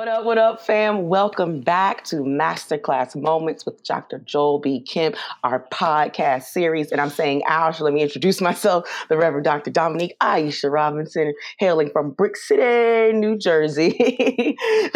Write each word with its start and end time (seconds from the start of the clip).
What 0.06 0.14
up, 0.20 0.24
what 0.26 0.38
up, 0.38 0.62
fam? 0.62 1.08
Welcome 1.08 1.62
back 1.62 2.04
to 2.04 2.18
Masterclass 2.18 3.20
Moments 3.20 3.66
with 3.66 3.84
Dr. 3.84 4.20
Joel 4.20 4.60
B. 4.60 4.80
Kemp, 4.80 5.16
our 5.44 5.66
podcast 5.72 6.44
series. 6.44 6.92
And 6.92 7.02
I'm 7.02 7.10
saying 7.10 7.42
our, 7.48 7.74
so 7.74 7.84
let 7.84 7.92
me 7.92 8.04
introduce 8.04 8.40
myself, 8.40 8.88
the 9.10 9.18
Reverend 9.18 9.46
Dr. 9.46 9.72
Dominique 9.72 10.16
Aisha 10.22 10.72
Robinson, 10.72 11.34
hailing 11.58 11.90
from 11.90 12.12
Brick 12.12 12.38
City, 12.38 13.18
New 13.18 13.36
Jersey. 13.36 13.98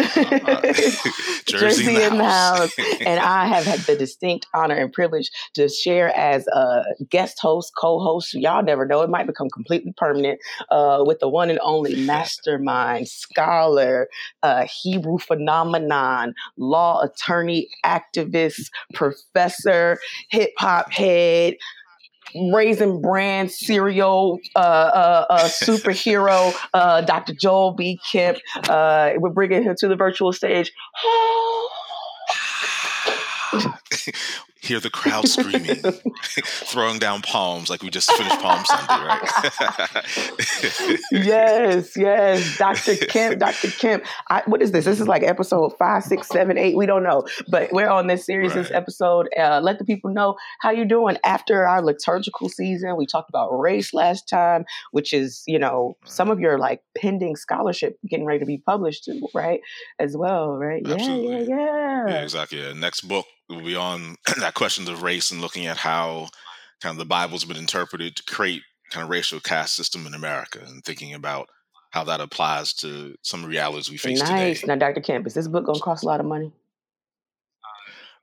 Jersey, 1.50 1.84
Jersey 1.84 1.88
in 1.88 1.94
the 1.94 2.06
in 2.06 2.18
the 2.18 2.24
house. 2.24 2.72
and 3.00 3.18
I 3.24 3.46
have 3.46 3.64
had 3.64 3.80
the 3.80 3.96
distinct 3.96 4.46
honor 4.54 4.76
and 4.76 4.92
privilege 4.92 5.30
to 5.54 5.68
share 5.68 6.16
as 6.16 6.46
a 6.48 6.84
guest 7.08 7.38
host, 7.40 7.72
co-host. 7.76 8.34
Y'all 8.34 8.62
never 8.62 8.86
know; 8.86 9.02
it 9.02 9.10
might 9.10 9.26
become 9.26 9.48
completely 9.50 9.92
permanent 9.96 10.38
uh, 10.70 11.02
with 11.04 11.18
the 11.18 11.28
one 11.28 11.50
and 11.50 11.58
only 11.62 12.04
mastermind, 12.04 13.08
scholar, 13.08 14.08
uh, 14.42 14.66
Hebrew 14.82 14.99
phenomenon, 15.18 16.34
law 16.56 17.00
attorney, 17.00 17.68
activist, 17.84 18.70
professor, 18.94 19.98
hip 20.30 20.50
hop 20.58 20.92
head. 20.92 21.54
Raisin 22.52 23.00
Bran 23.00 23.48
cereal 23.48 24.38
uh, 24.54 24.58
uh, 24.58 25.26
uh, 25.30 25.48
superhero, 25.48 26.54
uh, 26.74 27.00
Dr. 27.00 27.34
Joel 27.34 27.72
B. 27.72 27.98
Kemp. 28.08 28.38
Uh, 28.68 29.14
we're 29.16 29.30
bringing 29.30 29.64
him 29.64 29.74
to 29.78 29.88
the 29.88 29.96
virtual 29.96 30.32
stage. 30.32 30.70
Hear 34.62 34.78
the 34.78 34.90
crowd 34.90 35.26
screaming, 35.26 35.76
throwing 36.44 36.98
down 36.98 37.22
palms 37.22 37.70
like 37.70 37.82
we 37.82 37.88
just 37.88 38.12
finished 38.12 38.38
Palm 38.40 38.62
Sunday, 38.66 39.06
right? 39.06 41.00
yes, 41.12 41.96
yes, 41.96 42.58
Dr. 42.58 42.96
Kemp, 43.06 43.38
Dr. 43.38 43.68
Kemp. 43.70 44.04
I, 44.28 44.42
what 44.44 44.60
is 44.60 44.72
this? 44.72 44.84
This 44.84 45.00
is 45.00 45.08
like 45.08 45.22
episode 45.22 45.70
five, 45.78 46.02
six, 46.02 46.28
seven, 46.28 46.58
eight. 46.58 46.76
We 46.76 46.84
don't 46.84 47.02
know, 47.02 47.24
but 47.48 47.72
we're 47.72 47.88
on 47.88 48.06
this 48.06 48.26
series, 48.26 48.52
this 48.52 48.70
episode. 48.70 49.28
Uh, 49.38 49.60
let 49.62 49.78
the 49.78 49.84
people 49.86 50.12
know 50.12 50.36
how 50.60 50.70
you're 50.70 50.84
doing 50.84 51.16
after 51.24 51.66
our 51.66 51.80
liturgical 51.80 52.50
season. 52.50 52.98
We 52.98 53.06
talked 53.06 53.30
about 53.30 53.58
race 53.58 53.94
last 53.94 54.28
time, 54.28 54.66
which 54.90 55.14
is 55.14 55.42
you 55.46 55.58
know 55.58 55.96
some 56.04 56.30
of 56.30 56.38
your 56.38 56.58
like 56.58 56.82
pending 56.98 57.36
scholarship 57.36 57.98
getting 58.06 58.26
ready 58.26 58.40
to 58.40 58.46
be 58.46 58.58
published 58.58 59.04
too, 59.04 59.26
right? 59.34 59.62
As 59.98 60.18
well, 60.18 60.58
right? 60.58 60.82
Yeah, 60.84 60.96
yeah, 60.98 61.38
yeah. 61.38 62.08
yeah, 62.08 62.22
exactly. 62.22 62.60
Yeah. 62.60 62.74
Next 62.74 63.08
book 63.08 63.24
will 63.50 63.62
be 63.62 63.76
on 63.76 64.16
that 64.38 64.54
questions 64.54 64.88
of 64.88 65.02
race 65.02 65.30
and 65.30 65.40
looking 65.40 65.66
at 65.66 65.76
how 65.76 66.28
kind 66.80 66.94
of 66.94 66.98
the 66.98 67.04
Bible's 67.04 67.44
been 67.44 67.56
interpreted 67.56 68.16
to 68.16 68.22
create 68.24 68.62
kind 68.90 69.04
of 69.04 69.10
racial 69.10 69.40
caste 69.40 69.76
system 69.76 70.06
in 70.06 70.14
America 70.14 70.60
and 70.66 70.84
thinking 70.84 71.14
about 71.14 71.48
how 71.90 72.04
that 72.04 72.20
applies 72.20 72.72
to 72.72 73.14
some 73.22 73.44
realities 73.44 73.90
we 73.90 73.96
face 73.96 74.20
Nice. 74.20 74.60
today. 74.60 74.66
Now, 74.68 74.76
Dr. 74.76 75.00
Kemp, 75.00 75.26
is 75.26 75.34
this 75.34 75.48
book 75.48 75.64
gonna 75.64 75.80
cost 75.80 76.04
a 76.04 76.06
lot 76.06 76.20
of 76.20 76.26
money? 76.26 76.52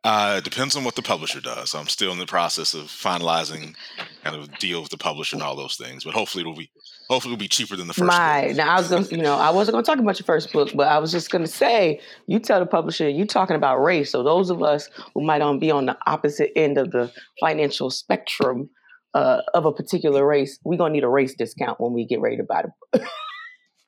Uh, 0.08 0.38
it 0.38 0.46
depends 0.46 0.78
on 0.78 0.86
what 0.86 0.96
the 0.96 1.02
publisher 1.02 1.42
does. 1.42 1.76
I'm 1.76 1.90
still 1.90 2.14
in 2.14 2.18
the 2.18 2.26
process 2.26 2.74
of 2.74 2.84
finalizing 2.84 3.76
kind 4.24 4.38
of 4.38 4.58
deal 4.58 4.80
with 4.80 4.90
the 4.90 4.98
publisher 4.98 5.36
and 5.36 5.44
all 5.44 5.58
those 5.58 5.76
things, 5.76 6.06
but 6.06 6.14
hopefully 6.14 6.44
it'll 6.44 6.56
be 6.56 6.72
hopefully 7.10 7.34
it'll 7.34 7.42
be 7.42 7.50
cheaper 7.50 7.76
than 7.76 7.88
the 7.88 7.94
first. 7.94 8.08
My 8.08 8.48
book. 8.48 8.56
now 8.56 8.74
I 8.74 8.80
was 8.80 8.88
gonna 8.88 9.06
you 9.08 9.18
know 9.18 9.36
I 9.36 9.50
wasn't 9.50 9.74
gonna 9.74 9.84
talk 9.84 10.00
about 10.00 10.18
your 10.18 10.26
first 10.26 10.54
book, 10.54 10.70
but 10.74 10.88
I 10.88 10.98
was 11.00 11.12
just 11.12 11.30
gonna 11.30 11.46
say 11.46 12.00
you 12.26 12.40
tell 12.40 12.62
the 12.62 12.66
publisher 12.66 13.10
you're 13.10 13.26
talking 13.26 13.58
about 13.58 13.84
race. 13.84 14.10
So 14.10 14.24
those 14.24 14.50
of 14.50 14.64
us 14.64 14.90
who 15.14 15.26
might 15.26 15.42
on 15.42 15.60
be 15.60 15.72
on 15.72 15.88
the 15.88 15.98
opposite 16.08 16.52
end 16.56 16.78
of 16.78 16.92
the 16.92 17.12
financial 17.42 17.90
spectrum 17.90 18.70
uh, 19.14 19.42
of 19.54 19.66
a 19.66 19.74
particular 19.74 20.26
race, 20.26 20.58
we're 20.64 20.78
gonna 20.78 20.94
need 20.94 21.04
a 21.04 21.10
race 21.10 21.36
discount 21.36 21.82
when 21.82 21.92
we 21.92 22.06
get 22.06 22.22
ready 22.22 22.38
to 22.38 22.44
buy 22.44 22.62
the 22.62 23.00
book. 23.00 23.10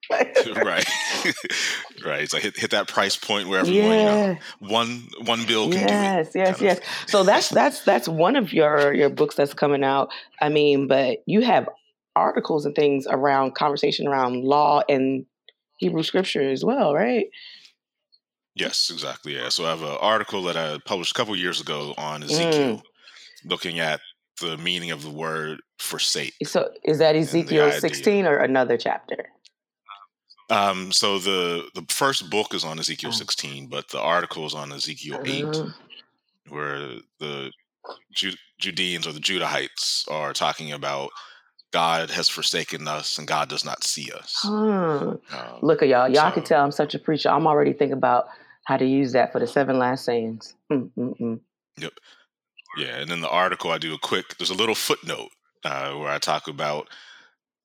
right, 0.56 0.86
right. 2.06 2.22
It's 2.24 2.34
like 2.34 2.44
hit, 2.44 2.58
hit 2.58 2.72
that 2.72 2.88
price 2.88 3.16
point 3.16 3.48
where 3.48 3.60
everyone, 3.60 3.98
you 4.00 4.06
know, 4.06 4.38
one 4.60 5.08
one 5.26 5.46
bill 5.46 5.70
can 5.70 5.82
Yes, 5.82 6.34
do 6.34 6.40
it. 6.40 6.44
yes, 6.44 6.56
of 6.56 6.62
yes. 6.62 6.80
So 7.08 7.24
that's 7.24 7.50
that's 7.50 7.82
that's 7.84 8.08
one 8.08 8.36
of 8.36 8.52
your 8.54 8.94
your 8.94 9.10
books 9.10 9.36
that's 9.36 9.54
coming 9.54 9.84
out. 9.84 10.10
I 10.42 10.50
mean, 10.50 10.88
but 10.88 11.20
you 11.26 11.42
have 11.42 11.70
articles 12.16 12.66
and 12.66 12.76
things 12.76 13.06
around 13.10 13.56
conversation 13.56 14.08
around 14.08 14.44
law 14.44 14.82
and 14.90 15.26
Hebrew 15.78 16.04
scripture 16.04 16.50
as 16.50 16.66
well, 16.66 16.94
right? 16.94 17.28
Yes, 18.56 18.90
exactly. 18.92 19.36
Yeah. 19.36 19.50
So 19.50 19.66
I 19.66 19.70
have 19.70 19.84
an 19.84 19.98
article 20.02 20.44
that 20.44 20.58
I 20.58 20.80
published 20.86 21.12
a 21.12 21.14
couple 21.14 21.36
years 21.36 21.62
ago 21.62 21.94
on 21.98 22.22
Mm. 22.22 22.26
Ezekiel, 22.26 22.84
looking 23.46 23.80
at 23.80 24.02
the 24.42 24.58
meaning 24.58 24.92
of 24.92 25.04
the 25.04 25.10
word 25.10 25.60
forsake. 25.78 26.34
So 26.44 26.70
is 26.84 26.98
that 26.98 27.16
Ezekiel 27.16 27.72
16 27.72 28.26
or 28.26 28.38
another 28.38 28.78
chapter? 28.78 29.30
Um, 30.50 30.92
so 30.92 31.20
the 31.20 31.70
the 31.76 31.86
first 31.90 32.30
book 32.30 32.54
is 32.54 32.64
on 32.66 32.80
Ezekiel 32.80 33.12
Oh. 33.12 33.18
16, 33.18 33.68
but 33.68 33.90
the 33.90 34.00
article 34.00 34.46
is 34.46 34.56
on 34.56 34.72
Ezekiel 34.72 35.22
8, 35.24 35.44
Uh, 35.46 35.66
where 36.50 36.80
the 37.20 37.52
Ju- 38.12 38.34
Judeans 38.60 39.06
or 39.08 39.12
the 39.14 39.20
Judahites 39.20 40.10
are 40.12 40.34
talking 40.34 40.72
about 40.72 41.12
God 41.72 42.10
has 42.10 42.28
forsaken 42.30 42.88
us 42.88 43.18
and 43.20 43.28
God 43.28 43.48
does 43.48 43.64
not 43.64 43.84
see 43.84 44.12
us. 44.12 44.40
huh. 44.44 44.50
Um, 44.50 45.20
Look 45.62 45.84
at 45.84 45.88
y'all. 45.88 46.10
Y'all 46.10 46.32
can 46.32 46.44
tell 46.44 46.64
I'm 46.64 46.72
such 46.72 46.96
a 46.96 47.00
preacher. 47.00 47.30
I'm 47.30 47.46
already 47.46 47.74
thinking 47.74 47.98
about 47.98 48.28
how 48.66 48.78
to 48.78 48.86
use 48.86 49.12
that 49.14 49.32
for 49.32 49.40
the 49.40 49.48
seven 49.48 49.78
last 49.78 50.04
sayings. 50.06 50.56
Mm, 50.72 50.90
mm, 50.98 51.20
mm. 51.20 51.40
Yeah, 52.78 52.98
and 52.98 53.12
in 53.12 53.22
the 53.22 53.30
article, 53.30 53.72
I 53.72 53.78
do 53.78 53.94
a 53.94 54.00
quick. 54.00 54.38
There's 54.38 54.52
a 54.52 54.56
little 54.56 54.76
footnote 54.76 55.30
uh, 55.64 55.94
where 55.94 56.10
I 56.10 56.20
talk 56.20 56.48
about 56.48 56.88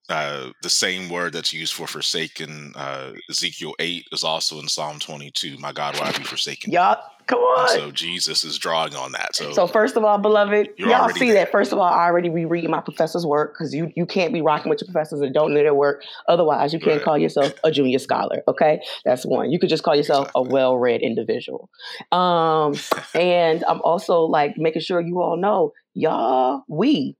uh, 0.08 0.50
the 0.62 0.70
same 0.70 1.08
word 1.08 1.32
that's 1.32 1.52
used 1.52 1.72
for 1.74 1.86
forsaken. 1.86 2.72
Uh, 2.76 3.12
Ezekiel 3.30 3.74
eight 3.78 4.06
is 4.12 4.22
also 4.24 4.58
in 4.60 4.68
Psalm 4.68 4.98
22. 4.98 5.56
My 5.58 5.72
God, 5.72 5.98
why 5.98 6.06
have 6.06 6.18
you 6.18 6.24
forsaken? 6.24 6.70
me?" 6.70 6.74
Y'all, 6.76 6.98
come 7.26 7.38
And 7.38 7.58
on. 7.60 7.68
so 7.68 7.90
Jesus 7.90 8.44
is 8.44 8.58
drawing 8.58 8.94
on 8.94 9.12
that. 9.12 9.34
So, 9.34 9.52
So 9.52 9.66
first 9.66 9.96
of 9.96 10.04
all, 10.04 10.18
beloved, 10.18 10.68
y'all 10.76 11.08
see 11.08 11.26
there. 11.32 11.44
that. 11.44 11.50
First 11.52 11.72
of 11.72 11.78
all, 11.78 11.84
I 11.90 12.04
already 12.04 12.28
be 12.28 12.44
reading 12.44 12.70
my 12.70 12.80
professor's 12.82 13.24
work 13.24 13.54
because 13.54 13.74
you 13.74 13.90
you 13.96 14.04
can't 14.04 14.32
be 14.32 14.42
rocking 14.42 14.68
with 14.68 14.80
your 14.82 14.92
professors 14.92 15.20
and 15.22 15.32
don't 15.32 15.54
know 15.54 15.62
their 15.62 15.74
work. 15.74 16.02
Otherwise, 16.28 16.72
you 16.74 16.80
can't 16.80 16.96
Right. 16.98 17.04
call 17.04 17.16
yourself 17.18 17.52
a 17.64 17.70
junior 17.70 17.98
scholar. 17.98 18.42
Okay, 18.46 18.80
that's 19.06 19.24
one. 19.24 19.50
You 19.50 19.58
could 19.58 19.70
just 19.70 19.82
call 19.84 19.96
yourself 19.96 20.28
a 20.34 20.42
well-read 20.42 21.00
individual. 21.00 21.70
Um, 22.12 22.74
and 23.14 23.64
I'm 23.64 23.80
also 23.82 24.20
like 24.22 24.58
making 24.58 24.82
sure 24.82 25.00
you 25.00 25.22
all 25.22 25.36
know, 25.38 25.72
y'all, 25.94 26.62
we 26.68 27.16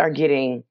are 0.00 0.10
getting 0.10 0.64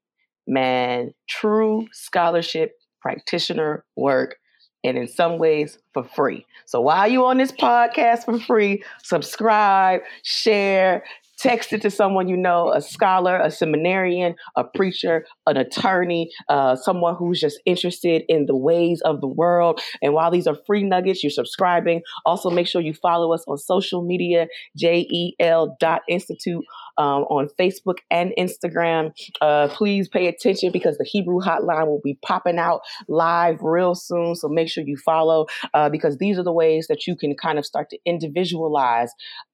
man 0.51 1.13
true 1.27 1.87
scholarship 1.93 2.73
practitioner 3.01 3.83
work 3.95 4.35
and 4.83 4.97
in 4.97 5.07
some 5.07 5.37
ways 5.37 5.77
for 5.93 6.03
free. 6.03 6.45
So 6.65 6.81
while 6.81 7.07
you 7.07 7.25
on 7.25 7.37
this 7.37 7.51
podcast 7.51 8.25
for 8.25 8.39
free, 8.39 8.83
subscribe, 9.03 10.01
share, 10.23 11.03
text 11.41 11.73
it 11.73 11.81
to 11.81 11.89
someone 11.89 12.27
you 12.27 12.37
know, 12.37 12.71
a 12.71 12.81
scholar, 12.81 13.37
a 13.39 13.49
seminarian, 13.49 14.35
a 14.55 14.63
preacher, 14.63 15.25
an 15.47 15.57
attorney, 15.57 16.29
uh, 16.49 16.75
someone 16.75 17.15
who's 17.15 17.39
just 17.39 17.59
interested 17.65 18.23
in 18.27 18.45
the 18.45 18.55
ways 18.55 19.01
of 19.01 19.21
the 19.21 19.27
world. 19.27 19.81
And 20.01 20.13
while 20.13 20.31
these 20.31 20.47
are 20.47 20.57
free 20.67 20.83
nuggets, 20.83 21.23
you're 21.23 21.31
subscribing. 21.31 22.01
Also, 22.25 22.49
make 22.49 22.67
sure 22.67 22.81
you 22.81 22.93
follow 22.93 23.33
us 23.33 23.43
on 23.47 23.57
social 23.57 24.03
media, 24.05 24.47
JEL 24.77 25.75
dot 25.79 26.01
Institute 26.07 26.63
um, 26.97 27.23
on 27.23 27.49
Facebook 27.59 27.97
and 28.09 28.31
Instagram. 28.37 29.11
Uh, 29.41 29.67
please 29.69 30.07
pay 30.07 30.27
attention 30.27 30.71
because 30.71 30.97
the 30.97 31.05
Hebrew 31.05 31.39
hotline 31.39 31.87
will 31.87 32.01
be 32.03 32.17
popping 32.23 32.59
out 32.59 32.81
live 33.07 33.61
real 33.61 33.95
soon. 33.95 34.35
So 34.35 34.47
make 34.47 34.69
sure 34.69 34.83
you 34.85 34.97
follow 34.97 35.47
uh, 35.73 35.89
because 35.89 36.17
these 36.17 36.37
are 36.37 36.43
the 36.43 36.51
ways 36.53 36.87
that 36.87 37.07
you 37.07 37.15
can 37.15 37.35
kind 37.35 37.57
of 37.57 37.65
start 37.65 37.89
to 37.89 37.97
individualize 38.05 39.11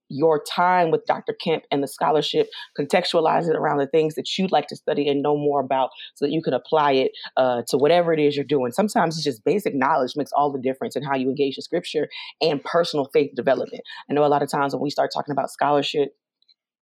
your 0.10 0.42
time 0.44 0.92
with 0.92 1.06
Dr. 1.06 1.34
Kemp 1.34 1.64
and 1.72 1.84
the 1.84 1.88
scholarship, 1.88 2.48
contextualize 2.80 3.50
it 3.50 3.56
around 3.56 3.78
the 3.78 3.88
things 3.88 4.16
that 4.16 4.38
you'd 4.38 4.52
like 4.52 4.68
to 4.68 4.76
study 4.76 5.08
and 5.08 5.22
know 5.22 5.36
more 5.36 5.60
about 5.60 5.90
so 6.16 6.26
that 6.26 6.32
you 6.32 6.42
can 6.42 6.54
apply 6.54 6.94
it 6.94 7.12
uh, 7.36 7.64
to 7.68 7.78
whatever 7.78 8.14
it 8.14 8.20
is 8.20 8.36
you're 8.36 8.46
doing. 8.46 8.72
Sometimes 8.72 9.16
it's 9.16 9.26
just 9.26 9.44
basic 9.44 9.76
knowledge 9.76 10.14
makes 10.16 10.32
all 10.32 10.52
the 10.52 10.60
difference 10.60 10.96
in 10.96 11.04
how 11.04 11.16
you 11.16 11.30
engage 11.30 11.56
the 11.56 11.62
scripture 11.62 12.08
and 12.42 12.64
personal 12.64 13.10
faith 13.14 13.32
development. 13.36 13.84
I 14.10 14.14
know 14.14 14.26
a 14.26 14.28
lot 14.28 14.44
of 14.44 14.50
times 14.50 14.74
when 14.74 14.82
we 14.82 14.90
start 14.90 15.12
talking 15.14 15.32
about 15.32 15.52
scholarship, 15.52 16.10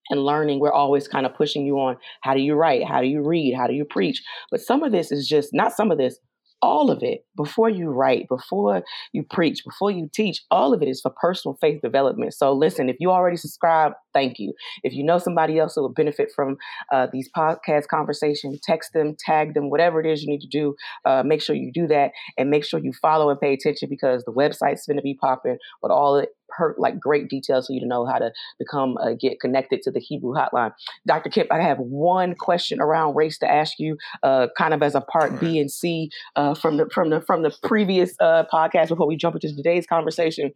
and 0.09 0.23
learning, 0.23 0.59
we're 0.59 0.71
always 0.71 1.07
kind 1.07 1.25
of 1.25 1.33
pushing 1.33 1.65
you 1.65 1.79
on 1.79 1.97
how 2.21 2.33
do 2.33 2.39
you 2.39 2.53
write, 2.53 2.83
how 2.87 3.01
do 3.01 3.07
you 3.07 3.23
read, 3.23 3.55
how 3.55 3.67
do 3.67 3.73
you 3.73 3.85
preach. 3.85 4.21
But 4.51 4.61
some 4.61 4.83
of 4.83 4.91
this 4.91 5.11
is 5.11 5.27
just 5.27 5.49
not 5.51 5.71
some 5.71 5.91
of 5.91 5.97
this, 5.97 6.19
all 6.65 6.89
of 6.89 7.03
it 7.03 7.25
before 7.37 7.69
you 7.69 7.89
write, 7.89 8.27
before 8.27 8.83
you 9.13 9.23
preach, 9.23 9.63
before 9.63 9.91
you 9.91 10.09
teach, 10.13 10.43
all 10.49 10.73
of 10.73 10.81
it 10.81 10.87
is 10.87 11.01
for 11.01 11.11
personal 11.21 11.57
faith 11.61 11.81
development. 11.81 12.33
So 12.33 12.53
listen, 12.53 12.89
if 12.89 12.97
you 12.99 13.11
already 13.11 13.37
subscribe, 13.37 13.93
thank 14.13 14.39
you. 14.39 14.53
If 14.83 14.93
you 14.93 15.03
know 15.03 15.19
somebody 15.19 15.59
else 15.59 15.75
who 15.75 15.81
will 15.81 15.93
benefit 15.93 16.29
from 16.35 16.57
uh, 16.91 17.07
these 17.11 17.29
podcast 17.35 17.87
conversations, 17.87 18.59
text 18.63 18.93
them, 18.93 19.15
tag 19.17 19.53
them, 19.53 19.69
whatever 19.69 19.99
it 19.99 20.05
is 20.05 20.23
you 20.23 20.29
need 20.29 20.41
to 20.41 20.47
do. 20.47 20.75
Uh, 21.05 21.23
make 21.23 21.41
sure 21.41 21.55
you 21.55 21.71
do 21.71 21.87
that 21.87 22.11
and 22.37 22.49
make 22.49 22.65
sure 22.65 22.79
you 22.79 22.93
follow 23.01 23.29
and 23.29 23.39
pay 23.39 23.53
attention 23.53 23.87
because 23.89 24.23
the 24.23 24.33
website's 24.33 24.85
going 24.85 24.97
to 24.97 25.03
be 25.03 25.15
popping 25.15 25.57
with 25.81 25.91
all 25.91 26.25
per, 26.49 26.75
like 26.77 26.99
great 26.99 27.29
details 27.29 27.67
for 27.67 27.73
you 27.73 27.79
to 27.79 27.87
know 27.87 28.05
how 28.05 28.17
to 28.17 28.31
become 28.59 28.97
uh, 28.97 29.13
get 29.19 29.39
connected 29.39 29.81
to 29.83 29.91
the 29.91 29.99
Hebrew 29.99 30.33
hotline. 30.33 30.71
Dr. 31.07 31.29
Kemp, 31.29 31.51
I 31.51 31.61
have 31.61 31.77
one 31.79 32.35
question 32.35 32.79
around 32.81 33.15
race 33.15 33.37
to 33.39 33.51
ask 33.51 33.79
you, 33.79 33.97
uh, 34.23 34.47
kind 34.57 34.73
of 34.73 34.81
as 34.83 34.95
a 34.95 35.01
part 35.01 35.39
B 35.39 35.59
and 35.59 35.71
C 35.71 36.09
uh, 36.35 36.55
from 36.55 36.77
the 36.77 36.89
from 36.93 37.09
the 37.09 37.21
from 37.21 37.43
the 37.43 37.55
previous 37.63 38.13
uh, 38.19 38.43
podcast 38.51 38.89
before 38.89 39.07
we 39.07 39.15
jump 39.15 39.35
into 39.35 39.55
today's 39.55 39.85
conversation. 39.85 40.51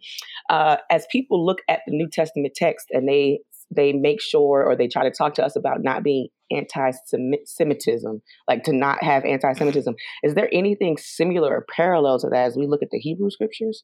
Uh, 0.50 0.78
as 0.90 1.06
people 1.12 1.46
look 1.46 1.60
at 1.68 1.82
the 1.86 1.94
New 1.94 2.10
Testament 2.10 2.54
text 2.56 2.88
and 2.92 3.08
they 3.08 3.40
they 3.72 3.94
make 3.94 4.22
sure 4.22 4.64
or 4.64 4.76
they 4.76 4.88
try 4.88 5.04
to 5.04 5.12
talk 5.12 5.36
to 5.36 5.46
us 5.46 5.56
about 5.56 5.84
not 5.84 6.04
being 6.04 6.28
anti-Semitism, 6.52 8.22
like 8.48 8.64
to 8.64 8.74
not 8.74 9.04
have 9.04 9.24
anti-Semitism. 9.26 9.96
Is 10.24 10.34
there 10.34 10.50
anything 10.52 10.98
similar 10.98 11.56
or 11.56 11.66
parallel 11.76 12.20
to 12.20 12.30
that 12.30 12.46
as 12.46 12.58
we 12.58 12.66
look 12.66 12.82
at 12.82 12.90
the 12.92 13.00
Hebrew 13.00 13.30
scriptures? 13.30 13.84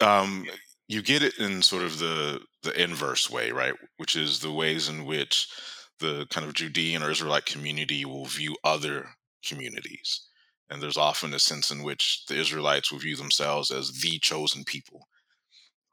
Um, 0.00 0.46
you 0.86 1.02
get 1.02 1.22
it 1.22 1.38
in 1.38 1.62
sort 1.62 1.82
of 1.82 1.98
the 1.98 2.40
the 2.62 2.82
inverse 2.82 3.30
way, 3.30 3.50
right? 3.50 3.74
Which 3.98 4.16
is 4.16 4.40
the 4.40 4.52
ways 4.52 4.88
in 4.88 5.04
which 5.04 5.48
the 6.00 6.26
kind 6.30 6.46
of 6.46 6.54
Judean 6.54 7.02
or 7.02 7.10
Israelite 7.10 7.46
community 7.46 8.04
will 8.04 8.24
view 8.26 8.56
other 8.64 9.10
communities. 9.46 10.26
And 10.70 10.82
there's 10.82 10.96
often 10.96 11.32
a 11.34 11.38
sense 11.38 11.70
in 11.70 11.82
which 11.82 12.24
the 12.28 12.36
Israelites 12.36 12.92
will 12.92 12.98
view 12.98 13.16
themselves 13.16 13.70
as 13.70 14.00
the 14.00 14.18
chosen 14.18 14.64
people 14.64 15.08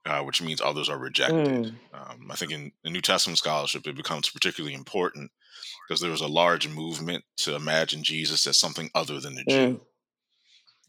uh, 0.06 0.22
which 0.22 0.42
means 0.42 0.62
others 0.62 0.90
are 0.90 0.98
rejected. 0.98 1.48
Mm. 1.48 1.76
Um, 1.94 2.32
I 2.32 2.36
think 2.36 2.52
in, 2.52 2.72
in 2.84 2.94
New 2.94 3.02
Testament 3.02 3.40
scholarship, 3.40 3.88
it 3.88 3.96
becomes 3.96 4.30
particularly 4.30 4.76
important 4.76 5.32
because 5.88 6.00
there 6.00 6.12
was 6.12 6.22
a 6.22 6.28
large 6.28 6.68
movement 6.68 7.24
to 7.38 7.56
imagine 7.56 8.04
Jesus 8.04 8.46
as 8.46 8.58
something 8.58 8.90
other 8.94 9.20
than 9.20 9.38
a 9.38 9.42
mm. 9.42 9.50
Jew. 9.50 9.82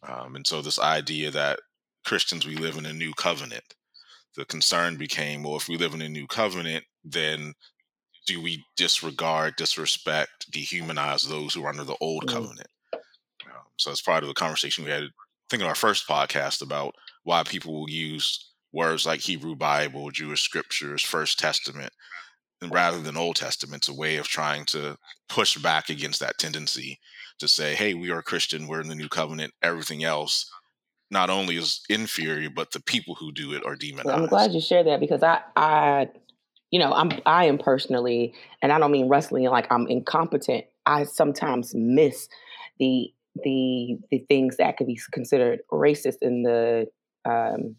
Um, 0.03 0.37
and 0.37 0.47
so, 0.47 0.61
this 0.61 0.79
idea 0.79 1.31
that 1.31 1.61
Christians, 2.07 2.47
we 2.47 2.55
live 2.55 2.77
in 2.77 2.87
a 2.87 2.93
new 2.93 3.13
covenant, 3.15 3.75
the 4.37 4.45
concern 4.45 4.97
became 4.97 5.43
well, 5.43 5.57
if 5.57 5.69
we 5.69 5.77
live 5.77 5.93
in 5.93 6.03
a 6.03 6.09
new 6.09 6.27
covenant, 6.29 6.85
then 7.05 7.53
do 8.27 8.41
we 8.41 8.65
disregard, 8.77 9.57
disrespect, 9.57 10.51
dehumanize 10.53 11.29
those 11.29 11.53
who 11.53 11.65
are 11.65 11.71
under 11.71 11.85
the 11.85 11.97
old 12.01 12.25
mm. 12.27 12.33
covenant? 12.33 12.69
Um, 12.93 13.65
so, 13.77 13.91
as 13.91 14.01
part 14.01 14.23
of 14.23 14.29
the 14.29 14.35
conversation 14.35 14.85
we 14.85 14.91
had, 14.91 15.03
I 15.03 15.09
think 15.51 15.63
in 15.63 15.69
our 15.69 15.75
first 15.75 16.09
podcast 16.09 16.63
about 16.63 16.95
why 17.25 17.43
people 17.43 17.73
will 17.73 17.91
use 17.91 18.53
words 18.73 19.05
like 19.05 19.21
Hebrew 19.21 19.57
Bible, 19.57 20.11
Jewish 20.11 20.43
scriptures, 20.43 21.03
First 21.03 21.39
Testament, 21.39 21.93
and 22.61 22.73
rather 22.73 23.01
than 23.01 23.17
Old 23.17 23.37
Testament. 23.37 23.83
It's 23.83 23.89
a 23.89 23.95
way 23.95 24.17
of 24.17 24.29
trying 24.29 24.65
to 24.67 24.97
push 25.29 25.57
back 25.57 25.89
against 25.89 26.21
that 26.21 26.39
tendency 26.39 27.01
to 27.39 27.49
say, 27.49 27.75
hey, 27.75 27.95
we 27.95 28.11
are 28.11 28.23
Christian, 28.23 28.67
we're 28.67 28.81
in 28.81 28.89
the 28.89 28.95
new 28.95 29.09
covenant, 29.09 29.53
everything 29.63 30.05
else 30.05 30.51
not 31.11 31.31
only 31.31 31.57
is 31.57 31.83
inferior, 31.89 32.51
but 32.51 32.73
the 32.73 32.81
people 32.81 33.15
who 33.15 33.33
do 33.33 33.53
it 33.53 33.65
are 33.65 33.77
demonized. 33.77 34.07
Well, 34.07 34.17
I'm 34.17 34.27
glad 34.27 34.53
you 34.53 34.61
shared 34.61 34.87
that 34.87 35.01
because 35.01 35.23
I, 35.23 35.41
I, 35.55 36.09
you 36.71 36.79
know, 36.79 36.93
I'm 36.93 37.11
I 37.25 37.45
am 37.45 37.59
personally, 37.59 38.35
and 38.63 38.73
I 38.73 38.79
don't 38.79 38.91
mean 38.91 39.09
wrestling 39.09 39.45
like 39.45 39.71
I'm 39.71 39.87
incompetent. 39.87 40.65
I 40.85 41.05
sometimes 41.05 41.75
miss 41.75 42.29
the 42.79 43.13
the 43.45 43.99
the 44.11 44.19
things 44.29 44.57
that 44.57 44.77
could 44.77 44.87
be 44.87 44.99
considered 45.13 45.61
racist 45.73 46.19
in 46.23 46.43
the 46.43 46.87
um, 47.25 47.77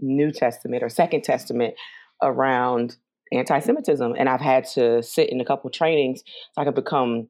New 0.00 0.30
Testament 0.30 0.82
or 0.82 0.88
Second 0.88 1.24
Testament 1.24 1.74
around 2.22 2.96
anti-Semitism, 3.32 4.14
and 4.18 4.28
I've 4.28 4.40
had 4.40 4.64
to 4.74 5.02
sit 5.02 5.30
in 5.30 5.40
a 5.40 5.44
couple 5.44 5.70
trainings 5.70 6.22
so 6.52 6.62
I 6.62 6.64
could 6.64 6.74
become 6.74 7.28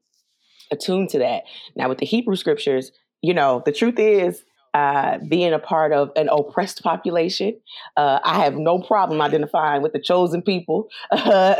attuned 0.71 1.09
to 1.09 1.19
that. 1.19 1.43
Now, 1.75 1.89
with 1.89 1.99
the 1.99 2.05
Hebrew 2.05 2.35
scriptures, 2.35 2.91
you 3.21 3.33
know, 3.33 3.61
the 3.65 3.71
truth 3.71 3.99
is 3.99 4.43
uh, 4.73 5.17
being 5.27 5.53
a 5.53 5.59
part 5.59 5.91
of 5.91 6.11
an 6.15 6.29
oppressed 6.29 6.81
population. 6.83 7.59
Uh, 7.97 8.19
I 8.23 8.43
have 8.43 8.55
no 8.55 8.79
problem 8.79 9.21
identifying 9.21 9.81
with 9.81 9.93
the 9.93 10.01
chosen 10.01 10.41
people 10.41 10.87
uh, 11.11 11.55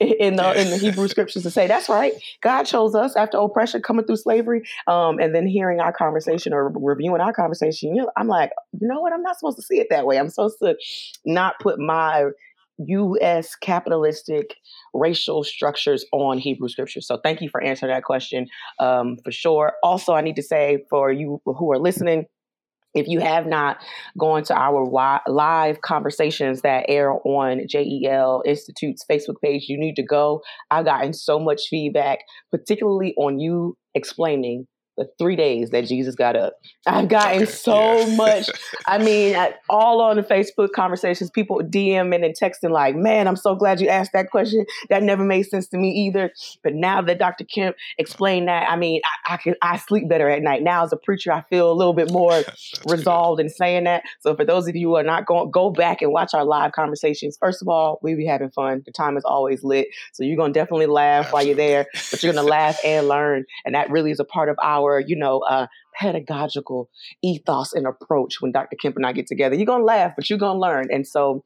in 0.00 0.36
the 0.36 0.60
in 0.60 0.70
the 0.70 0.78
Hebrew 0.80 1.08
scriptures 1.08 1.44
to 1.44 1.50
say 1.50 1.66
that's 1.66 1.88
right. 1.88 2.14
God 2.42 2.64
chose 2.64 2.94
us 2.94 3.16
after 3.16 3.38
oppression 3.38 3.82
coming 3.82 4.04
through 4.04 4.16
slavery, 4.16 4.62
um, 4.86 5.18
and 5.18 5.34
then 5.34 5.46
hearing 5.46 5.80
our 5.80 5.92
conversation 5.92 6.52
or 6.52 6.72
reviewing 6.74 7.20
our 7.20 7.32
conversation. 7.32 7.94
You 7.94 8.02
know, 8.02 8.10
I'm 8.16 8.28
like, 8.28 8.50
you 8.72 8.88
know 8.88 9.00
what? 9.00 9.12
I'm 9.12 9.22
not 9.22 9.38
supposed 9.38 9.56
to 9.58 9.62
see 9.62 9.78
it 9.78 9.88
that 9.90 10.06
way. 10.06 10.18
I'm 10.18 10.28
supposed 10.28 10.58
to 10.62 10.76
not 11.24 11.54
put 11.60 11.78
my 11.78 12.26
U.S. 12.78 13.54
capitalistic 13.56 14.56
racial 14.94 15.44
structures 15.44 16.04
on 16.12 16.38
Hebrew 16.38 16.68
scriptures. 16.68 17.06
So 17.06 17.18
thank 17.22 17.40
you 17.40 17.48
for 17.48 17.62
answering 17.62 17.92
that 17.92 18.04
question 18.04 18.46
um, 18.78 19.16
for 19.24 19.32
sure. 19.32 19.74
Also, 19.82 20.14
I 20.14 20.20
need 20.20 20.36
to 20.36 20.42
say 20.42 20.84
for 20.88 21.10
you 21.10 21.40
who 21.44 21.72
are 21.72 21.78
listening 21.78 22.26
if 22.98 23.08
you 23.08 23.20
have 23.20 23.46
not 23.46 23.78
gone 24.18 24.42
to 24.44 24.54
our 24.54 25.20
live 25.26 25.80
conversations 25.80 26.62
that 26.62 26.84
air 26.88 27.12
on 27.12 27.66
JEL 27.68 28.42
Institute's 28.44 29.04
Facebook 29.10 29.40
page, 29.42 29.66
you 29.68 29.78
need 29.78 29.96
to 29.96 30.02
go. 30.02 30.42
I've 30.70 30.84
gotten 30.84 31.12
so 31.12 31.38
much 31.38 31.62
feedback, 31.68 32.20
particularly 32.50 33.14
on 33.16 33.38
you 33.38 33.76
explaining 33.94 34.66
the 34.98 35.08
three 35.16 35.36
days 35.36 35.70
that 35.70 35.86
Jesus 35.86 36.16
got 36.16 36.34
up. 36.34 36.54
I've 36.86 37.08
gotten 37.08 37.46
so 37.46 37.98
yeah. 37.98 38.16
much. 38.16 38.50
I 38.86 38.98
mean, 38.98 39.36
all 39.70 40.02
on 40.02 40.16
the 40.16 40.22
Facebook 40.22 40.72
conversations, 40.72 41.30
people 41.30 41.60
DMing 41.60 42.24
and 42.24 42.34
texting 42.36 42.70
like, 42.70 42.96
"Man, 42.96 43.28
I'm 43.28 43.36
so 43.36 43.54
glad 43.54 43.80
you 43.80 43.88
asked 43.88 44.12
that 44.12 44.30
question. 44.30 44.66
That 44.90 45.02
never 45.04 45.24
made 45.24 45.44
sense 45.44 45.68
to 45.68 45.78
me 45.78 45.90
either." 46.06 46.32
But 46.64 46.74
now 46.74 47.00
that 47.02 47.18
Dr. 47.18 47.44
Kemp 47.44 47.76
explained 47.96 48.48
that, 48.48 48.68
I 48.68 48.76
mean, 48.76 49.00
I, 49.26 49.34
I 49.34 49.36
can 49.36 49.54
I 49.62 49.76
sleep 49.78 50.08
better 50.08 50.28
at 50.28 50.42
night. 50.42 50.62
Now 50.62 50.84
as 50.84 50.92
a 50.92 50.96
preacher, 50.96 51.32
I 51.32 51.42
feel 51.48 51.70
a 51.70 51.74
little 51.74 51.94
bit 51.94 52.10
more 52.10 52.42
resolved 52.86 53.38
good. 53.38 53.46
in 53.46 53.50
saying 53.50 53.84
that. 53.84 54.02
So 54.20 54.34
for 54.34 54.44
those 54.44 54.66
of 54.66 54.74
you 54.74 54.88
who 54.88 54.96
are 54.96 55.04
not 55.04 55.26
going, 55.26 55.52
go 55.52 55.70
back 55.70 56.02
and 56.02 56.12
watch 56.12 56.34
our 56.34 56.44
live 56.44 56.72
conversations. 56.72 57.38
First 57.40 57.62
of 57.62 57.68
all, 57.68 58.00
we 58.02 58.16
be 58.16 58.26
having 58.26 58.50
fun. 58.50 58.82
The 58.84 58.92
time 58.92 59.16
is 59.16 59.24
always 59.24 59.62
lit, 59.62 59.86
so 60.12 60.24
you're 60.24 60.36
gonna 60.36 60.52
definitely 60.52 60.86
laugh 60.86 61.26
Absolutely. 61.26 61.32
while 61.32 61.46
you're 61.46 61.68
there, 61.68 61.86
but 62.10 62.22
you're 62.22 62.32
gonna 62.32 62.48
laugh 62.48 62.78
and 62.84 63.06
learn, 63.06 63.44
and 63.64 63.76
that 63.76 63.90
really 63.90 64.10
is 64.10 64.18
a 64.18 64.24
part 64.24 64.48
of 64.48 64.56
our 64.62 64.87
our, 64.92 65.00
you 65.00 65.16
know, 65.16 65.40
uh, 65.40 65.66
pedagogical 65.98 66.88
ethos 67.22 67.72
and 67.72 67.86
approach 67.86 68.40
when 68.40 68.52
Dr. 68.52 68.76
Kemp 68.80 68.96
and 68.96 69.06
I 69.06 69.12
get 69.12 69.26
together. 69.26 69.54
You're 69.54 69.66
going 69.66 69.82
to 69.82 69.86
laugh, 69.86 70.12
but 70.16 70.28
you're 70.28 70.38
going 70.38 70.56
to 70.56 70.60
learn. 70.60 70.88
And 70.90 71.06
so 71.06 71.42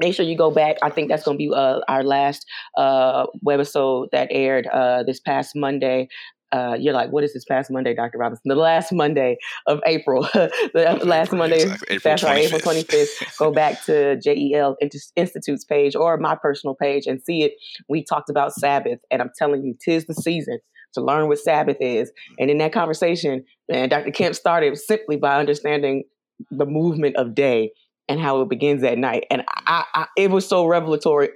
make 0.00 0.14
sure 0.14 0.24
you 0.24 0.36
go 0.36 0.50
back. 0.50 0.76
I 0.82 0.90
think 0.90 1.08
that's 1.08 1.24
going 1.24 1.36
to 1.36 1.38
be 1.38 1.52
uh, 1.54 1.80
our 1.88 2.02
last 2.02 2.46
uh, 2.76 3.26
webisode 3.46 4.08
that 4.12 4.28
aired 4.30 4.66
uh, 4.66 5.02
this 5.04 5.20
past 5.20 5.54
Monday. 5.54 6.08
Uh, 6.52 6.76
you're 6.76 6.94
like, 6.94 7.10
what 7.10 7.22
is 7.22 7.32
this 7.32 7.44
past 7.44 7.70
Monday, 7.70 7.94
Dr. 7.94 8.18
Robinson? 8.18 8.42
The 8.48 8.56
last 8.56 8.92
Monday 8.92 9.36
of 9.68 9.80
April. 9.86 10.22
the 10.34 11.00
last 11.04 11.32
Monday, 11.32 11.62
exactly. 11.62 11.94
April 11.94 12.00
that's 12.02 12.22
25th. 12.22 12.26
right, 12.26 12.44
April 12.44 12.60
25th. 12.60 13.38
go 13.38 13.52
back 13.52 13.84
to 13.84 14.16
JEL 14.16 14.76
Institute's 15.14 15.64
page 15.64 15.94
or 15.94 16.16
my 16.16 16.34
personal 16.34 16.74
page 16.74 17.06
and 17.06 17.22
see 17.22 17.44
it. 17.44 17.52
We 17.88 18.02
talked 18.02 18.30
about 18.30 18.52
Sabbath, 18.52 18.98
and 19.12 19.22
I'm 19.22 19.30
telling 19.38 19.62
you, 19.62 19.76
tis 19.80 20.06
the 20.06 20.14
season 20.14 20.58
to 20.94 21.00
learn 21.00 21.28
what 21.28 21.38
Sabbath 21.38 21.76
is. 21.80 22.10
And 22.38 22.50
in 22.50 22.58
that 22.58 22.72
conversation, 22.72 23.44
man, 23.68 23.88
Dr. 23.88 24.10
Kemp 24.10 24.34
started 24.34 24.76
simply 24.78 25.16
by 25.16 25.38
understanding 25.38 26.04
the 26.50 26.66
movement 26.66 27.16
of 27.16 27.34
day 27.34 27.72
and 28.08 28.20
how 28.20 28.40
it 28.40 28.48
begins 28.48 28.82
at 28.82 28.98
night. 28.98 29.24
And 29.30 29.44
I, 29.66 29.84
I, 29.94 30.06
it 30.16 30.30
was 30.30 30.46
so 30.48 30.66
revelatory. 30.66 31.30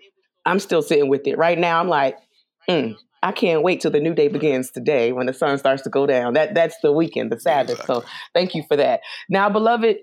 I'm 0.44 0.58
still 0.58 0.82
sitting 0.82 1.08
with 1.08 1.26
it 1.26 1.38
right 1.38 1.58
now. 1.58 1.80
I'm 1.80 1.88
like, 1.88 2.16
mm, 2.68 2.96
I 3.23 3.32
can't 3.32 3.62
wait 3.62 3.80
till 3.80 3.90
the 3.90 4.00
new 4.00 4.12
day 4.12 4.28
begins 4.28 4.70
today 4.70 5.12
when 5.12 5.26
the 5.26 5.32
sun 5.32 5.56
starts 5.58 5.82
to 5.82 5.90
go 5.90 6.06
down. 6.06 6.34
That 6.34 6.54
that's 6.54 6.76
the 6.82 6.92
weekend, 6.92 7.32
the 7.32 7.40
Sabbath. 7.40 7.80
Exactly. 7.80 7.94
So 7.94 8.04
thank 8.34 8.54
you 8.54 8.64
for 8.68 8.76
that. 8.76 9.00
Now, 9.30 9.49
beloved, 9.49 9.99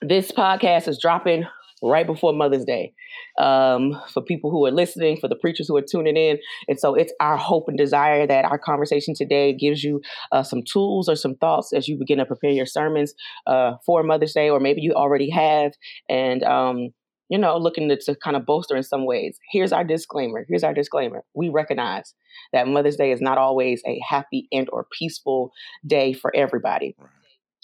this 0.00 0.32
podcast 0.32 0.88
is 0.88 0.98
dropping 1.00 1.44
right 1.82 2.06
before 2.06 2.32
Mother's 2.32 2.64
Day 2.64 2.92
um, 3.38 4.00
for 4.12 4.22
people 4.22 4.50
who 4.50 4.66
are 4.66 4.70
listening, 4.70 5.16
for 5.18 5.28
the 5.28 5.36
preachers 5.36 5.68
who 5.68 5.76
are 5.76 5.82
tuning 5.82 6.16
in. 6.16 6.38
And 6.68 6.78
so 6.78 6.94
it's 6.94 7.12
our 7.20 7.36
hope 7.36 7.64
and 7.68 7.78
desire 7.78 8.26
that 8.26 8.44
our 8.44 8.58
conversation 8.58 9.14
today 9.16 9.54
gives 9.54 9.82
you 9.82 10.00
uh, 10.32 10.42
some 10.42 10.62
tools 10.62 11.08
or 11.08 11.16
some 11.16 11.36
thoughts 11.36 11.72
as 11.72 11.88
you 11.88 11.98
begin 11.98 12.18
to 12.18 12.26
prepare 12.26 12.50
your 12.50 12.66
sermons 12.66 13.14
uh, 13.46 13.72
for 13.86 14.02
Mother's 14.02 14.34
Day, 14.34 14.50
or 14.50 14.60
maybe 14.60 14.82
you 14.82 14.92
already 14.92 15.30
have. 15.30 15.72
And, 16.08 16.42
um, 16.42 16.90
you 17.28 17.38
know, 17.38 17.56
looking 17.56 17.88
to, 17.88 17.96
to 17.96 18.16
kind 18.16 18.36
of 18.36 18.44
bolster 18.44 18.76
in 18.76 18.82
some 18.82 19.06
ways. 19.06 19.38
Here's 19.52 19.72
our 19.72 19.84
disclaimer. 19.84 20.44
Here's 20.48 20.64
our 20.64 20.74
disclaimer. 20.74 21.22
We 21.34 21.48
recognize 21.48 22.12
that 22.52 22.66
Mother's 22.66 22.96
Day 22.96 23.12
is 23.12 23.20
not 23.20 23.38
always 23.38 23.82
a 23.86 24.00
happy 24.06 24.48
and 24.50 24.68
or 24.72 24.86
peaceful 24.98 25.52
day 25.86 26.12
for 26.12 26.34
everybody. 26.34 26.96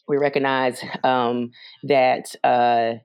We 0.09 0.19
recognize 0.19 0.81
um, 1.03 1.51
that 1.83 2.27
uh, 2.45 3.01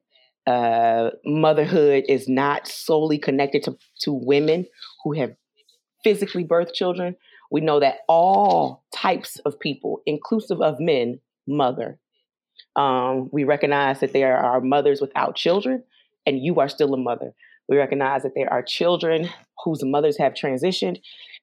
uh, 0.51 1.12
motherhood 1.25 2.03
is 2.10 2.27
not 2.27 2.67
solely 2.67 3.17
connected 3.17 3.63
to, 3.63 3.77
to 4.01 4.12
women 4.12 4.65
who 5.03 5.13
have 5.13 5.36
physically 6.03 6.43
birthed 6.43 6.74
children. 6.74 7.15
We 7.51 7.62
know 7.62 7.79
that 7.79 8.00
all 8.08 8.84
types 8.93 9.38
of 9.46 9.60
people, 9.60 10.01
inclusive 10.05 10.62
of 10.62 10.79
men, 10.79 11.20
mother. 11.48 12.00
Um, 12.75 13.29
we 13.31 13.43
recognize 13.43 14.00
that 14.00 14.13
there 14.13 14.38
are 14.38 14.62
mothers 14.62 15.01
without 15.01 15.36
children, 15.36 15.84
and 16.25 16.43
you 16.43 16.60
are 16.60 16.70
still 16.70 16.93
a 16.93 16.98
mother. 16.98 17.34
We 17.67 17.77
recognize 17.77 18.24
that 18.24 18.34
there 18.36 18.51
are 18.51 18.63
children 18.63 19.29
whose 19.63 19.84
mothers 19.84 20.17
have 20.17 20.34
transitioned, 20.34 20.98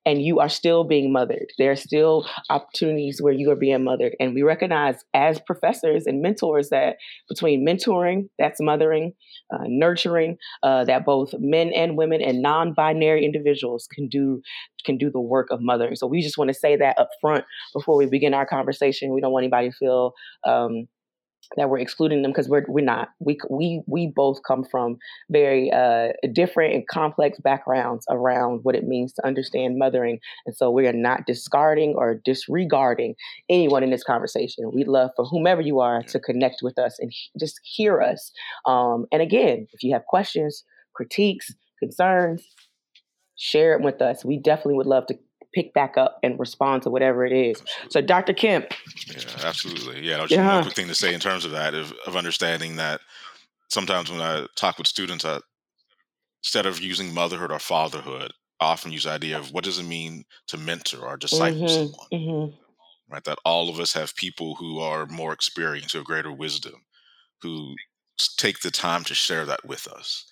and 0.07 0.23
you 0.23 0.41
are 0.41 0.49
still 0.49 0.85
being 0.85 1.13
mothered. 1.13 1.53
There 1.59 1.71
are 1.71 1.77
still 1.77 2.27
opportunities 2.49 3.21
where 3.21 3.33
you 3.33 3.51
are 3.51 3.57
being 3.57 3.85
mothered. 3.85 4.15
And 4.19 4.35
we 4.35 4.43
recognize 4.43 5.05
as 5.13 5.41
professors 5.41 6.07
and 6.07 6.23
mentors 6.23 6.71
that 6.71 6.97
between 7.29 7.67
mentoring, 7.67 8.29
that's 8.39 8.61
mothering, 8.61 9.13
uh, 9.53 9.65
nurturing, 9.67 10.39
uh, 10.63 10.85
that 10.85 11.05
both 11.05 11.35
men 11.39 11.73
and 11.75 11.97
women 11.97 12.23
and 12.23 12.41
non-binary 12.41 13.25
individuals 13.25 13.87
can 13.93 14.09
do 14.09 14.41
can 14.85 14.97
do 14.97 15.11
the 15.11 15.21
work 15.21 15.49
of 15.51 15.61
mothering. 15.61 15.97
So 15.97 16.07
we 16.07 16.23
just 16.23 16.39
want 16.39 16.49
to 16.49 16.55
say 16.55 16.77
that 16.77 16.99
up 16.99 17.09
front 17.21 17.45
before 17.75 17.97
we 17.97 18.07
begin 18.07 18.33
our 18.33 18.47
conversation. 18.47 19.13
We 19.13 19.21
don't 19.21 19.33
want 19.33 19.43
anybody 19.45 19.71
to 19.71 19.77
feel 19.77 20.13
um, 20.47 20.87
that 21.57 21.71
we're 21.71 21.79
excluding 21.79 22.23
them 22.23 22.31
because 22.31 22.49
we're 22.49 22.65
we're 22.69 22.85
not. 22.85 23.11
We 23.21 23.39
we 23.49 23.83
we 23.87 24.07
both 24.07 24.41
come 24.47 24.65
from 24.65 24.99
very 25.31 25.71
uh, 25.73 26.09
different 26.33 26.75
and 26.75 26.87
complex 26.87 27.39
backgrounds 27.41 28.07
around 28.11 28.61
what 28.63 28.75
it 28.75 28.85
means 28.85 29.13
to 29.15 29.27
understand 29.27 29.79
mothering, 29.79 30.21
and 30.47 30.57
so 30.57 30.71
we 30.71 30.87
are 30.87 30.93
not 30.93 31.27
discarding 31.27 31.95
or 31.97 32.21
disregarding 32.25 33.15
anyone 33.49 33.83
in 33.83 33.91
this 33.91 34.05
conversation. 34.05 34.71
We'd 34.73 34.89
love 34.89 35.11
for 35.17 35.25
whomever 35.25 35.61
you 35.63 35.81
are 35.81 36.03
to 36.05 36.21
connect 36.21 36.61
with 36.63 36.79
us 36.79 36.99
and 36.99 37.13
just 37.39 37.61
hear 37.63 38.01
us. 38.01 38.31
Um, 38.67 39.07
and 39.13 39.23
again, 39.23 39.67
if 39.73 39.83
you 39.83 39.93
have 39.93 40.05
questions, 40.07 40.65
critiques, 40.95 41.53
concerns, 41.79 42.47
share 43.37 43.73
it 43.75 43.83
with 43.83 44.03
us. 44.03 44.25
We 44.25 44.39
definitely 44.39 44.75
would 44.75 44.87
love 44.87 45.07
to 45.07 45.19
pick 45.59 45.75
back 45.75 45.97
up 45.97 46.21
and 46.23 46.39
respond 46.39 46.85
to 46.85 46.91
whatever 46.91 47.27
it 47.27 47.33
is. 47.33 47.61
So, 47.91 48.01
Dr. 48.01 48.33
Kemp. 48.33 48.73
Yeah, 49.09 49.23
absolutely. 49.43 50.07
Yeah, 50.07 50.19
just 50.19 50.31
yeah. 50.31 50.55
one 50.55 50.63
quick 50.63 50.77
thing 50.77 50.87
to 50.87 50.95
say 50.95 51.13
in 51.13 51.19
terms 51.19 51.45
of 51.45 51.51
that, 51.51 51.75
of, 51.75 51.93
of 52.07 52.15
understanding 52.15 52.77
that 52.77 53.01
sometimes 53.69 54.09
when 54.09 54.21
I 54.21 54.47
talk 54.55 54.79
with 54.79 54.87
students, 54.87 55.25
I, 55.25 55.41
instead 56.45 56.65
of 56.65 56.81
using 56.81 57.13
motherhood 57.13 57.51
or 57.51 57.59
fatherhood, 57.59 58.33
I 58.61 58.67
often 58.67 58.93
use 58.93 59.03
the 59.03 59.11
idea 59.11 59.37
of 59.37 59.53
what 59.53 59.65
does 59.65 59.81
it 59.81 59.85
mean 59.85 60.25
to 60.47 60.57
mentor 60.57 61.01
or 61.01 61.17
disciple 61.17 61.63
mm-hmm, 61.63 61.67
someone. 61.67 62.09
Mm-hmm. 62.13 62.57
Right, 63.13 63.25
that 63.25 63.39
all 63.45 63.69
of 63.69 63.81
us 63.81 63.95
have 63.95 64.15
people 64.15 64.55
who 64.55 64.79
are 64.79 65.07
more 65.07 65.33
experienced, 65.33 65.93
who 65.93 65.99
have 65.99 66.07
greater 66.07 66.33
wisdom, 66.33 66.85
who 67.43 67.75
take 68.37 68.61
the 68.61 68.71
time 68.71 69.03
to 69.05 69.15
share 69.15 69.45
that 69.47 69.65
with 69.65 69.89
us. 69.89 70.31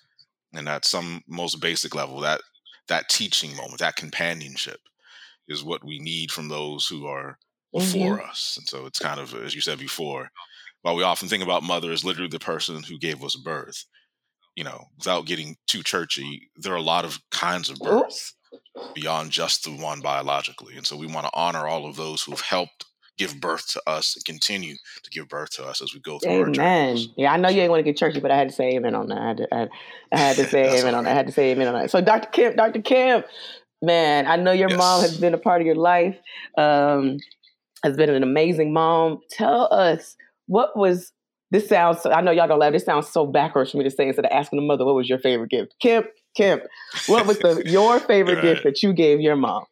And 0.53 0.69
at 0.69 0.85
some 0.85 1.23
most 1.27 1.59
basic 1.59 1.93
level, 1.95 2.21
that 2.21 2.39
that 2.87 3.09
teaching 3.09 3.55
moment, 3.57 3.79
that 3.79 3.97
companionship, 3.97 4.79
is 5.47 5.63
what 5.63 5.83
we 5.83 5.99
need 5.99 6.31
from 6.31 6.47
those 6.47 6.87
who 6.87 7.07
are 7.07 7.37
before 7.73 8.17
mm-hmm. 8.17 8.29
us. 8.29 8.55
And 8.57 8.67
so 8.67 8.85
it's 8.85 8.99
kind 8.99 9.19
of, 9.19 9.33
as 9.35 9.53
you 9.53 9.61
said 9.61 9.79
before, 9.79 10.29
while 10.81 10.95
we 10.95 11.03
often 11.03 11.27
think 11.27 11.43
about 11.43 11.63
mother 11.63 11.91
as 11.91 12.05
literally 12.05 12.29
the 12.29 12.39
person 12.39 12.83
who 12.83 12.97
gave 12.97 13.23
us 13.23 13.35
birth, 13.35 13.85
you 14.55 14.63
know, 14.63 14.85
without 14.97 15.25
getting 15.25 15.55
too 15.67 15.83
churchy, 15.83 16.49
there 16.55 16.73
are 16.73 16.77
a 16.77 16.81
lot 16.81 17.05
of 17.05 17.19
kinds 17.31 17.69
of 17.69 17.77
birth 17.77 18.33
beyond 18.95 19.31
just 19.31 19.63
the 19.63 19.71
one 19.71 20.01
biologically. 20.01 20.75
And 20.75 20.85
so 20.85 20.95
we 20.95 21.07
want 21.07 21.25
to 21.25 21.31
honor 21.33 21.67
all 21.67 21.87
of 21.87 21.95
those 21.95 22.23
who 22.23 22.31
have 22.31 22.41
helped 22.41 22.85
give 23.17 23.39
birth 23.41 23.67
to 23.67 23.81
us 23.87 24.15
and 24.15 24.23
continue 24.25 24.75
to 25.03 25.09
give 25.09 25.27
birth 25.27 25.49
to 25.49 25.63
us 25.63 25.81
as 25.81 25.93
we 25.93 25.99
go 25.99 26.19
through 26.19 26.39
our 26.39 26.51
journey. 26.51 27.13
Yeah, 27.17 27.33
I 27.33 27.37
know 27.37 27.49
you 27.49 27.61
ain't 27.61 27.71
want 27.71 27.79
to 27.79 27.83
get 27.83 27.97
churchy, 27.97 28.19
but 28.19 28.31
I 28.31 28.37
had 28.37 28.49
to 28.49 28.55
say 28.55 28.75
amen 28.75 28.95
on 28.95 29.07
that. 29.07 29.17
I 29.17 29.27
had 29.27 29.37
to, 29.37 29.47
I 29.51 29.57
had, 29.57 29.69
I 30.11 30.17
had 30.17 30.35
to 30.37 30.45
say 30.49 30.79
amen 30.79 30.95
on 30.95 31.03
that. 31.03 31.11
I 31.11 31.15
had 31.15 31.27
to 31.27 31.33
say 31.33 31.51
amen 31.51 31.67
on 31.67 31.73
that. 31.73 31.91
So 31.91 31.99
Dr. 31.99 32.29
Kemp, 32.29 32.55
Dr. 32.55 32.81
Kemp, 32.81 33.25
man, 33.81 34.27
I 34.27 34.35
know 34.35 34.51
your 34.51 34.69
yes. 34.69 34.77
mom 34.77 35.01
has 35.01 35.17
been 35.17 35.33
a 35.33 35.37
part 35.37 35.61
of 35.61 35.67
your 35.67 35.75
life, 35.75 36.17
um, 36.57 37.17
has 37.83 37.95
been 37.95 38.09
an 38.09 38.23
amazing 38.23 38.73
mom. 38.73 39.19
Tell 39.29 39.71
us 39.71 40.15
what 40.47 40.75
was 40.77 41.11
this 41.51 41.69
sounds. 41.69 42.05
I 42.05 42.21
know 42.21 42.31
y'all 42.31 42.47
gonna 42.47 42.59
laugh. 42.59 42.73
This 42.73 42.85
sounds 42.85 43.07
so 43.07 43.25
backwards 43.25 43.71
for 43.71 43.77
me 43.77 43.83
to 43.83 43.91
say 43.91 44.07
instead 44.07 44.25
of 44.25 44.31
asking 44.31 44.59
the 44.59 44.65
mother, 44.65 44.85
"What 44.85 44.95
was 44.95 45.09
your 45.09 45.19
favorite 45.19 45.49
gift?" 45.49 45.75
Kemp, 45.81 46.07
Kemp, 46.35 46.63
what 47.07 47.25
was 47.25 47.39
the 47.39 47.63
your 47.65 47.99
favorite 47.99 48.35
right. 48.35 48.43
gift 48.43 48.63
that 48.63 48.83
you 48.83 48.93
gave 48.93 49.21
your 49.21 49.35
mom? 49.35 49.65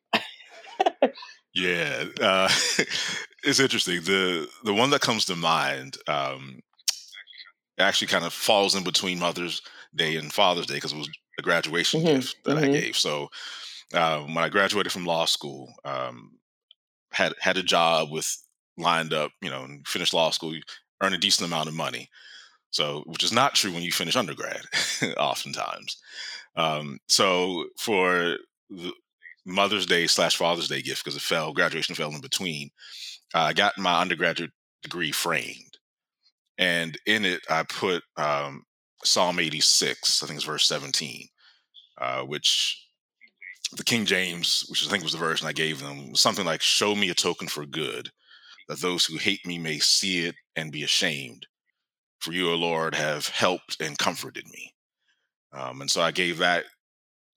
yeah, 1.53 2.05
uh, 2.21 2.49
it's 3.43 3.59
interesting. 3.59 4.01
the 4.03 4.47
The 4.63 4.73
one 4.73 4.89
that 4.91 5.01
comes 5.01 5.25
to 5.25 5.35
mind 5.35 5.97
um, 6.07 6.61
actually 7.77 8.07
kind 8.07 8.23
of 8.23 8.33
falls 8.33 8.75
in 8.75 8.83
between 8.83 9.19
Mother's 9.19 9.61
Day 9.93 10.15
and 10.15 10.31
Father's 10.31 10.67
Day 10.67 10.75
because 10.75 10.93
it 10.93 10.97
was 10.97 11.09
a 11.39 11.41
graduation 11.41 12.01
mm-hmm. 12.01 12.15
gift 12.15 12.37
that 12.45 12.55
mm-hmm. 12.55 12.65
I 12.65 12.79
gave. 12.79 12.95
So 12.95 13.29
um, 13.93 14.33
when 14.33 14.43
I 14.43 14.49
graduated 14.49 14.91
from 14.91 15.05
law 15.05 15.25
school, 15.25 15.73
um, 15.83 16.31
had 17.11 17.33
had 17.39 17.57
a 17.57 17.63
job 17.63 18.11
with 18.11 18.37
lined 18.77 19.13
up, 19.13 19.31
you 19.41 19.49
know, 19.49 19.67
finished 19.85 20.13
law 20.13 20.29
school, 20.31 20.53
you 20.55 20.61
earn 21.01 21.13
a 21.13 21.17
decent 21.17 21.47
amount 21.47 21.69
of 21.69 21.75
money. 21.75 22.09
So, 22.71 23.03
which 23.05 23.23
is 23.23 23.31
not 23.31 23.55
true 23.55 23.71
when 23.71 23.83
you 23.83 23.91
finish 23.91 24.17
undergrad, 24.17 24.61
oftentimes. 25.17 25.97
Um, 26.57 26.99
so, 27.07 27.65
for 27.77 28.37
the 28.69 28.91
Mother's 29.45 29.85
Day 29.85 30.07
slash 30.07 30.35
Father's 30.35 30.67
Day 30.67 30.81
gift, 30.81 31.03
because 31.03 31.15
it 31.15 31.21
fell, 31.21 31.53
graduation 31.53 31.95
fell 31.95 32.11
in 32.11 32.19
between, 32.19 32.69
uh, 33.33 33.39
I 33.39 33.53
got 33.53 33.77
my 33.77 34.01
undergraduate 34.01 34.51
degree 34.83 35.13
framed, 35.13 35.77
and 36.57 36.97
in 37.05 37.23
it 37.23 37.41
I 37.49 37.63
put 37.63 38.03
um, 38.17 38.63
Psalm 39.05 39.39
86, 39.39 40.21
I 40.21 40.27
think 40.27 40.37
it's 40.37 40.45
verse 40.45 40.67
17, 40.67 41.27
uh, 41.99 42.21
which 42.23 42.84
the 43.75 43.83
King 43.83 44.05
James, 44.05 44.65
which 44.69 44.85
I 44.85 44.89
think 44.89 45.03
was 45.03 45.13
the 45.13 45.17
version 45.17 45.47
I 45.47 45.53
gave 45.53 45.81
them, 45.81 46.11
was 46.11 46.21
something 46.21 46.45
like, 46.45 46.61
Show 46.61 46.95
me 46.95 47.09
a 47.09 47.13
token 47.13 47.47
for 47.47 47.65
good, 47.65 48.09
that 48.67 48.79
those 48.79 49.05
who 49.05 49.17
hate 49.17 49.45
me 49.45 49.57
may 49.57 49.79
see 49.79 50.25
it 50.25 50.35
and 50.55 50.71
be 50.71 50.83
ashamed. 50.83 51.45
For 52.19 52.31
you, 52.31 52.49
O 52.49 52.55
Lord, 52.55 52.95
have 52.95 53.27
helped 53.27 53.81
and 53.81 53.97
comforted 53.97 54.45
me. 54.47 54.73
Um, 55.53 55.81
and 55.81 55.91
so 55.91 56.01
I 56.01 56.11
gave 56.11 56.37
that, 56.39 56.65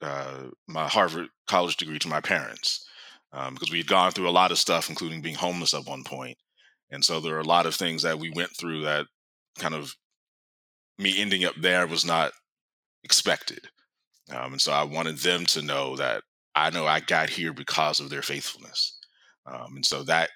uh, 0.01 0.45
my 0.67 0.89
Harvard 0.89 1.29
college 1.47 1.77
degree, 1.77 1.99
to 1.99 2.09
my 2.09 2.21
parents 2.21 2.89
um, 3.33 3.55
because 3.55 3.71
we 3.71 3.79
had 3.79 3.87
gone 3.87 4.13
through 4.13 4.29
a 4.29 4.31
lot 4.31 4.51
of 4.51 4.59
stuff, 4.59 4.89
including 4.89 5.21
being 5.21 5.35
homeless 5.35 5.75
at 5.75 5.87
one 5.87 6.05
point. 6.05 6.37
And 6.91 7.05
so 7.05 7.21
there 7.21 7.37
are 7.37 7.41
a 7.41 7.45
lot 7.45 7.67
of 7.67 7.75
things 7.75 8.03
that 8.03 8.19
we 8.19 8.31
went 8.31 8.51
through 8.57 8.83
that 8.83 9.07
kind 9.59 9.75
of 9.75 9.95
me 10.99 11.21
ending 11.21 11.45
up 11.45 11.55
there 11.61 11.87
was 11.87 12.05
not 12.05 12.33
expected. 13.05 13.69
Um, 14.31 14.53
and 14.53 14.61
so 14.61 14.73
I 14.73 14.85
wanted 14.85 15.19
them 15.19 15.47
to 15.47 15.63
know 15.63 15.97
that 15.97 16.23
I 16.59 16.71
know 16.71 16.87
I 16.87 17.01
got 17.01 17.31
here 17.31 17.53
because 17.53 18.01
of 18.01 18.11
their 18.11 18.23
faithfulness. 18.23 18.99
Um, 19.47 19.77
and 19.77 19.87
so 19.87 20.03
that 20.05 20.31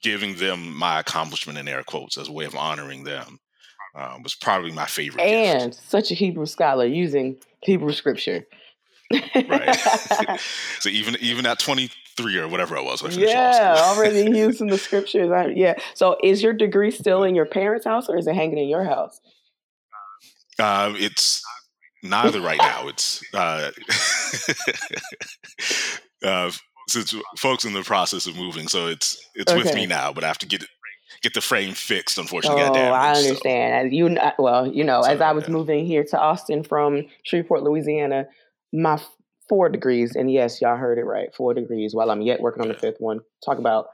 giving 0.00 0.36
them 0.36 0.76
my 0.76 1.00
accomplishment 1.00 1.58
in 1.58 1.68
air 1.68 1.82
quotes 1.82 2.18
as 2.18 2.28
a 2.28 2.32
way 2.32 2.44
of 2.44 2.54
honoring 2.54 3.04
them 3.04 3.38
um, 3.94 4.22
was 4.22 4.34
probably 4.34 4.72
my 4.72 4.86
favorite. 4.86 5.22
And 5.22 5.72
gift. 5.72 5.90
such 5.90 6.10
a 6.10 6.14
Hebrew 6.14 6.46
scholar 6.46 6.86
using 6.86 7.36
Hebrew 7.62 7.92
scripture. 7.92 8.44
right. 9.12 9.76
so 10.80 10.88
even 10.88 11.16
even 11.20 11.46
at 11.46 11.58
23 11.58 12.38
or 12.38 12.48
whatever 12.48 12.76
I 12.76 12.82
was, 12.82 13.04
I 13.04 13.10
yeah, 13.10 13.74
already 13.78 14.30
using 14.36 14.68
the 14.68 14.78
scriptures. 14.78 15.30
I, 15.30 15.48
yeah. 15.48 15.74
So 15.94 16.16
is 16.22 16.42
your 16.42 16.52
degree 16.52 16.90
still 16.90 17.22
in 17.22 17.34
your 17.34 17.46
parents' 17.46 17.84
house 17.84 18.08
or 18.08 18.16
is 18.16 18.26
it 18.26 18.34
hanging 18.34 18.58
in 18.58 18.68
your 18.68 18.84
house? 18.84 19.20
Uh, 20.58 20.92
it's 20.96 21.42
neither 22.02 22.40
right 22.40 22.58
now. 22.58 22.88
It's 22.88 23.22
uh, 23.32 23.70
uh, 26.24 26.50
since 26.88 27.14
folks 27.38 27.64
in 27.64 27.72
the 27.72 27.82
process 27.82 28.26
of 28.26 28.36
moving, 28.36 28.68
so 28.68 28.86
it's 28.88 29.28
it's 29.34 29.52
okay. 29.52 29.62
with 29.62 29.74
me 29.74 29.86
now. 29.86 30.12
But 30.12 30.24
I 30.24 30.26
have 30.26 30.38
to 30.38 30.46
get 30.46 30.62
it 30.62 30.68
get 31.22 31.34
the 31.34 31.40
frame 31.40 31.74
fixed. 31.74 32.18
Unfortunately, 32.18 32.62
oh, 32.62 32.74
damaged, 32.74 32.94
I 32.94 33.14
understand. 33.16 33.90
So. 33.90 33.96
You 33.96 34.18
well, 34.38 34.66
you 34.66 34.84
know, 34.84 35.02
so, 35.02 35.10
as 35.10 35.20
I 35.20 35.32
was 35.32 35.44
yeah. 35.44 35.50
moving 35.50 35.86
here 35.86 36.04
to 36.04 36.18
Austin 36.18 36.64
from 36.64 37.06
Shreveport, 37.24 37.62
Louisiana, 37.62 38.26
my 38.72 39.00
four 39.48 39.68
degrees, 39.68 40.16
and 40.16 40.30
yes, 40.30 40.60
y'all 40.60 40.76
heard 40.76 40.98
it 40.98 41.04
right, 41.04 41.34
four 41.34 41.54
degrees. 41.54 41.94
While 41.94 42.10
I'm 42.10 42.22
yet 42.22 42.40
working 42.40 42.62
on 42.62 42.68
yeah. 42.68 42.74
the 42.74 42.80
fifth 42.80 43.00
one, 43.00 43.20
talk 43.44 43.58
about 43.58 43.86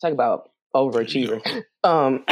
talk 0.00 0.12
about 0.12 0.50
overachiever. 0.74 1.42
Um, 1.84 2.24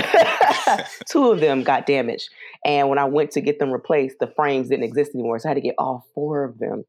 two 1.08 1.30
of 1.30 1.40
them 1.40 1.62
got 1.62 1.86
damaged, 1.86 2.28
and 2.64 2.88
when 2.88 2.98
I 2.98 3.04
went 3.04 3.30
to 3.32 3.40
get 3.40 3.58
them 3.58 3.70
replaced, 3.70 4.18
the 4.20 4.32
frames 4.36 4.68
didn't 4.68 4.84
exist 4.84 5.12
anymore, 5.14 5.38
so 5.38 5.48
I 5.48 5.50
had 5.50 5.54
to 5.54 5.60
get 5.60 5.74
all 5.78 6.06
four 6.14 6.44
of 6.44 6.58
them 6.58 6.84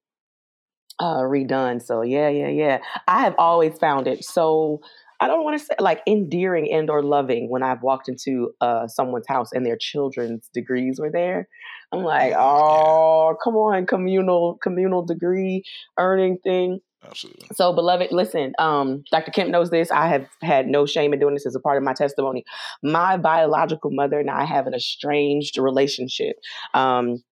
uh, 1.00 1.22
redone. 1.22 1.82
So 1.82 2.04
yeah, 2.04 2.30
yeah, 2.30 2.50
yeah. 2.50 2.80
I 3.08 3.22
have 3.22 3.36
always 3.38 3.78
found 3.78 4.08
it 4.08 4.24
so. 4.24 4.82
I 5.20 5.28
don't 5.28 5.44
want 5.44 5.60
to 5.60 5.64
say 5.64 5.76
like 5.80 6.02
endearing 6.08 6.72
and 6.74 6.90
or 6.90 7.04
loving 7.04 7.48
when 7.48 7.62
I've 7.62 7.84
walked 7.84 8.10
into 8.10 8.54
uh, 8.60 8.88
someone's 8.88 9.28
house 9.28 9.52
and 9.54 9.64
their 9.64 9.78
children's 9.80 10.50
degrees 10.52 11.00
were 11.00 11.12
there. 11.12 11.48
I'm 11.92 12.04
like, 12.04 12.34
oh, 12.36 13.36
come 13.44 13.56
on, 13.56 13.86
communal 13.86 14.58
communal 14.64 15.06
degree 15.06 15.64
earning 16.00 16.38
thing. 16.44 16.80
Absolutely. 17.04 17.48
So, 17.54 17.74
beloved, 17.74 18.12
listen, 18.12 18.54
um, 18.60 19.04
Dr. 19.12 19.32
Kemp 19.32 19.50
knows 19.50 19.72
this. 19.72 19.90
I 19.90 20.08
have 20.08 20.28
had 20.42 20.68
no 20.68 20.86
shame 20.86 21.14
in 21.14 21.20
doing 21.20 21.34
this 21.34 21.48
as 21.48 21.56
a 21.56 21.60
part 21.60 21.78
of 21.78 21.84
my 21.84 21.94
testimony. 21.94 22.44
My 22.84 23.18
biological 23.18 23.90
mother 23.92 24.20
and 24.20 24.30
I 24.30 24.46
have 24.46 24.68
an 24.68 24.74
estranged 24.74 25.58
relationship. 25.58 26.36
Um, 26.74 27.24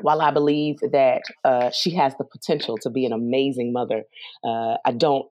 while 0.00 0.20
I 0.20 0.30
believe 0.30 0.76
that 0.92 1.22
uh, 1.44 1.70
she 1.70 1.90
has 1.94 2.14
the 2.16 2.24
potential 2.24 2.76
to 2.78 2.90
be 2.90 3.04
an 3.06 3.12
amazing 3.12 3.72
mother, 3.72 4.04
uh, 4.42 4.76
I 4.84 4.92
don't 4.92 5.26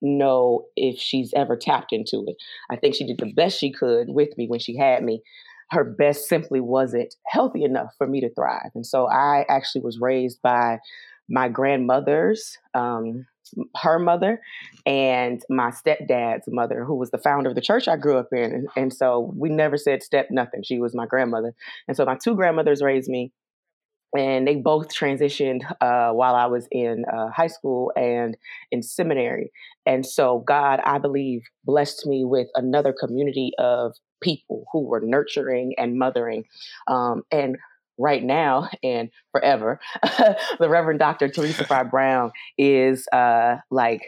know 0.00 0.64
if 0.76 0.98
she's 0.98 1.32
ever 1.34 1.56
tapped 1.56 1.92
into 1.92 2.24
it. 2.26 2.36
I 2.70 2.76
think 2.76 2.94
she 2.94 3.06
did 3.06 3.18
the 3.18 3.32
best 3.32 3.58
she 3.58 3.72
could 3.72 4.08
with 4.08 4.36
me 4.36 4.46
when 4.48 4.60
she 4.60 4.76
had 4.76 5.02
me. 5.02 5.22
Her 5.70 5.84
best 5.84 6.28
simply 6.28 6.60
wasn't 6.60 7.14
healthy 7.26 7.62
enough 7.62 7.90
for 7.98 8.06
me 8.06 8.20
to 8.22 8.32
thrive. 8.32 8.70
And 8.74 8.86
so 8.86 9.06
I 9.06 9.44
actually 9.48 9.82
was 9.82 9.98
raised 10.00 10.40
by 10.42 10.78
my 11.28 11.48
grandmother's, 11.48 12.56
um, 12.74 13.26
her 13.76 13.98
mother, 13.98 14.40
and 14.86 15.42
my 15.48 15.70
stepdad's 15.70 16.44
mother, 16.48 16.84
who 16.84 16.96
was 16.96 17.10
the 17.10 17.18
founder 17.18 17.48
of 17.48 17.54
the 17.54 17.60
church 17.60 17.88
I 17.88 17.96
grew 17.96 18.18
up 18.18 18.28
in. 18.32 18.66
And, 18.76 18.92
so 18.92 19.32
we 19.36 19.48
never 19.48 19.76
said 19.76 20.02
step 20.02 20.28
nothing. 20.30 20.62
She 20.62 20.78
was 20.78 20.94
my 20.94 21.06
grandmother. 21.06 21.54
And 21.86 21.96
so 21.96 22.04
my 22.04 22.16
two 22.22 22.34
grandmothers 22.34 22.82
raised 22.82 23.08
me 23.08 23.32
and 24.16 24.46
they 24.46 24.56
both 24.56 24.88
transitioned 24.88 25.62
uh, 25.80 26.12
while 26.12 26.34
I 26.34 26.46
was 26.46 26.66
in 26.70 27.04
uh, 27.12 27.28
high 27.30 27.48
school 27.48 27.92
and 27.94 28.36
in 28.70 28.82
seminary. 28.82 29.52
And 29.84 30.04
so 30.06 30.42
God, 30.46 30.80
I 30.84 30.98
believe, 30.98 31.42
blessed 31.64 32.06
me 32.06 32.24
with 32.24 32.48
another 32.54 32.94
community 32.98 33.52
of 33.58 33.94
people 34.22 34.64
who 34.72 34.86
were 34.86 35.00
nurturing 35.02 35.74
and 35.76 35.98
mothering. 35.98 36.44
Um, 36.86 37.22
and 37.30 37.58
right 37.98 38.22
now 38.22 38.68
and 38.82 39.10
forever, 39.32 39.80
the 40.02 40.68
Reverend 40.68 40.98
Dr. 40.98 41.28
Teresa 41.28 41.64
Fry 41.64 41.82
Brown 41.82 42.30
is 42.56 43.06
uh, 43.12 43.56
like 43.70 44.02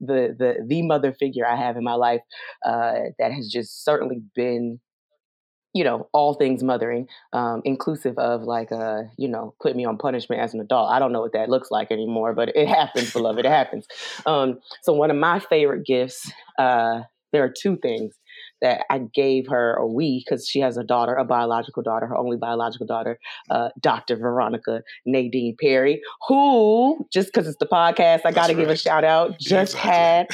the 0.00 0.34
the 0.38 0.64
the 0.66 0.82
mother 0.82 1.12
figure 1.12 1.46
I 1.46 1.56
have 1.56 1.76
in 1.76 1.84
my 1.84 1.94
life 1.94 2.20
uh, 2.64 2.94
that 3.18 3.32
has 3.32 3.48
just 3.48 3.84
certainly 3.84 4.22
been 4.34 4.80
you 5.72 5.84
know 5.84 6.08
all 6.12 6.34
things 6.34 6.62
mothering 6.62 7.06
um, 7.32 7.60
inclusive 7.64 8.16
of 8.18 8.42
like 8.42 8.72
uh 8.72 9.02
you 9.18 9.28
know 9.28 9.54
put 9.60 9.76
me 9.76 9.84
on 9.84 9.98
punishment 9.98 10.40
as 10.40 10.54
an 10.54 10.60
adult. 10.60 10.90
I 10.90 10.98
don't 10.98 11.12
know 11.12 11.20
what 11.20 11.34
that 11.34 11.50
looks 11.50 11.70
like 11.70 11.90
anymore 11.90 12.34
but 12.34 12.50
it 12.54 12.68
happens 12.68 13.12
beloved. 13.12 13.44
It 13.44 13.50
happens. 13.50 13.86
Um, 14.24 14.58
so 14.82 14.92
one 14.92 15.10
of 15.10 15.16
my 15.16 15.38
favorite 15.38 15.86
gifts 15.86 16.30
uh, 16.58 17.02
there 17.32 17.44
are 17.44 17.52
two 17.52 17.76
things 17.76 18.14
that 18.60 18.84
I 18.90 19.00
gave 19.14 19.48
her, 19.48 19.76
or 19.78 19.92
we, 19.92 20.24
because 20.24 20.46
she 20.46 20.60
has 20.60 20.76
a 20.76 20.84
daughter, 20.84 21.14
a 21.14 21.24
biological 21.24 21.82
daughter, 21.82 22.06
her 22.06 22.16
only 22.16 22.36
biological 22.36 22.86
daughter, 22.86 23.18
uh, 23.50 23.70
Dr. 23.80 24.16
Veronica 24.16 24.82
Nadine 25.04 25.56
Perry, 25.60 26.00
who, 26.28 27.06
just 27.12 27.32
because 27.32 27.46
it's 27.48 27.58
the 27.58 27.66
podcast, 27.66 28.22
I 28.24 28.32
got 28.32 28.46
to 28.46 28.54
right. 28.54 28.60
give 28.60 28.70
a 28.70 28.76
shout 28.76 29.04
out, 29.04 29.38
just 29.38 29.74
exactly. 29.74 29.90
had 29.90 30.26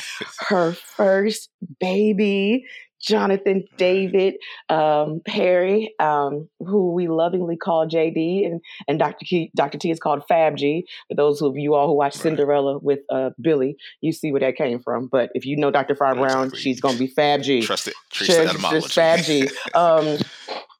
her 0.48 0.72
first 0.72 1.50
baby. 1.80 2.64
Jonathan 3.02 3.64
David 3.76 4.34
um, 4.68 5.20
Perry, 5.26 5.94
um, 5.98 6.48
who 6.60 6.92
we 6.92 7.08
lovingly 7.08 7.56
call 7.56 7.86
JD, 7.86 8.46
and 8.46 8.60
and 8.88 8.98
Dr. 8.98 9.24
Key, 9.24 9.50
Dr. 9.56 9.78
T 9.78 9.90
is 9.90 9.98
called 9.98 10.22
Fab 10.28 10.56
G. 10.56 10.86
For 11.08 11.14
those 11.14 11.42
of 11.42 11.56
you 11.56 11.74
all 11.74 11.88
who 11.88 11.96
watch. 11.96 12.12
Cinderella 12.22 12.78
with 12.78 13.00
uh, 13.10 13.30
Billy, 13.40 13.76
you 14.00 14.12
see 14.12 14.30
where 14.30 14.40
that 14.40 14.56
came 14.56 14.80
from. 14.80 15.08
But 15.10 15.30
if 15.34 15.44
you 15.44 15.56
know 15.56 15.70
Dr. 15.70 15.94
Fry 15.94 16.14
Brown, 16.14 16.44
exactly. 16.44 16.60
she's 16.60 16.80
going 16.80 16.94
to 16.94 17.00
be 17.00 17.08
Fab 17.08 17.42
G. 17.42 17.62
Trust 17.62 17.88
it. 17.88 17.94
Trust 18.10 18.30
just, 18.30 18.70
just 18.70 18.92
Fab 18.92 19.20
G. 19.20 19.48
Um, 19.74 20.18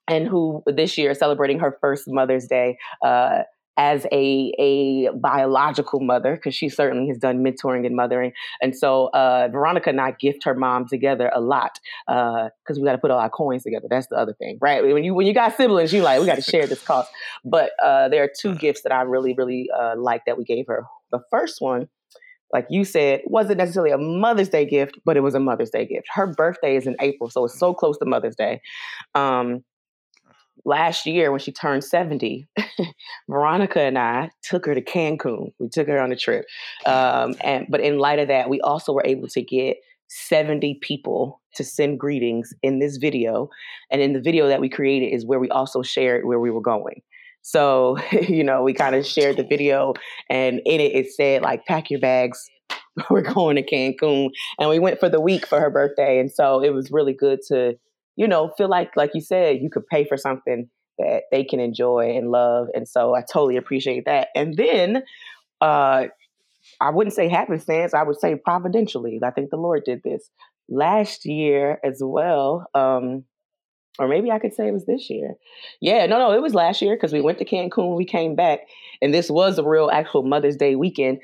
and 0.08 0.26
who 0.28 0.62
this 0.66 0.98
year 0.98 1.12
is 1.12 1.18
celebrating 1.18 1.58
her 1.60 1.78
first 1.80 2.04
Mother's 2.06 2.46
Day. 2.46 2.76
Uh, 3.02 3.42
as 3.76 4.06
a 4.12 4.52
a 4.58 5.10
biological 5.16 6.00
mother 6.00 6.34
because 6.34 6.54
she 6.54 6.68
certainly 6.68 7.08
has 7.08 7.18
done 7.18 7.42
mentoring 7.42 7.86
and 7.86 7.96
mothering. 7.96 8.32
And 8.60 8.76
so 8.76 9.06
uh, 9.08 9.48
veronica 9.50 9.90
and 9.90 10.00
i 10.00 10.12
gift 10.12 10.44
her 10.44 10.54
mom 10.54 10.86
together 10.86 11.30
a 11.34 11.40
lot 11.40 11.78
because 12.06 12.50
uh, 12.70 12.80
we 12.80 12.84
got 12.84 12.92
to 12.92 12.98
put 12.98 13.10
all 13.10 13.18
our 13.18 13.30
coins 13.30 13.62
together. 13.62 13.86
That's 13.88 14.06
the 14.08 14.16
other 14.16 14.34
thing 14.34 14.58
right? 14.60 14.82
When 14.82 15.04
you 15.04 15.14
when 15.14 15.26
you 15.26 15.34
got 15.34 15.56
siblings 15.56 15.92
you 15.92 16.02
like 16.02 16.20
we 16.20 16.26
got 16.26 16.36
to 16.36 16.42
share 16.42 16.66
this 16.66 16.82
cost. 16.82 17.10
But 17.44 17.70
uh, 17.82 18.08
there 18.08 18.22
are 18.22 18.30
two 18.40 18.54
gifts 18.54 18.82
that 18.82 18.92
i 18.92 19.02
really 19.02 19.34
really 19.34 19.68
uh, 19.76 19.94
like 19.96 20.22
that 20.26 20.36
we 20.36 20.44
gave 20.44 20.66
her. 20.68 20.84
The 21.10 21.20
first 21.30 21.60
one 21.60 21.88
like 22.52 22.66
you 22.68 22.84
said, 22.84 23.22
wasn't 23.24 23.56
necessarily 23.58 23.92
a 23.92 23.98
Mother's 23.98 24.50
Day 24.50 24.66
gift, 24.66 24.98
but 25.06 25.16
it 25.16 25.20
was 25.20 25.34
a 25.34 25.40
Mother's 25.40 25.70
Day 25.70 25.86
gift. 25.86 26.06
Her 26.12 26.26
birthday 26.26 26.76
is 26.76 26.86
in 26.86 26.96
April, 27.00 27.30
so 27.30 27.46
it's 27.46 27.58
so 27.58 27.72
close 27.72 27.96
to 27.98 28.04
Mother's 28.04 28.36
Day. 28.36 28.60
Um, 29.14 29.64
last 30.64 31.06
year 31.06 31.30
when 31.30 31.40
she 31.40 31.52
turned 31.52 31.82
70 31.84 32.46
veronica 33.28 33.80
and 33.80 33.98
i 33.98 34.30
took 34.42 34.66
her 34.66 34.74
to 34.74 34.82
cancun. 34.82 35.52
We 35.58 35.68
took 35.68 35.88
her 35.88 36.00
on 36.00 36.12
a 36.12 36.16
trip 36.16 36.44
um, 36.86 37.34
and 37.40 37.66
but 37.68 37.80
in 37.80 37.98
light 37.98 38.18
of 38.18 38.28
that 38.28 38.48
we 38.48 38.60
also 38.60 38.92
were 38.92 39.04
able 39.04 39.28
to 39.28 39.42
get 39.42 39.76
70 40.08 40.78
people 40.82 41.40
to 41.54 41.64
send 41.64 41.98
greetings 41.98 42.52
in 42.62 42.78
this 42.78 42.98
video 42.98 43.48
and 43.90 44.00
in 44.00 44.12
the 44.12 44.20
video 44.20 44.46
that 44.48 44.60
we 44.60 44.68
created 44.68 45.06
is 45.06 45.24
where 45.24 45.40
we 45.40 45.48
also 45.48 45.82
shared 45.82 46.26
where 46.26 46.40
we 46.40 46.50
were 46.50 46.60
going. 46.60 47.02
So 47.42 47.98
you 48.12 48.44
know 48.44 48.62
we 48.62 48.72
kind 48.72 48.94
of 48.94 49.06
shared 49.06 49.38
the 49.38 49.44
video 49.44 49.94
and 50.30 50.60
in 50.64 50.80
it 50.80 50.94
it 50.94 51.10
said 51.12 51.42
like 51.42 51.64
pack 51.66 51.90
your 51.90 52.00
bags 52.00 52.44
we're 53.10 53.22
going 53.22 53.56
to 53.56 53.62
cancun. 53.62 54.28
And 54.58 54.68
we 54.68 54.78
went 54.78 55.00
for 55.00 55.08
the 55.08 55.20
week 55.20 55.46
for 55.46 55.58
her 55.58 55.70
birthday 55.70 56.20
and 56.20 56.30
so 56.30 56.62
it 56.62 56.70
was 56.70 56.90
really 56.90 57.14
good 57.14 57.40
to 57.48 57.74
you 58.16 58.28
know, 58.28 58.52
feel 58.56 58.68
like, 58.68 58.96
like 58.96 59.12
you 59.14 59.20
said, 59.20 59.60
you 59.60 59.70
could 59.70 59.86
pay 59.86 60.04
for 60.04 60.16
something 60.16 60.68
that 60.98 61.24
they 61.30 61.44
can 61.44 61.60
enjoy 61.60 62.16
and 62.16 62.30
love. 62.30 62.68
And 62.74 62.86
so 62.86 63.14
I 63.14 63.22
totally 63.22 63.56
appreciate 63.56 64.04
that. 64.06 64.28
And 64.34 64.56
then, 64.56 65.02
uh, 65.60 66.04
I 66.80 66.90
wouldn't 66.90 67.14
say 67.14 67.28
happenstance, 67.28 67.94
I 67.94 68.02
would 68.02 68.20
say 68.20 68.36
providentially. 68.36 69.18
I 69.22 69.30
think 69.30 69.50
the 69.50 69.56
Lord 69.56 69.82
did 69.84 70.02
this 70.04 70.30
last 70.68 71.24
year 71.24 71.78
as 71.84 72.00
well. 72.02 72.66
Um, 72.74 73.24
or 73.98 74.08
maybe 74.08 74.30
I 74.30 74.38
could 74.38 74.54
say 74.54 74.68
it 74.68 74.72
was 74.72 74.86
this 74.86 75.10
year. 75.10 75.34
Yeah, 75.80 76.06
no, 76.06 76.18
no, 76.18 76.32
it 76.32 76.40
was 76.40 76.54
last 76.54 76.80
year 76.80 76.96
because 76.96 77.12
we 77.12 77.20
went 77.20 77.38
to 77.38 77.44
Cancun, 77.44 77.96
we 77.96 78.06
came 78.06 78.34
back, 78.34 78.60
and 79.02 79.12
this 79.12 79.30
was 79.30 79.58
a 79.58 79.64
real 79.64 79.90
actual 79.92 80.22
Mother's 80.22 80.56
Day 80.56 80.76
weekend. 80.76 81.18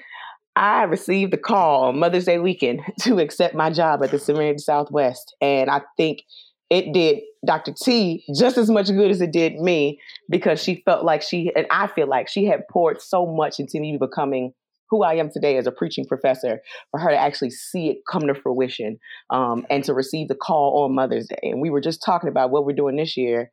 I 0.54 0.82
received 0.82 1.32
a 1.32 1.38
call 1.38 1.92
Mother's 1.92 2.26
Day 2.26 2.38
weekend 2.38 2.80
to 3.00 3.20
accept 3.20 3.54
my 3.54 3.70
job 3.70 4.02
at 4.02 4.10
the 4.10 4.18
Samaritan 4.18 4.58
Southwest. 4.58 5.34
And 5.40 5.70
I 5.70 5.82
think 5.96 6.22
it 6.70 6.92
did 6.92 7.20
Dr. 7.46 7.72
T 7.72 8.24
just 8.36 8.58
as 8.58 8.70
much 8.70 8.88
good 8.88 9.10
as 9.10 9.20
it 9.20 9.32
did 9.32 9.54
me 9.54 10.00
because 10.28 10.62
she 10.62 10.82
felt 10.84 11.04
like 11.04 11.22
she, 11.22 11.52
and 11.56 11.66
I 11.70 11.86
feel 11.86 12.08
like 12.08 12.28
she 12.28 12.44
had 12.44 12.66
poured 12.70 13.00
so 13.00 13.26
much 13.26 13.58
into 13.58 13.80
me 13.80 13.96
becoming 13.98 14.52
who 14.90 15.02
I 15.02 15.14
am 15.14 15.30
today 15.30 15.56
as 15.56 15.66
a 15.66 15.72
preaching 15.72 16.06
professor 16.06 16.60
for 16.90 17.00
her 17.00 17.10
to 17.10 17.16
actually 17.16 17.50
see 17.50 17.90
it 17.90 17.98
come 18.10 18.26
to 18.26 18.34
fruition 18.34 18.98
um, 19.30 19.66
and 19.70 19.84
to 19.84 19.94
receive 19.94 20.28
the 20.28 20.34
call 20.34 20.84
on 20.84 20.94
Mother's 20.94 21.28
Day. 21.28 21.50
And 21.50 21.60
we 21.60 21.70
were 21.70 21.80
just 21.80 22.02
talking 22.02 22.28
about 22.28 22.50
what 22.50 22.64
we're 22.64 22.76
doing 22.76 22.96
this 22.96 23.16
year. 23.16 23.50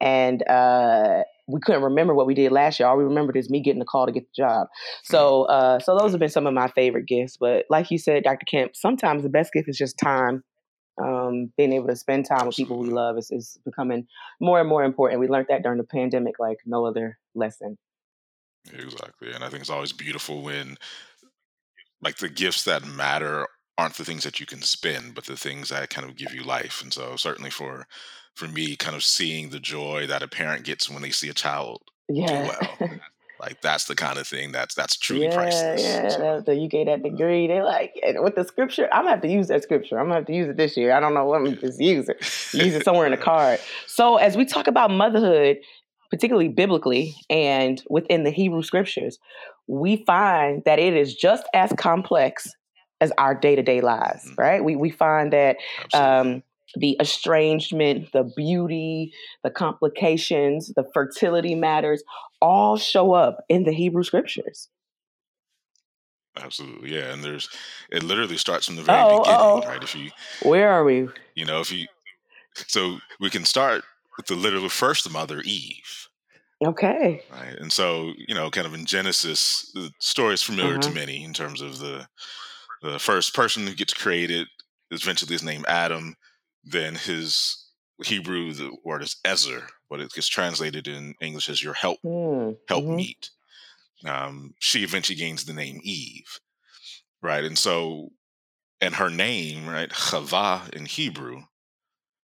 And 0.00 0.48
uh, 0.48 1.22
we 1.48 1.58
couldn't 1.60 1.82
remember 1.82 2.14
what 2.14 2.28
we 2.28 2.34
did 2.34 2.52
last 2.52 2.78
year. 2.78 2.88
All 2.88 2.96
we 2.96 3.02
remembered 3.02 3.36
is 3.36 3.50
me 3.50 3.60
getting 3.60 3.80
the 3.80 3.84
call 3.84 4.06
to 4.06 4.12
get 4.12 4.22
the 4.24 4.42
job. 4.42 4.68
So, 5.02 5.44
uh, 5.44 5.80
so 5.80 5.98
those 5.98 6.12
have 6.12 6.20
been 6.20 6.28
some 6.28 6.46
of 6.46 6.54
my 6.54 6.68
favorite 6.68 7.06
gifts. 7.06 7.36
But 7.36 7.66
like 7.68 7.90
you 7.90 7.98
said, 7.98 8.22
Dr. 8.22 8.46
Kemp, 8.46 8.76
sometimes 8.76 9.24
the 9.24 9.28
best 9.28 9.52
gift 9.52 9.68
is 9.68 9.76
just 9.76 9.98
time 9.98 10.44
um, 11.00 11.52
being 11.56 11.72
able 11.72 11.88
to 11.88 11.96
spend 11.96 12.26
time 12.26 12.46
with 12.46 12.56
people 12.56 12.78
we 12.78 12.88
love 12.88 13.18
is, 13.18 13.30
is 13.30 13.58
becoming 13.64 14.06
more 14.40 14.60
and 14.60 14.68
more 14.68 14.84
important. 14.84 15.20
We 15.20 15.28
learned 15.28 15.46
that 15.48 15.62
during 15.62 15.78
the 15.78 15.84
pandemic 15.84 16.38
like 16.38 16.58
no 16.66 16.84
other 16.84 17.18
lesson. 17.34 17.78
Exactly. 18.72 19.32
And 19.32 19.44
I 19.44 19.48
think 19.48 19.60
it's 19.60 19.70
always 19.70 19.92
beautiful 19.92 20.42
when 20.42 20.76
like 22.02 22.16
the 22.16 22.28
gifts 22.28 22.64
that 22.64 22.84
matter 22.84 23.46
aren't 23.76 23.94
the 23.94 24.04
things 24.04 24.24
that 24.24 24.40
you 24.40 24.46
can 24.46 24.62
spend, 24.62 25.14
but 25.14 25.24
the 25.24 25.36
things 25.36 25.68
that 25.68 25.90
kind 25.90 26.08
of 26.08 26.16
give 26.16 26.34
you 26.34 26.42
life. 26.42 26.82
And 26.82 26.92
so 26.92 27.16
certainly 27.16 27.50
for 27.50 27.86
for 28.34 28.46
me, 28.46 28.76
kind 28.76 28.94
of 28.94 29.02
seeing 29.02 29.50
the 29.50 29.58
joy 29.58 30.06
that 30.06 30.22
a 30.22 30.28
parent 30.28 30.64
gets 30.64 30.88
when 30.88 31.02
they 31.02 31.10
see 31.10 31.28
a 31.28 31.34
child 31.34 31.82
yeah. 32.08 32.26
do 32.26 32.48
well. 32.80 32.90
Like 33.40 33.60
that's 33.60 33.84
the 33.84 33.94
kind 33.94 34.18
of 34.18 34.26
thing 34.26 34.52
that's 34.52 34.74
that's 34.74 34.96
truly 34.96 35.24
yeah, 35.24 35.34
priceless. 35.34 35.82
Yeah, 35.82 36.08
so. 36.08 36.42
so 36.44 36.52
you 36.52 36.68
get 36.68 36.86
that 36.86 37.02
degree. 37.02 37.46
They 37.46 37.62
like 37.62 37.94
with 38.16 38.34
the 38.34 38.44
scripture. 38.44 38.88
I'm 38.92 39.02
gonna 39.02 39.10
have 39.10 39.22
to 39.22 39.28
use 39.28 39.48
that 39.48 39.62
scripture. 39.62 39.98
I'm 39.98 40.06
gonna 40.06 40.16
have 40.16 40.26
to 40.26 40.34
use 40.34 40.48
it 40.48 40.56
this 40.56 40.76
year. 40.76 40.92
I 40.92 41.00
don't 41.00 41.14
know 41.14 41.24
what 41.24 41.40
I'm 41.40 41.56
just 41.56 41.80
use 41.80 42.08
it. 42.08 42.18
use 42.52 42.74
it 42.74 42.84
somewhere 42.84 43.06
in 43.06 43.12
the 43.12 43.16
card. 43.24 43.60
So 43.86 44.16
as 44.16 44.36
we 44.36 44.44
talk 44.44 44.66
about 44.66 44.90
motherhood, 44.90 45.58
particularly 46.10 46.48
biblically 46.48 47.14
and 47.30 47.82
within 47.88 48.24
the 48.24 48.30
Hebrew 48.30 48.62
scriptures, 48.62 49.18
we 49.66 50.04
find 50.04 50.62
that 50.64 50.78
it 50.78 50.94
is 50.94 51.14
just 51.14 51.44
as 51.54 51.72
complex 51.78 52.50
as 53.00 53.12
our 53.18 53.34
day 53.34 53.54
to 53.54 53.62
day 53.62 53.80
lives. 53.80 54.24
Mm-hmm. 54.24 54.40
Right? 54.40 54.64
We 54.64 54.76
we 54.76 54.90
find 54.90 55.32
that. 55.32 55.56
Um, 55.94 56.42
the 56.76 56.98
estrangement, 57.00 58.12
the 58.12 58.30
beauty, 58.36 59.12
the 59.42 59.50
complications, 59.50 60.70
the 60.76 60.84
fertility 60.92 61.54
matters 61.54 62.02
all 62.40 62.76
show 62.76 63.12
up 63.12 63.44
in 63.48 63.64
the 63.64 63.72
Hebrew 63.72 64.02
scriptures. 64.02 64.68
Absolutely, 66.36 66.94
yeah. 66.94 67.12
And 67.12 67.22
there's 67.22 67.48
it 67.90 68.02
literally 68.02 68.36
starts 68.36 68.66
from 68.66 68.76
the 68.76 68.82
very 68.82 69.00
oh, 69.00 69.18
beginning, 69.18 69.40
oh. 69.40 69.62
right? 69.66 69.82
If 69.82 69.94
you 69.94 70.10
where 70.42 70.70
are 70.70 70.84
we? 70.84 71.08
You 71.34 71.44
know, 71.44 71.60
if 71.60 71.72
you 71.72 71.86
so 72.54 72.98
we 73.20 73.30
can 73.30 73.44
start 73.44 73.82
with 74.16 74.26
the 74.26 74.36
literal 74.36 74.68
first 74.68 75.10
mother, 75.10 75.40
Eve. 75.44 76.08
Okay. 76.64 77.22
Right. 77.30 77.54
And 77.58 77.72
so, 77.72 78.12
you 78.26 78.34
know, 78.34 78.50
kind 78.50 78.66
of 78.66 78.74
in 78.74 78.84
Genesis, 78.84 79.70
the 79.74 79.92
story 80.00 80.34
is 80.34 80.42
familiar 80.42 80.74
uh-huh. 80.74 80.88
to 80.88 80.94
many 80.94 81.24
in 81.24 81.32
terms 81.32 81.60
of 81.60 81.78
the 81.78 82.08
the 82.82 82.98
first 82.98 83.34
person 83.34 83.66
who 83.66 83.74
gets 83.74 83.92
created 83.92 84.46
is 84.90 85.02
eventually 85.02 85.34
is 85.34 85.42
named 85.42 85.64
Adam 85.66 86.14
then 86.64 86.94
his 86.94 87.64
Hebrew, 88.04 88.52
the 88.52 88.76
word 88.84 89.02
is 89.02 89.16
Ezer, 89.24 89.68
but 89.90 90.00
it 90.00 90.12
gets 90.12 90.28
translated 90.28 90.86
in 90.86 91.14
English 91.20 91.48
as 91.48 91.62
your 91.62 91.74
help, 91.74 91.98
mm, 92.04 92.56
help 92.68 92.84
mm-hmm. 92.84 92.96
meet. 92.96 93.30
Um, 94.04 94.54
she 94.58 94.84
eventually 94.84 95.16
gains 95.16 95.44
the 95.44 95.52
name 95.52 95.80
Eve, 95.82 96.38
right? 97.22 97.44
And 97.44 97.58
so, 97.58 98.10
and 98.80 98.94
her 98.94 99.10
name, 99.10 99.68
right, 99.68 99.90
Chava 99.90 100.68
in 100.70 100.86
Hebrew, 100.86 101.42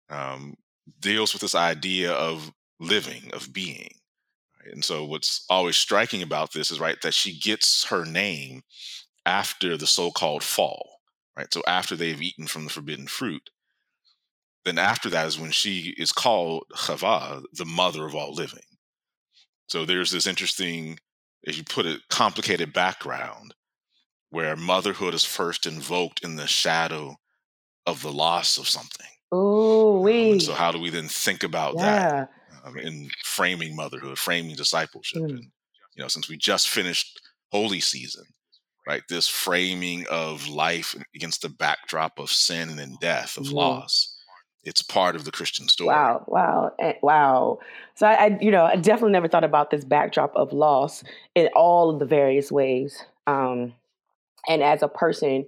um, 0.09 0.55
deals 1.01 1.33
with 1.33 1.43
this 1.43 1.55
idea 1.55 2.13
of 2.13 2.53
living, 2.79 3.31
of 3.33 3.53
being. 3.53 3.91
Right? 4.61 4.73
And 4.73 4.85
so, 4.85 5.05
what's 5.05 5.45
always 5.51 5.77
striking 5.77 6.23
about 6.23 6.53
this 6.53 6.71
is 6.71 6.79
right 6.79 7.01
that 7.03 7.15
she 7.15 7.39
gets 7.39 7.85
her 7.87 8.05
name 8.05 8.63
after 9.27 9.77
the 9.77 9.87
so-called 9.87 10.45
fall, 10.45 11.01
right? 11.37 11.53
So 11.53 11.61
after 11.67 11.97
they've 11.97 12.23
eaten 12.23 12.47
from 12.47 12.65
the 12.65 12.71
forbidden 12.71 13.09
fruit, 13.09 13.51
then 14.67 14.79
after 14.79 15.09
that 15.11 15.27
is 15.29 15.39
when 15.39 15.53
she 15.53 15.95
is 15.97 16.11
called 16.11 16.65
Chava, 16.75 17.43
the 17.53 17.65
mother 17.65 18.05
of 18.05 18.15
all 18.15 18.35
living. 18.35 18.65
So 19.69 19.85
there's 19.85 20.11
this 20.11 20.27
interesting, 20.27 20.99
as 21.47 21.57
you 21.57 21.65
put 21.65 21.87
it, 21.87 22.01
complicated 22.11 22.73
background 22.73 23.55
where 24.31 24.57
motherhood 24.57 25.15
is 25.15 25.25
first 25.25 25.67
invoked 25.67 26.25
in 26.25 26.35
the 26.35 26.49
shadow 26.49 27.15
of 27.87 28.03
the 28.03 28.13
loss 28.13 28.59
of 28.59 28.69
something. 28.69 29.07
Ooh, 29.33 30.01
we. 30.03 30.33
Um, 30.33 30.41
so 30.41 30.53
how 30.53 30.73
do 30.73 30.81
we 30.81 30.91
then 30.91 31.09
think 31.09 31.45
about 31.45 31.75
yeah. 31.77 32.09
that 32.09 32.31
um, 32.65 32.77
in 32.77 33.09
framing 33.25 33.77
motherhood, 33.77 34.19
framing 34.19 34.57
discipleship? 34.57 35.23
Mm. 35.23 35.31
And 35.31 35.45
you 35.95 36.03
know, 36.03 36.09
since 36.09 36.29
we 36.29 36.37
just 36.37 36.69
finished 36.69 37.21
holy 37.53 37.81
season, 37.81 38.25
right? 38.87 39.03
This 39.09 39.29
framing 39.29 40.07
of 40.11 40.49
life 40.49 40.97
against 41.15 41.43
the 41.43 41.49
backdrop 41.49 42.19
of 42.19 42.31
sin 42.31 42.79
and 42.81 42.99
death, 42.99 43.37
of 43.37 43.45
mm. 43.45 43.53
loss. 43.53 44.16
It's 44.67 44.83
part 44.83 45.15
of 45.15 45.25
the 45.25 45.31
Christian 45.31 45.69
story. 45.69 45.87
Wow, 45.87 46.25
wow, 46.27 46.73
eh, 46.81 46.95
wow. 47.01 47.61
So 47.95 48.05
I, 48.05 48.15
I, 48.15 48.39
you 48.41 48.51
know, 48.51 48.65
I 48.65 48.75
definitely 48.75 49.13
never 49.13 49.29
thought 49.29 49.45
about 49.45 49.71
this 49.71 49.85
backdrop 49.85 50.35
of 50.35 50.53
loss 50.53 51.05
in 51.37 51.49
all 51.55 51.89
of 51.89 52.01
the 52.01 52.05
various 52.05 52.51
ways. 52.51 53.01
Um, 53.29 53.75
and 54.49 54.65
as 54.65 54.83
a 54.83 54.89
person 54.89 55.47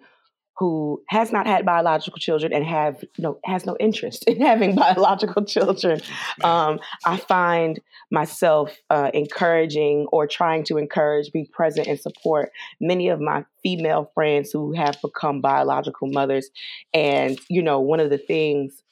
who 0.57 1.02
has 1.09 1.33
not 1.33 1.46
had 1.46 1.64
biological 1.64 2.18
children 2.18 2.52
and 2.52 2.64
have 2.64 3.04
no 3.16 3.38
has 3.44 3.64
no 3.66 3.76
interest 3.78 4.24
in 4.28 4.40
having 4.40 4.76
biological 4.76 5.44
children, 5.44 6.00
um, 6.44 6.78
I 7.04 7.16
find 7.16 7.81
myself 8.12 8.76
uh, 8.88 9.11
encouraging 9.14 10.07
or 10.12 10.28
trying 10.28 10.62
to 10.64 10.76
encourage, 10.78 11.33
be 11.33 11.44
present 11.52 11.88
and 11.88 11.98
support 11.98 12.52
many 12.81 13.09
of 13.09 13.20
my 13.20 13.44
female 13.64 14.12
friends 14.14 14.52
who 14.52 14.74
have 14.74 14.96
become 15.02 15.40
biological 15.40 16.07
mothers. 16.07 16.50
And 16.94 17.37
you 17.48 17.62
know, 17.62 17.81
one 17.81 17.98
of 17.98 18.11
the 18.11 18.18
things 18.18 18.85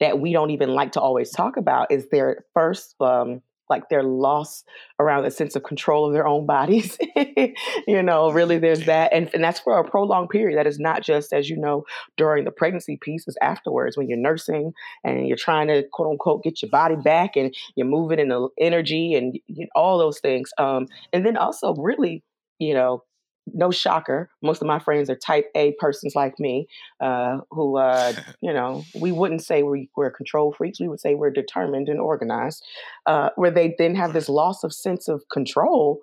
that 0.00 0.18
we 0.18 0.32
don't 0.32 0.50
even 0.50 0.70
like 0.70 0.92
to 0.92 1.00
always 1.00 1.30
talk 1.30 1.56
about 1.56 1.90
is 1.90 2.08
their 2.10 2.44
first 2.54 2.94
um, 3.00 3.40
like 3.70 3.88
their 3.88 4.02
loss 4.02 4.62
around 4.98 5.24
a 5.24 5.30
sense 5.30 5.56
of 5.56 5.62
control 5.62 6.06
of 6.06 6.12
their 6.12 6.26
own 6.26 6.46
bodies. 6.46 6.98
you 7.86 8.02
know, 8.02 8.30
really 8.30 8.58
there's 8.58 8.84
that. 8.86 9.12
And, 9.12 9.30
and 9.32 9.42
that's 9.42 9.60
for 9.60 9.78
a 9.78 9.88
prolonged 9.88 10.30
period. 10.30 10.58
That 10.58 10.66
is 10.66 10.78
not 10.78 11.02
just, 11.02 11.32
as 11.32 11.48
you 11.48 11.56
know, 11.56 11.84
during 12.16 12.44
the 12.44 12.50
pregnancy 12.50 12.98
piece, 13.00 13.26
is 13.26 13.36
afterwards 13.40 13.96
when 13.96 14.08
you're 14.08 14.18
nursing 14.18 14.72
and 15.02 15.26
you're 15.26 15.36
trying 15.36 15.68
to 15.68 15.84
quote 15.92 16.10
unquote 16.10 16.44
get 16.44 16.62
your 16.62 16.70
body 16.70 16.96
back 16.96 17.36
and 17.36 17.54
you're 17.74 17.86
moving 17.86 18.18
in 18.18 18.28
the 18.28 18.48
energy 18.58 19.14
and 19.14 19.38
you 19.46 19.64
know, 19.64 19.70
all 19.74 19.98
those 19.98 20.20
things. 20.20 20.50
Um, 20.58 20.86
and 21.12 21.24
then 21.24 21.36
also 21.36 21.74
really, 21.74 22.22
you 22.58 22.74
know, 22.74 23.02
no 23.52 23.70
shocker, 23.70 24.30
most 24.42 24.62
of 24.62 24.68
my 24.68 24.78
friends 24.78 25.10
are 25.10 25.16
type 25.16 25.46
A 25.54 25.72
persons 25.78 26.14
like 26.14 26.38
me, 26.38 26.66
uh, 27.00 27.38
who, 27.50 27.76
uh, 27.76 28.12
you 28.40 28.52
know, 28.52 28.84
we 28.98 29.12
wouldn't 29.12 29.42
say 29.42 29.62
we, 29.62 29.88
are 29.98 30.10
control 30.10 30.54
freaks. 30.56 30.80
We 30.80 30.88
would 30.88 31.00
say 31.00 31.14
we're 31.14 31.30
determined 31.30 31.88
and 31.88 32.00
organized, 32.00 32.64
uh, 33.06 33.30
where 33.36 33.50
they 33.50 33.74
then 33.78 33.94
have 33.94 34.12
this 34.12 34.28
loss 34.28 34.64
of 34.64 34.72
sense 34.72 35.08
of 35.08 35.22
control 35.32 36.00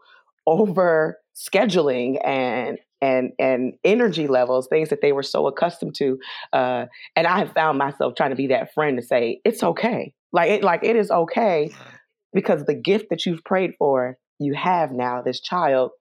over 0.47 1.19
scheduling 1.36 2.19
and 2.25 2.77
and 3.01 3.32
and 3.39 3.73
energy 3.84 4.27
levels, 4.27 4.67
things 4.67 4.89
that 4.89 5.01
they 5.01 5.12
were 5.12 5.23
so 5.23 5.47
accustomed 5.47 5.95
to. 5.95 6.19
Uh, 6.54 6.86
and 7.15 7.25
I 7.25 7.39
have 7.39 7.54
found 7.54 7.77
myself 7.77 8.13
trying 8.15 8.30
to 8.30 8.36
be 8.36 8.47
that 8.47 8.73
friend 8.73 8.97
to 8.97 9.06
say 9.06 9.41
it's 9.43 9.63
okay, 9.63 10.13
like 10.32 10.51
it, 10.51 10.63
like 10.63 10.84
it 10.84 10.95
is 10.95 11.10
okay, 11.10 11.73
because 12.34 12.65
the 12.65 12.75
gift 12.75 13.08
that 13.10 13.25
you've 13.25 13.43
prayed 13.43 13.71
for, 13.80 14.17
you 14.39 14.54
have 14.54 14.91
now 14.91 15.21
this 15.21 15.39
child 15.39 15.91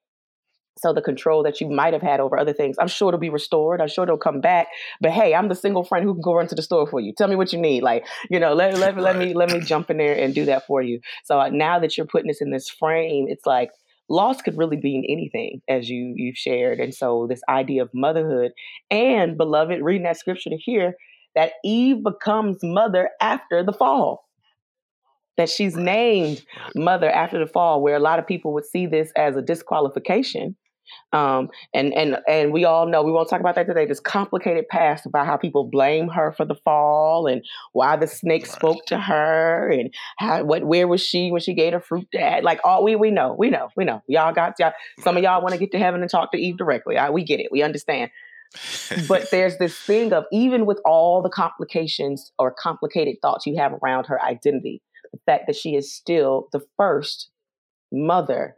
so 0.79 0.93
the 0.93 1.03
control 1.03 1.43
that 1.43 1.61
you 1.61 1.69
might 1.69 1.93
have 1.93 2.03
had 2.03 2.21
over 2.21 2.39
other 2.39 2.53
things, 2.53 2.77
I'm 2.79 2.89
sure 2.89 3.09
it'll 3.09 3.21
be 3.21 3.31
restored. 3.31 3.81
I'm 3.81 3.89
sure 3.89 4.05
it'll 4.05 4.17
come 4.17 4.41
back. 4.41 4.69
But 5.01 5.11
hey, 5.13 5.35
I'm 5.35 5.49
the 5.49 5.55
single 5.55 5.85
friend 5.85 6.05
who 6.05 6.15
can 6.15 6.23
go 6.23 6.35
run 6.35 6.47
to 6.49 6.55
the 6.55 6.63
store 6.63 6.87
for 6.87 7.01
you. 7.01 7.13
Tell 7.17 7.29
me 7.29 7.37
what 7.37 7.53
you 7.53 7.61
need. 7.61 7.83
Like, 7.83 8.07
you 8.31 8.41
know, 8.41 8.55
let, 8.55 8.79
let, 8.79 8.95
right. 8.95 9.03
let 9.03 9.19
me 9.19 9.35
let 9.35 9.51
me 9.51 9.61
jump 9.61 9.91
in 9.91 9.99
there 9.99 10.15
and 10.15 10.35
do 10.35 10.45
that 10.47 10.67
for 10.67 10.81
you. 10.83 11.01
So 11.25 11.39
uh, 11.41 11.51
now 11.51 11.79
that 11.81 11.97
you're 11.97 12.07
putting 12.07 12.29
this 12.29 12.41
in 12.41 12.51
this 12.51 12.69
frame, 12.69 13.27
it's 13.29 13.47
like 13.47 13.71
loss 14.09 14.43
could 14.43 14.57
really 14.57 14.77
be 14.77 14.97
in 14.97 15.05
anything, 15.09 15.61
as 15.69 15.89
you 15.89 16.15
you've 16.17 16.37
shared. 16.37 16.81
And 16.81 16.95
so 16.95 17.27
this 17.29 17.43
idea 17.49 17.83
of 17.83 17.91
motherhood 17.93 18.53
and 18.91 19.37
beloved, 19.37 19.83
reading 19.83 20.05
that 20.05 20.17
scripture 20.17 20.51
to 20.51 20.57
hear 20.57 20.95
that 21.35 21.53
Eve 21.65 22.03
becomes 22.03 22.59
mother 22.63 23.11
after 23.21 23.63
the 23.63 23.73
fall 23.73 24.25
that 25.41 25.49
she's 25.49 25.75
named 25.75 26.45
mother 26.75 27.11
after 27.11 27.39
the 27.39 27.47
fall, 27.47 27.83
where 27.83 27.97
a 27.97 28.01
lot 28.01 28.19
of 28.19 28.27
people 28.27 28.53
would 28.53 28.67
see 28.67 28.87
this 28.87 29.11
as 29.17 29.37
a 29.37 29.43
disqualification. 29.43 30.55
Um, 31.13 31.51
and 31.73 31.95
and 31.95 32.19
and 32.29 32.53
we 32.53 32.65
all 32.65 32.87
know 32.87 33.03
we 33.03 33.13
won't 33.13 33.29
talk 33.29 33.41
about 33.41 33.55
that 33.55 33.67
today. 33.67 33.87
This 33.87 34.01
complicated 34.01 34.69
past 34.69 35.07
about 35.07 35.27
how 35.27 35.37
people 35.37 35.65
blame 35.65 36.09
her 36.09 36.33
for 36.33 36.45
the 36.45 36.57
fall 36.57 37.27
and 37.27 37.43
why 37.73 37.97
the 37.97 38.07
snake 38.07 38.43
right. 38.43 38.51
spoke 38.53 38.85
to 38.87 38.99
her 38.99 39.71
and 39.71 39.95
how 40.19 40.43
what 40.45 40.65
where 40.65 40.89
was 40.89 41.01
she 41.01 41.31
when 41.31 41.41
she 41.41 41.55
gave 41.55 41.73
her 41.73 41.81
fruit 41.81 42.09
to 42.13 42.41
Like 42.43 42.61
all 42.65 42.85
we 42.85 42.97
we 42.97 43.11
know, 43.11 43.35
we 43.39 43.51
know, 43.51 43.69
we 43.77 43.85
know. 43.85 44.03
Y'all 44.09 44.33
got 44.33 44.55
y'all, 44.59 44.73
some 44.99 45.17
of 45.17 45.23
y'all 45.23 45.43
want 45.43 45.53
to 45.53 45.59
get 45.59 45.73
to 45.73 45.79
heaven 45.79 46.01
and 46.01 46.11
talk 46.11 46.33
to 46.33 46.39
Eve 46.39 46.57
directly. 46.57 46.97
I, 46.97 47.11
we 47.11 47.25
get 47.25 47.41
it, 47.41 47.49
we 47.53 47.63
understand. 47.63 48.11
but 49.09 49.29
there's 49.31 49.59
this 49.59 49.79
thing 49.79 50.13
of 50.13 50.25
even 50.33 50.67
with 50.67 50.81
all 50.85 51.23
the 51.23 51.31
complications 51.31 52.33
or 52.37 52.53
complicated 52.53 53.17
thoughts 53.23 53.47
you 53.47 53.57
have 53.57 53.73
around 53.83 54.07
her 54.07 54.21
identity, 54.25 54.83
the 55.13 55.21
fact 55.27 55.45
that 55.47 55.57
she 55.57 55.75
is 55.75 55.93
still 55.93 56.49
the 56.53 56.63
first 56.77 57.31
mother 57.93 58.57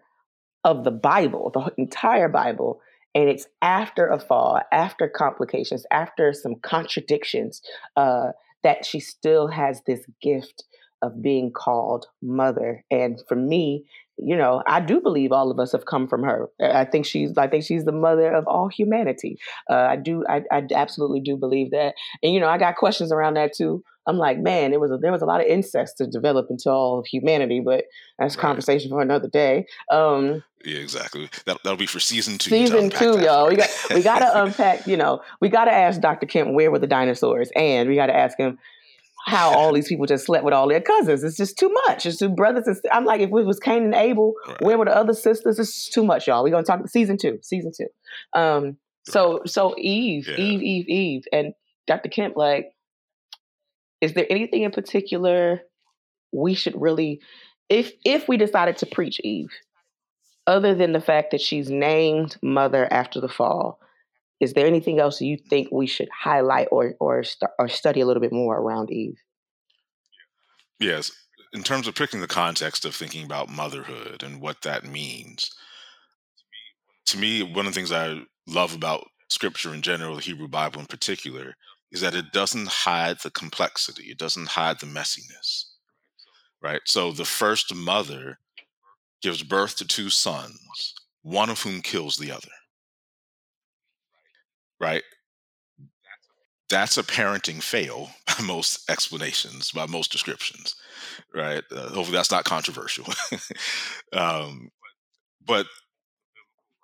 of 0.65 0.85
the 0.85 0.91
Bible, 0.91 1.51
the 1.53 1.73
entire 1.77 2.29
Bible. 2.29 2.81
And 3.15 3.29
it's 3.29 3.47
after 3.61 4.09
a 4.09 4.19
fall, 4.19 4.61
after 4.73 5.09
complications, 5.09 5.85
after 5.91 6.33
some 6.33 6.57
contradictions, 6.63 7.61
uh, 7.97 8.29
that 8.63 8.87
she 8.87 9.01
still 9.01 9.49
has 9.49 9.83
this 9.87 10.05
gift 10.23 10.65
of 11.03 11.21
being 11.21 11.53
called 11.53 12.07
mother. 12.23 12.85
And 12.91 13.21
for 13.29 13.35
me, 13.35 13.85
you 14.17 14.37
know, 14.37 14.63
I 14.67 14.81
do 14.81 15.01
believe 15.01 15.33
all 15.33 15.51
of 15.51 15.59
us 15.59 15.73
have 15.73 15.85
come 15.85 16.07
from 16.07 16.23
her. 16.23 16.49
I 16.63 16.85
think 16.85 17.07
she's, 17.07 17.37
I 17.37 17.49
think 17.49 17.65
she's 17.65 17.85
the 17.85 17.93
mother 17.93 18.33
of 18.33 18.47
all 18.47 18.69
humanity. 18.69 19.39
Uh, 19.69 19.75
I 19.91 19.97
do, 19.97 20.25
I, 20.29 20.43
I 20.51 20.63
absolutely 20.75 21.21
do 21.21 21.37
believe 21.37 21.73
that. 21.73 21.95
And 22.23 22.33
you 22.33 22.39
know, 22.39 22.49
I 22.49 22.57
got 22.57 22.77
questions 22.77 23.11
around 23.11 23.35
that 23.35 23.53
too. 23.53 23.83
I'm 24.07 24.19
like, 24.19 24.39
man, 24.39 24.73
it 24.73 24.81
was 24.81 24.91
a, 24.91 24.99
there 24.99 25.13
was 25.13 25.23
a 25.23 25.27
lot 25.27 25.41
of 25.41 25.47
incest 25.47 25.99
to 25.99 26.07
develop 26.07 26.49
into 26.51 26.71
all 26.71 26.99
of 26.99 27.07
humanity, 27.07 27.61
but 27.65 27.85
that's 28.19 28.37
right. 28.37 28.43
conversation 28.43 28.91
for 28.91 29.01
another 29.01 29.29
day. 29.29 29.67
Um, 29.91 30.43
yeah, 30.65 30.79
exactly. 30.79 31.29
That, 31.47 31.59
that'll 31.63 31.77
be 31.77 31.87
for 31.87 32.01
season 32.01 32.39
two. 32.39 32.51
Season 32.51 32.91
two, 32.91 33.21
y'all. 33.21 33.49
We 33.49 33.57
got 33.57 33.71
we 33.91 34.03
got 34.03 34.21
to 34.21 34.43
unpack. 34.43 34.87
You 34.87 34.97
know, 34.97 35.23
we 35.41 35.49
got 35.49 35.67
to 35.67 35.73
ask 35.73 36.01
Dr. 36.01 36.27
Kemp 36.27 36.53
where 36.53 36.71
were 36.71 36.79
the 36.79 36.87
dinosaurs, 36.87 37.51
and 37.55 37.89
we 37.89 37.95
got 37.95 38.07
to 38.07 38.17
ask 38.17 38.39
him 38.39 38.59
how 39.25 39.53
all 39.53 39.73
these 39.75 39.89
people 39.89 40.07
just 40.07 40.27
slept 40.27 40.45
with 40.45 40.55
all 40.55 40.69
their 40.69 40.81
cousins. 40.81 41.23
It's 41.23 41.37
just 41.37 41.59
too 41.59 41.73
much. 41.87 42.07
It's 42.07 42.19
two 42.19 42.29
brothers. 42.29 42.67
And, 42.67 42.77
I'm 42.93 43.05
like, 43.05 43.21
if 43.21 43.29
it 43.29 43.33
was 43.33 43.61
Cain 43.61 43.85
and 43.85 43.95
Abel, 43.95 44.35
right. 44.47 44.63
where 44.63 44.79
were 44.79 44.85
the 44.85 44.97
other 44.97 45.15
sisters? 45.15 45.59
It's 45.59 45.89
too 45.89 46.05
much, 46.05 46.27
y'all. 46.27 46.43
We're 46.43 46.51
gonna 46.51 46.65
talk 46.65 46.87
season 46.89 47.19
two. 47.19 47.39
Season 47.43 47.73
two. 47.77 47.89
Um, 48.39 48.79
so 49.05 49.43
so 49.47 49.75
Eve, 49.79 50.29
yeah. 50.29 50.37
Eve, 50.37 50.63
Eve, 50.63 50.89
Eve, 50.89 51.25
and 51.33 51.55
Dr. 51.87 52.09
Kemp, 52.09 52.37
like 52.37 52.67
is 54.03 54.13
there 54.13 54.27
anything 54.29 54.65
in 54.65 54.73
particular 54.73 55.63
we 56.33 56.53
should 56.53 56.79
really 56.79 57.23
if 57.71 57.93
if 58.05 58.29
we 58.29 58.37
decided 58.37 58.77
to 58.79 58.87
preach 58.87 59.19
Eve, 59.25 59.51
other 60.47 60.75
than 60.75 60.93
the 60.93 61.01
fact 61.01 61.31
that 61.31 61.41
she's 61.41 61.71
named 61.71 62.37
mother 62.43 62.87
after 62.93 63.19
the 63.19 63.29
fall, 63.29 63.81
is 64.41 64.53
there 64.53 64.67
anything 64.67 65.01
else 65.01 65.23
you 65.23 65.39
think 65.39 65.69
we 65.73 65.87
should 65.87 66.09
highlight 66.11 66.69
or 66.71 66.95
or, 67.01 67.25
st- 67.25 67.51
or 67.59 67.69
study 67.69 68.01
a 68.01 68.07
little 68.07 68.21
bit 68.21 68.33
more 68.33 68.59
around 68.59 68.91
Eve? 68.91 69.17
Yes, 70.79 71.11
in 71.55 71.63
terms 71.63 71.87
of 71.87 71.95
picking 71.95 72.21
the 72.21 72.27
context 72.27 72.85
of 72.85 72.95
thinking 72.95 73.25
about 73.25 73.49
motherhood 73.49 74.23
and 74.23 74.41
what 74.41 74.61
that 74.63 74.85
means. 74.85 75.51
To 77.07 77.19
me, 77.19 77.43
one 77.43 77.67
of 77.67 77.73
the 77.73 77.79
things 77.79 77.93
I 77.93 78.21
love 78.47 78.75
about 78.75 79.07
scripture 79.29 79.73
in 79.73 79.81
general, 79.81 80.17
the 80.17 80.23
Hebrew 80.23 80.49
Bible 80.49 80.81
in 80.81 80.87
particular, 80.87 81.55
is 81.93 82.01
that 82.01 82.15
it 82.15 82.33
doesn't 82.33 82.69
hide 82.69 83.19
the 83.21 83.31
complexity, 83.31 84.05
it 84.05 84.19
doesn't 84.19 84.49
hide 84.49 84.81
the 84.81 84.87
messiness. 84.87 85.67
Right? 86.61 86.81
So 86.87 87.13
the 87.13 87.25
first 87.25 87.75
mother 87.75 88.39
gives 89.21 89.43
birth 89.43 89.77
to 89.77 89.87
two 89.87 90.11
sons, 90.11 90.95
one 91.23 91.51
of 91.51 91.63
whom 91.63 91.83
kills 91.83 92.17
the 92.17 92.33
other. 92.33 92.49
Right? 94.81 95.03
That's 96.71 96.97
a 96.97 97.03
parenting 97.03 97.63
fail 97.63 98.11
by 98.27 98.43
most 98.45 98.91
explanations, 98.91 99.71
by 99.71 99.87
most 99.87 100.11
descriptions, 100.11 100.75
right? 101.35 101.63
Uh, 101.71 101.89
hopefully, 101.91 102.13
that's 102.13 102.31
not 102.31 102.45
controversial. 102.45 103.05
um, 104.15 104.71
but 105.45 105.67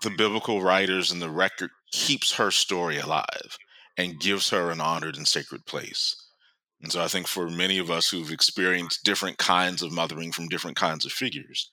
the 0.02 0.10
biblical 0.10 0.60
writers 0.60 1.10
and 1.10 1.22
the 1.22 1.30
record 1.30 1.70
keeps 1.90 2.34
her 2.34 2.50
story 2.50 2.98
alive 2.98 3.58
and 3.98 4.20
gives 4.20 4.48
her 4.48 4.70
an 4.70 4.80
honored 4.80 5.16
and 5.16 5.28
sacred 5.28 5.66
place. 5.66 6.16
And 6.80 6.90
so 6.90 7.02
I 7.02 7.08
think 7.08 7.26
for 7.26 7.50
many 7.50 7.78
of 7.78 7.90
us 7.90 8.08
who've 8.08 8.30
experienced 8.30 9.04
different 9.04 9.36
kinds 9.36 9.82
of 9.82 9.92
mothering 9.92 10.30
from 10.32 10.48
different 10.48 10.76
kinds 10.76 11.04
of 11.04 11.12
figures, 11.12 11.70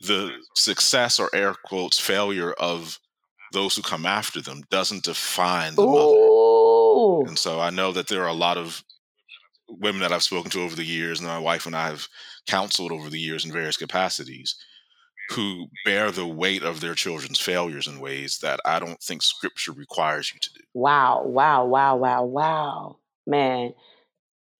the 0.00 0.32
success 0.54 1.18
or 1.18 1.34
air 1.34 1.54
quotes 1.64 1.98
failure 1.98 2.52
of 2.52 3.00
those 3.52 3.74
who 3.74 3.82
come 3.82 4.04
after 4.04 4.42
them 4.42 4.62
doesn't 4.70 5.04
define 5.04 5.74
the 5.74 5.82
Ooh. 5.82 7.20
mother. 7.22 7.28
And 7.30 7.38
so 7.38 7.60
I 7.60 7.70
know 7.70 7.90
that 7.92 8.08
there 8.08 8.22
are 8.22 8.28
a 8.28 8.34
lot 8.34 8.58
of 8.58 8.84
women 9.68 10.02
that 10.02 10.12
I've 10.12 10.22
spoken 10.22 10.50
to 10.50 10.62
over 10.62 10.76
the 10.76 10.84
years, 10.84 11.20
and 11.20 11.28
my 11.28 11.38
wife 11.38 11.64
and 11.64 11.74
I 11.74 11.86
have 11.86 12.06
counseled 12.46 12.92
over 12.92 13.08
the 13.08 13.18
years 13.18 13.46
in 13.46 13.52
various 13.52 13.78
capacities, 13.78 14.56
who 15.30 15.68
bear 15.84 16.10
the 16.10 16.26
weight 16.26 16.62
of 16.62 16.80
their 16.80 16.94
children's 16.94 17.40
failures 17.40 17.86
in 17.86 18.00
ways 18.00 18.38
that 18.42 18.60
I 18.64 18.78
don't 18.78 19.00
think 19.00 19.22
scripture 19.22 19.72
requires 19.72 20.32
you 20.32 20.40
to 20.40 20.50
do. 20.52 20.60
Wow, 20.74 21.22
wow, 21.24 21.64
wow, 21.64 21.96
wow, 21.96 22.24
wow. 22.24 22.96
Man, 23.26 23.72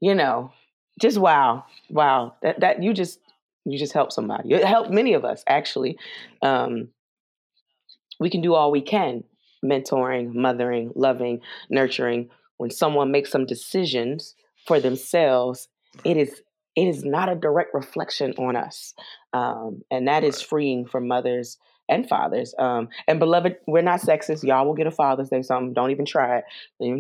you 0.01 0.15
know, 0.15 0.53
just 1.01 1.19
wow. 1.19 1.65
Wow. 1.91 2.35
That 2.43 2.61
that 2.61 2.83
you 2.83 2.93
just 2.93 3.21
you 3.65 3.79
just 3.79 3.93
help 3.93 4.13
somebody. 4.13 4.53
It 4.53 4.65
helped 4.65 4.91
many 4.91 5.15
of 5.15 5.25
us 5.25 5.43
actually. 5.47 5.99
Um 6.43 6.89
we 8.21 8.31
can 8.31 8.41
do 8.41 8.55
all 8.55 8.71
we 8.71 8.81
can 8.81 9.25
mentoring, 9.65 10.35
mothering, 10.35 10.93
loving, 10.95 11.41
nurturing. 11.71 12.31
When 12.59 12.71
someone 12.71 13.11
makes 13.11 13.31
some 13.31 13.47
decisions 13.47 14.35
for 14.67 14.79
themselves, 14.79 15.69
it 16.05 16.17
is 16.17 16.43
it 16.77 16.87
is 16.89 17.05
not 17.05 17.29
a 17.29 17.35
direct 17.35 17.75
reflection 17.75 18.35
on 18.39 18.57
us, 18.57 18.95
um, 19.33 19.83
and 19.91 20.09
that 20.09 20.25
is 20.25 20.41
freeing 20.43 20.87
for 20.87 21.01
mothers 21.01 21.59
and 21.89 22.09
fathers. 22.09 22.55
Um, 22.59 22.89
and 23.07 23.19
beloved, 23.19 23.57
we're 23.67 23.83
not 23.83 24.01
sexist. 24.01 24.43
Y'all 24.43 24.67
will 24.67 24.75
get 24.75 24.87
a 24.87 24.91
Father's 24.91 25.29
Day 25.29 25.43
something. 25.43 25.73
Don't 25.75 25.91
even 25.91 26.07
try 26.07 26.39
it. 26.39 26.45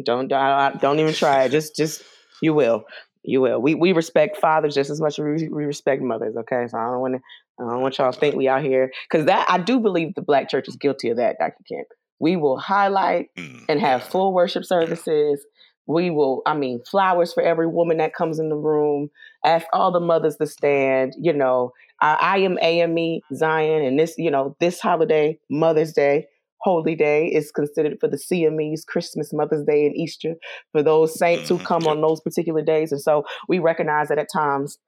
Don't 0.04 0.28
don't, 0.28 0.80
don't 0.80 1.00
even 1.00 1.14
try 1.14 1.44
it. 1.44 1.50
Just 1.50 1.76
just 1.76 2.02
you 2.42 2.54
will. 2.54 2.84
You 3.22 3.40
will. 3.40 3.60
We 3.60 3.74
we 3.74 3.92
respect 3.92 4.36
fathers 4.36 4.74
just 4.74 4.90
as 4.90 5.00
much 5.00 5.18
as 5.18 5.24
we, 5.24 5.48
we 5.48 5.64
respect 5.64 6.02
mothers. 6.02 6.36
Okay, 6.36 6.66
so 6.68 6.78
I 6.78 6.84
don't 6.90 7.00
want 7.00 7.14
to. 7.14 7.20
I 7.60 7.70
don't 7.70 7.82
want 7.82 7.98
y'all 7.98 8.12
to 8.12 8.18
think 8.18 8.34
we 8.34 8.48
out 8.48 8.62
here 8.62 8.92
because 9.08 9.26
that 9.26 9.46
I 9.48 9.58
do 9.58 9.78
believe 9.80 10.14
the 10.14 10.22
Black 10.22 10.50
Church 10.50 10.68
is 10.68 10.76
guilty 10.76 11.10
of 11.10 11.18
that, 11.18 11.36
Dr. 11.38 11.62
Kemp. 11.68 11.86
We 12.18 12.36
will 12.36 12.58
highlight 12.58 13.28
Mm, 13.36 13.64
and 13.68 13.80
have 13.80 14.02
full 14.02 14.32
worship 14.32 14.64
services. 14.64 15.44
We 15.86 16.10
will, 16.10 16.42
I 16.46 16.54
mean, 16.54 16.80
flowers 16.90 17.32
for 17.32 17.42
every 17.42 17.66
woman 17.66 17.98
that 17.98 18.14
comes 18.14 18.38
in 18.38 18.48
the 18.48 18.56
room. 18.56 19.10
Ask 19.44 19.66
all 19.72 19.92
the 19.92 20.00
mothers 20.00 20.36
to 20.36 20.46
stand. 20.46 21.14
You 21.20 21.32
know, 21.32 21.72
I, 22.00 22.16
I 22.20 22.38
am 22.38 22.58
AME 22.62 23.20
Zion, 23.34 23.84
and 23.84 23.98
this, 23.98 24.14
you 24.16 24.30
know, 24.30 24.56
this 24.60 24.80
holiday, 24.80 25.38
Mother's 25.50 25.92
Day, 25.92 26.26
Holy 26.58 26.94
Day, 26.94 27.26
is 27.26 27.50
considered 27.52 27.98
for 28.00 28.08
the 28.08 28.16
CMEs, 28.16 28.86
Christmas, 28.86 29.32
Mother's 29.32 29.64
Day, 29.66 29.86
and 29.86 29.94
Easter 29.96 30.34
for 30.72 30.82
those 30.82 31.18
saints 31.18 31.48
who 31.50 31.58
Mhm, 31.58 31.64
come 31.66 31.86
on 31.86 32.00
those 32.00 32.20
particular 32.20 32.62
days. 32.62 32.90
And 32.90 33.00
so 33.00 33.24
we 33.48 33.58
recognize 33.58 34.08
that 34.08 34.18
at 34.18 34.28
times, 34.32 34.78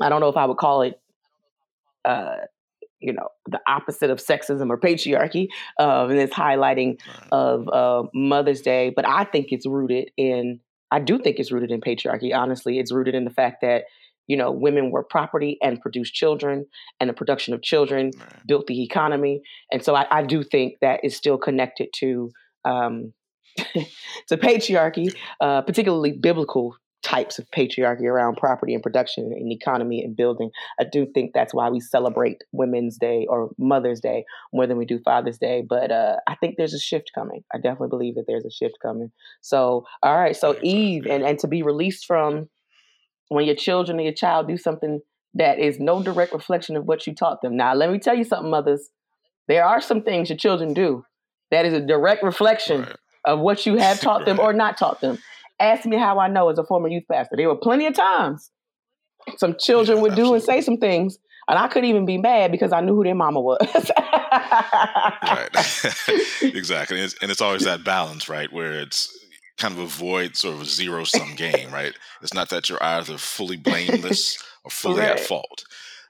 I 0.00 0.08
don't 0.08 0.20
know 0.20 0.28
if 0.28 0.36
I 0.36 0.46
would 0.46 0.58
call 0.58 0.82
it 0.82 1.00
uh, 2.04 2.36
you 3.00 3.12
know, 3.12 3.28
the 3.46 3.60
opposite 3.68 4.10
of 4.10 4.18
sexism 4.18 4.70
or 4.70 4.78
patriarchy, 4.78 5.48
um, 5.78 6.10
and 6.10 6.18
it's 6.18 6.34
highlighting 6.34 6.98
Right. 7.06 7.28
of 7.32 7.68
uh, 7.68 8.08
Mother's 8.14 8.60
Day. 8.60 8.92
But 8.94 9.06
I 9.06 9.24
think 9.24 9.48
it's 9.50 9.66
rooted 9.66 10.10
in, 10.16 10.60
I 10.90 11.00
do 11.00 11.18
think 11.18 11.38
it's 11.38 11.52
rooted 11.52 11.70
in 11.70 11.80
patriarchy. 11.80 12.34
Honestly, 12.34 12.78
it's 12.78 12.92
rooted 12.92 13.14
in 13.14 13.24
the 13.24 13.30
fact 13.30 13.60
that 13.62 13.84
you 14.26 14.36
know 14.36 14.50
women 14.50 14.90
were 14.90 15.04
property 15.04 15.58
and 15.62 15.80
produced 15.80 16.12
children, 16.14 16.66
and 17.00 17.08
the 17.08 17.14
production 17.14 17.54
of 17.54 17.62
children 17.62 18.10
Right. 18.18 18.46
built 18.46 18.66
the 18.66 18.82
economy. 18.82 19.42
And 19.72 19.82
so 19.84 19.94
I, 19.94 20.06
I 20.10 20.22
do 20.22 20.42
think 20.42 20.74
that 20.80 21.00
is 21.04 21.16
still 21.16 21.38
connected 21.38 21.88
to 21.96 22.30
um, 22.64 23.12
to 24.28 24.36
patriarchy, 24.36 25.14
uh, 25.40 25.62
particularly 25.62 26.12
biblical 26.12 26.76
types 27.02 27.38
of 27.38 27.48
patriarchy 27.50 28.02
around 28.04 28.36
property 28.36 28.74
and 28.74 28.82
production 28.82 29.24
and 29.32 29.52
economy 29.52 30.02
and 30.02 30.16
building. 30.16 30.50
I 30.80 30.84
do 30.84 31.06
think 31.06 31.32
that's 31.32 31.54
why 31.54 31.70
we 31.70 31.80
celebrate 31.80 32.42
Women's 32.52 32.98
Day 32.98 33.26
or 33.28 33.50
Mother's 33.56 34.00
Day 34.00 34.24
more 34.52 34.66
than 34.66 34.76
we 34.76 34.84
do 34.84 34.98
Father's 35.04 35.38
Day. 35.38 35.62
But 35.66 35.90
uh, 35.92 36.16
I 36.26 36.34
think 36.34 36.56
there's 36.56 36.74
a 36.74 36.78
shift 36.78 37.12
coming. 37.14 37.44
I 37.54 37.58
definitely 37.58 37.88
believe 37.88 38.16
that 38.16 38.24
there's 38.26 38.44
a 38.44 38.50
shift 38.50 38.78
coming. 38.82 39.12
So, 39.40 39.86
all 40.02 40.18
right. 40.18 40.36
So 40.36 40.56
Eve, 40.62 41.06
and 41.06 41.22
and 41.24 41.38
to 41.40 41.46
be 41.48 41.62
released 41.62 42.04
from 42.06 42.48
when 43.28 43.44
your 43.46 43.56
children 43.56 43.98
or 43.98 44.02
your 44.02 44.12
child 44.12 44.48
do 44.48 44.56
something 44.56 45.00
that 45.34 45.58
is 45.58 45.78
no 45.78 46.02
direct 46.02 46.32
reflection 46.32 46.76
of 46.76 46.86
what 46.86 47.06
you 47.06 47.14
taught 47.14 47.42
them. 47.42 47.56
Now, 47.56 47.74
let 47.74 47.90
me 47.90 47.98
tell 47.98 48.14
you 48.16 48.24
something, 48.24 48.50
mothers. 48.50 48.88
There 49.46 49.64
are 49.64 49.80
some 49.80 50.02
things 50.02 50.30
your 50.30 50.38
children 50.38 50.74
do 50.74 51.04
that 51.50 51.64
is 51.64 51.72
a 51.74 51.80
direct 51.80 52.22
reflection 52.22 52.80
Right. 52.82 52.96
of 53.24 53.40
what 53.40 53.66
you 53.66 53.76
have 53.76 54.00
taught 54.06 54.24
them 54.24 54.40
or 54.40 54.52
not 54.52 54.76
taught 54.78 55.00
them. 55.00 55.18
Ask 55.60 55.86
me 55.86 55.96
how 55.96 56.18
I 56.18 56.28
know 56.28 56.48
as 56.48 56.58
a 56.58 56.64
former 56.64 56.88
youth 56.88 57.04
pastor. 57.10 57.36
There 57.36 57.48
were 57.48 57.56
plenty 57.56 57.86
of 57.86 57.94
times 57.94 58.50
some 59.36 59.56
children 59.58 60.00
would 60.00 60.14
do 60.14 60.32
and 60.34 60.42
say 60.42 60.60
some 60.60 60.78
things, 60.78 61.18
and 61.48 61.58
I 61.58 61.68
couldn't 61.68 61.88
even 61.88 62.06
be 62.06 62.18
mad 62.18 62.52
because 62.52 62.72
I 62.72 62.80
knew 62.80 62.94
who 62.94 63.04
their 63.04 63.14
mama 63.14 63.40
was. 63.40 63.58
right. 65.22 65.50
Exactly. 66.54 66.98
And 66.98 67.04
it's, 67.06 67.16
and 67.20 67.30
it's 67.30 67.40
always 67.40 67.64
that 67.64 67.84
balance 67.84 68.28
right 68.28 68.52
where 68.52 68.80
it's 68.80 69.26
kind 69.58 69.74
of 69.74 69.80
avoid 69.80 70.36
sort 70.36 70.54
of 70.54 70.62
a 70.62 70.64
zero 70.64 71.04
sum 71.04 71.34
game 71.34 71.70
right? 71.72 71.94
It's 72.22 72.34
not 72.34 72.48
that 72.50 72.68
you're 72.68 72.82
either 72.82 73.18
fully 73.18 73.56
blameless 73.56 74.42
or 74.64 74.70
fully 74.70 75.02
at 75.02 75.20
fault. 75.20 75.64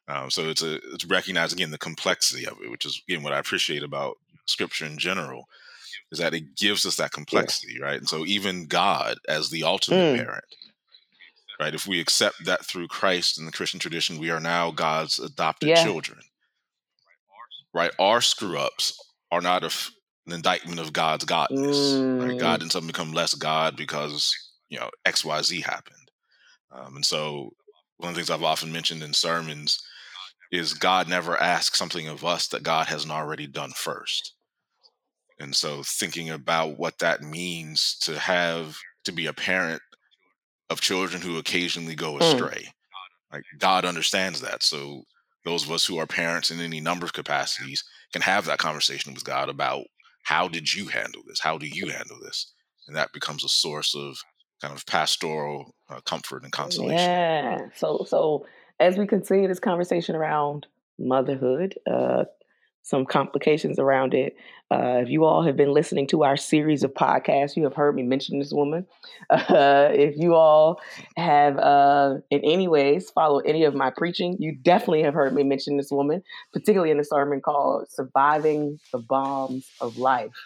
Um, 0.08 0.30
so 0.30 0.48
it's 0.48 0.62
a 0.62 0.76
it's 0.94 1.04
recognizing 1.04 1.58
again 1.58 1.70
the 1.70 1.78
complexity 1.78 2.46
of 2.46 2.56
it 2.62 2.70
which 2.70 2.87
is 2.87 3.02
again 3.06 3.22
what 3.22 3.34
i 3.34 3.38
appreciate 3.38 3.82
about 3.82 4.16
scripture 4.46 4.87
in 4.87 4.96
general 4.96 5.48
is 6.12 6.18
that 6.18 6.35
it 6.35 6.57
gives 6.57 6.87
us 6.87 6.97
that 6.97 7.12
complexity 7.12 7.81
right 7.81 7.99
and 7.99 8.09
so 8.09 8.25
even 8.27 8.66
god 8.66 9.16
as 9.29 9.51
the 9.51 9.62
ultimate 9.64 10.12
Mm. 10.14 10.16
parent 10.16 10.44
right 11.61 11.75
if 11.75 11.87
we 11.87 12.01
accept 12.01 12.37
that 12.44 12.64
through 12.64 12.88
christ 12.88 13.38
in 13.38 13.47
the 13.47 13.53
christian 13.53 13.81
tradition 13.81 14.18
we 14.18 14.31
are 14.31 14.40
now 14.40 14.71
god's 14.71 15.18
adopted 15.18 15.68
Yeah. 15.71 15.83
children 15.83 16.21
right? 17.75 17.92
Our 17.99 18.21
screw 18.21 18.59
ups 18.59 18.99
are 19.31 19.40
not 19.40 19.62
an 19.64 19.71
indictment 20.33 20.81
of 20.81 20.92
God's 20.92 21.25
godness, 21.25 22.03
right? 22.18 22.31
Mm. 22.31 22.38
God 22.38 22.61
didn't 22.61 22.73
suddenly 22.73 22.92
become 22.92 23.12
less 23.12 23.35
God 23.35 23.77
because 23.77 24.35
you 24.68 24.79
know 24.79 24.90
X 25.05 25.25
Y 25.25 25.42
Z 25.42 25.61
happened, 25.61 26.11
um, 26.73 26.97
and 26.97 27.05
so 27.07 27.51
one 27.99 28.11
of 28.11 28.14
the 28.14 28.21
things 28.21 28.31
I've 28.31 28.42
often 28.42 28.73
mentioned 28.73 29.03
in 29.03 29.12
sermons 29.12 29.79
is 30.53 30.75
God 30.75 31.09
never 31.09 31.37
asks 31.37 31.79
something 31.79 32.09
of 32.09 32.25
us 32.25 32.49
that 32.49 32.62
God 32.62 32.87
hasn't 32.87 33.12
already 33.12 33.47
done 33.47 33.73
first, 33.77 34.35
and 35.40 35.55
so 35.55 35.83
thinking 35.85 36.31
about 36.31 36.79
what 36.79 36.98
that 36.98 37.22
means 37.22 37.96
to 38.03 38.18
have 38.18 38.77
to 39.05 39.12
be 39.12 39.27
a 39.27 39.33
parent 39.33 39.81
of 40.70 40.81
children 40.81 41.22
who 41.22 41.38
occasionally 41.38 41.94
go 41.94 42.14
Mm. 42.14 42.20
astray, 42.20 42.72
like 43.33 43.42
God 43.59 43.85
understands 43.85 44.40
that, 44.40 44.62
so 44.62 45.05
those 45.44 45.64
of 45.64 45.70
us 45.70 45.87
who 45.87 45.98
are 45.98 46.07
parents 46.07 46.51
in 46.51 46.61
any 46.61 46.81
number 46.81 47.07
of 47.07 47.12
capacities 47.12 47.85
can 48.12 48.22
have 48.22 48.44
that 48.46 48.59
conversation 48.59 49.14
with 49.14 49.24
God 49.24 49.48
about 49.48 49.85
how 50.24 50.48
did 50.48 50.74
you 50.74 50.88
handle 50.88 51.22
this? 51.27 51.40
How 51.40 51.57
do 51.57 51.66
you 51.66 51.88
handle 51.88 52.18
this? 52.22 52.53
And 52.87 52.96
that 52.96 53.12
becomes 53.12 53.44
a 53.44 53.48
source 53.48 53.94
of 53.94 54.18
kind 54.61 54.74
of 54.74 54.85
pastoral 54.87 55.74
uh, 55.88 56.01
comfort 56.01 56.42
and 56.42 56.53
consolation. 56.53 56.96
Yeah. 56.98 57.59
So 57.77 58.05
so 58.07 58.46
as 58.81 58.98
we 58.98 59.07
continue 59.07 59.48
this 59.48 59.61
conversation 59.61 60.16
around 60.16 60.66
motherhood, 60.98 61.79
uh, 61.90 62.24
some 62.88 63.05
complications 63.05 63.79
around 63.79 64.14
it. 64.14 64.37
Uh, 64.70 65.01
if 65.03 65.09
you 65.09 65.24
all 65.24 65.42
have 65.42 65.57
been 65.57 65.72
listening 65.72 66.07
to 66.07 66.24
our 66.24 66.37
series 66.37 66.83
of 66.83 66.92
podcasts, 66.94 67.57
you 67.57 67.64
have 67.64 67.74
heard 67.74 67.94
me 67.94 68.03
mention 68.03 68.38
this 68.38 68.53
woman. 68.53 68.87
Uh, 69.31 69.90
if 69.92 70.16
you 70.16 70.35
all 70.35 70.81
have, 71.16 71.59
uh, 71.59 72.16
in 72.31 72.40
any 72.44 72.66
ways, 72.68 73.11
followed 73.11 73.44
any 73.46 73.64
of 73.64 73.74
my 73.74 73.90
preaching, 73.90 74.37
you 74.38 74.57
definitely 74.62 75.03
have 75.03 75.14
heard 75.14 75.35
me 75.35 75.42
mention 75.42 75.77
this 75.77 75.90
woman, 75.90 76.22
particularly 76.53 76.90
in 76.90 77.01
a 77.01 77.05
sermon 77.05 77.40
called 77.40 77.87
"Surviving 77.90 78.79
the 78.92 78.98
Bombs 78.98 79.70
of 79.81 79.96
Life," 79.98 80.37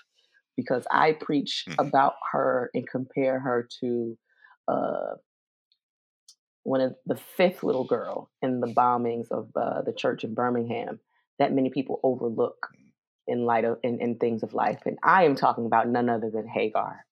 because 0.56 0.84
I 0.90 1.12
preach 1.12 1.68
Mhm. 1.68 1.78
about 1.78 2.14
her 2.32 2.70
and 2.74 2.88
compare 2.88 3.38
her 3.40 3.68
to. 3.80 4.18
Uh, 4.68 5.14
one 6.64 6.80
of 6.80 6.94
the 7.06 7.16
fifth 7.16 7.64
little 7.64 7.84
girl 7.84 8.30
in 8.40 8.60
the 8.60 8.66
bombings 8.68 9.30
of 9.30 9.50
uh, 9.56 9.82
the 9.82 9.92
church 9.92 10.24
in 10.24 10.34
Birmingham 10.34 11.00
that 11.38 11.52
many 11.52 11.70
people 11.70 12.00
overlook 12.02 12.68
in 13.26 13.44
light 13.44 13.64
of 13.64 13.78
in, 13.82 14.00
in 14.00 14.16
things 14.16 14.42
of 14.42 14.52
life. 14.54 14.80
And 14.86 14.98
I 15.02 15.24
am 15.24 15.34
talking 15.36 15.66
about 15.66 15.88
none 15.88 16.08
other 16.08 16.30
than 16.30 16.46
Hagar. 16.48 17.04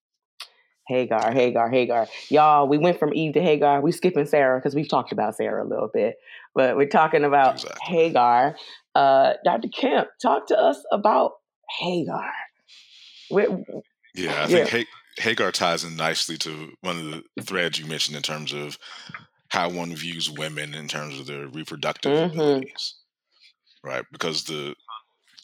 Hagar, 0.87 1.31
Hagar, 1.31 1.69
Hagar. 1.69 2.07
Y'all, 2.29 2.67
we 2.67 2.77
went 2.77 2.99
from 2.99 3.13
Eve 3.13 3.33
to 3.35 3.41
Hagar. 3.41 3.79
We 3.81 3.91
skipping 3.93 4.25
Sarah 4.25 4.59
because 4.59 4.75
we've 4.75 4.89
talked 4.89 5.11
about 5.13 5.35
Sarah 5.37 5.63
a 5.63 5.67
little 5.67 5.89
bit, 5.93 6.17
but 6.53 6.75
we're 6.75 6.87
talking 6.89 7.23
about 7.23 7.55
Exactly. 7.55 7.79
Hagar. 7.95 8.55
Uh, 8.93 9.33
Dr. 9.45 9.69
Kemp, 9.69 10.09
talk 10.21 10.47
to 10.47 10.57
us 10.59 10.83
about 10.91 11.33
Hagar. 11.79 12.29
We're, 13.29 13.63
Yeah, 14.15 14.43
I 14.43 14.47
think 14.47 14.87
Hagar 15.17 15.51
ties 15.53 15.85
in 15.85 15.95
nicely 15.95 16.37
to 16.39 16.73
one 16.81 16.97
of 16.97 17.23
the 17.37 17.43
threads 17.43 17.79
you 17.79 17.85
mentioned 17.85 18.17
in 18.17 18.23
terms 18.23 18.51
of 18.51 18.77
how 19.49 19.69
one 19.69 19.95
views 19.95 20.29
women 20.29 20.73
in 20.73 20.87
terms 20.89 21.19
of 21.19 21.25
their 21.27 21.47
reproductive 21.47 22.11
Mhm. 22.11 22.33
abilities, 22.33 22.95
right? 23.83 24.05
Because 24.11 24.43
the 24.43 24.75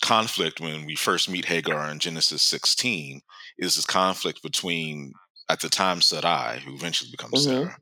conflict 0.02 0.60
when 0.60 0.86
we 0.86 0.95
first 0.95 1.30
meet 1.30 1.45
Hagar 1.45 1.89
in 1.89 2.00
Genesis 2.00 2.43
16 2.43 3.21
is 3.58 3.76
this 3.76 3.86
conflict 3.86 4.41
between, 4.43 5.13
at 5.50 5.60
the 5.60 5.69
time, 5.69 6.02
Sarai, 6.02 6.60
who 6.60 6.76
eventually 6.76 7.10
becomes 7.12 7.34
Mhm. 7.34 7.43
Sarah, 7.43 7.78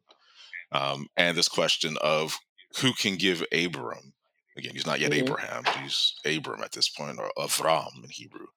um, 0.72 1.08
and 1.18 1.38
this 1.38 1.50
question 1.50 1.98
of 2.02 2.38
who 2.78 2.94
can 2.94 3.16
give 3.18 3.44
Abram 3.52 4.14
again, 4.58 4.74
he's 4.74 4.86
not 4.86 5.00
yet 5.00 5.12
Mhm. 5.12 5.18
Abraham, 5.18 5.66
he's 5.82 6.14
Abram 6.26 6.64
at 6.64 6.72
this 6.72 6.90
point, 6.90 7.20
or 7.20 7.32
Avram 7.38 8.04
in 8.04 8.10
Hebrew, 8.10 8.48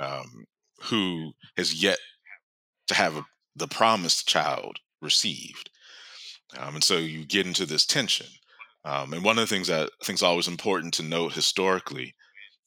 um, 0.00 0.46
who 0.82 1.32
has 1.56 1.74
yet 1.74 1.98
to 2.86 2.94
have 2.94 3.16
a, 3.16 3.26
the 3.56 3.68
promised 3.68 4.28
child 4.28 4.78
received. 5.00 5.70
Um, 6.56 6.76
and 6.76 6.84
so 6.84 6.98
you 6.98 7.24
get 7.24 7.46
into 7.46 7.66
this 7.66 7.84
tension. 7.86 8.28
Um, 8.84 9.12
and 9.12 9.24
one 9.24 9.38
of 9.38 9.48
the 9.48 9.54
things 9.54 9.68
that 9.68 9.90
I 10.00 10.04
think 10.04 10.16
is 10.18 10.22
always 10.22 10.48
important 10.48 10.94
to 10.94 11.02
note 11.02 11.32
historically 11.32 12.14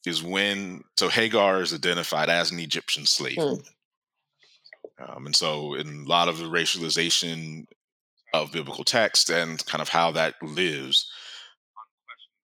is 0.06 0.22
when, 0.22 0.82
so 0.98 1.08
Hagar 1.08 1.60
is 1.60 1.74
identified 1.74 2.30
as 2.30 2.50
an 2.50 2.58
Egyptian 2.58 3.06
slave 3.06 3.36
Mm. 3.38 3.64
Um, 4.98 5.26
and 5.26 5.36
so 5.36 5.74
in 5.74 6.04
a 6.06 6.08
lot 6.08 6.28
of 6.28 6.38
the 6.38 6.46
racialization 6.46 7.66
of 8.32 8.52
biblical 8.52 8.82
text 8.84 9.28
and 9.28 9.64
kind 9.66 9.82
of 9.82 9.90
how 9.90 10.10
that 10.12 10.34
lives, 10.42 11.10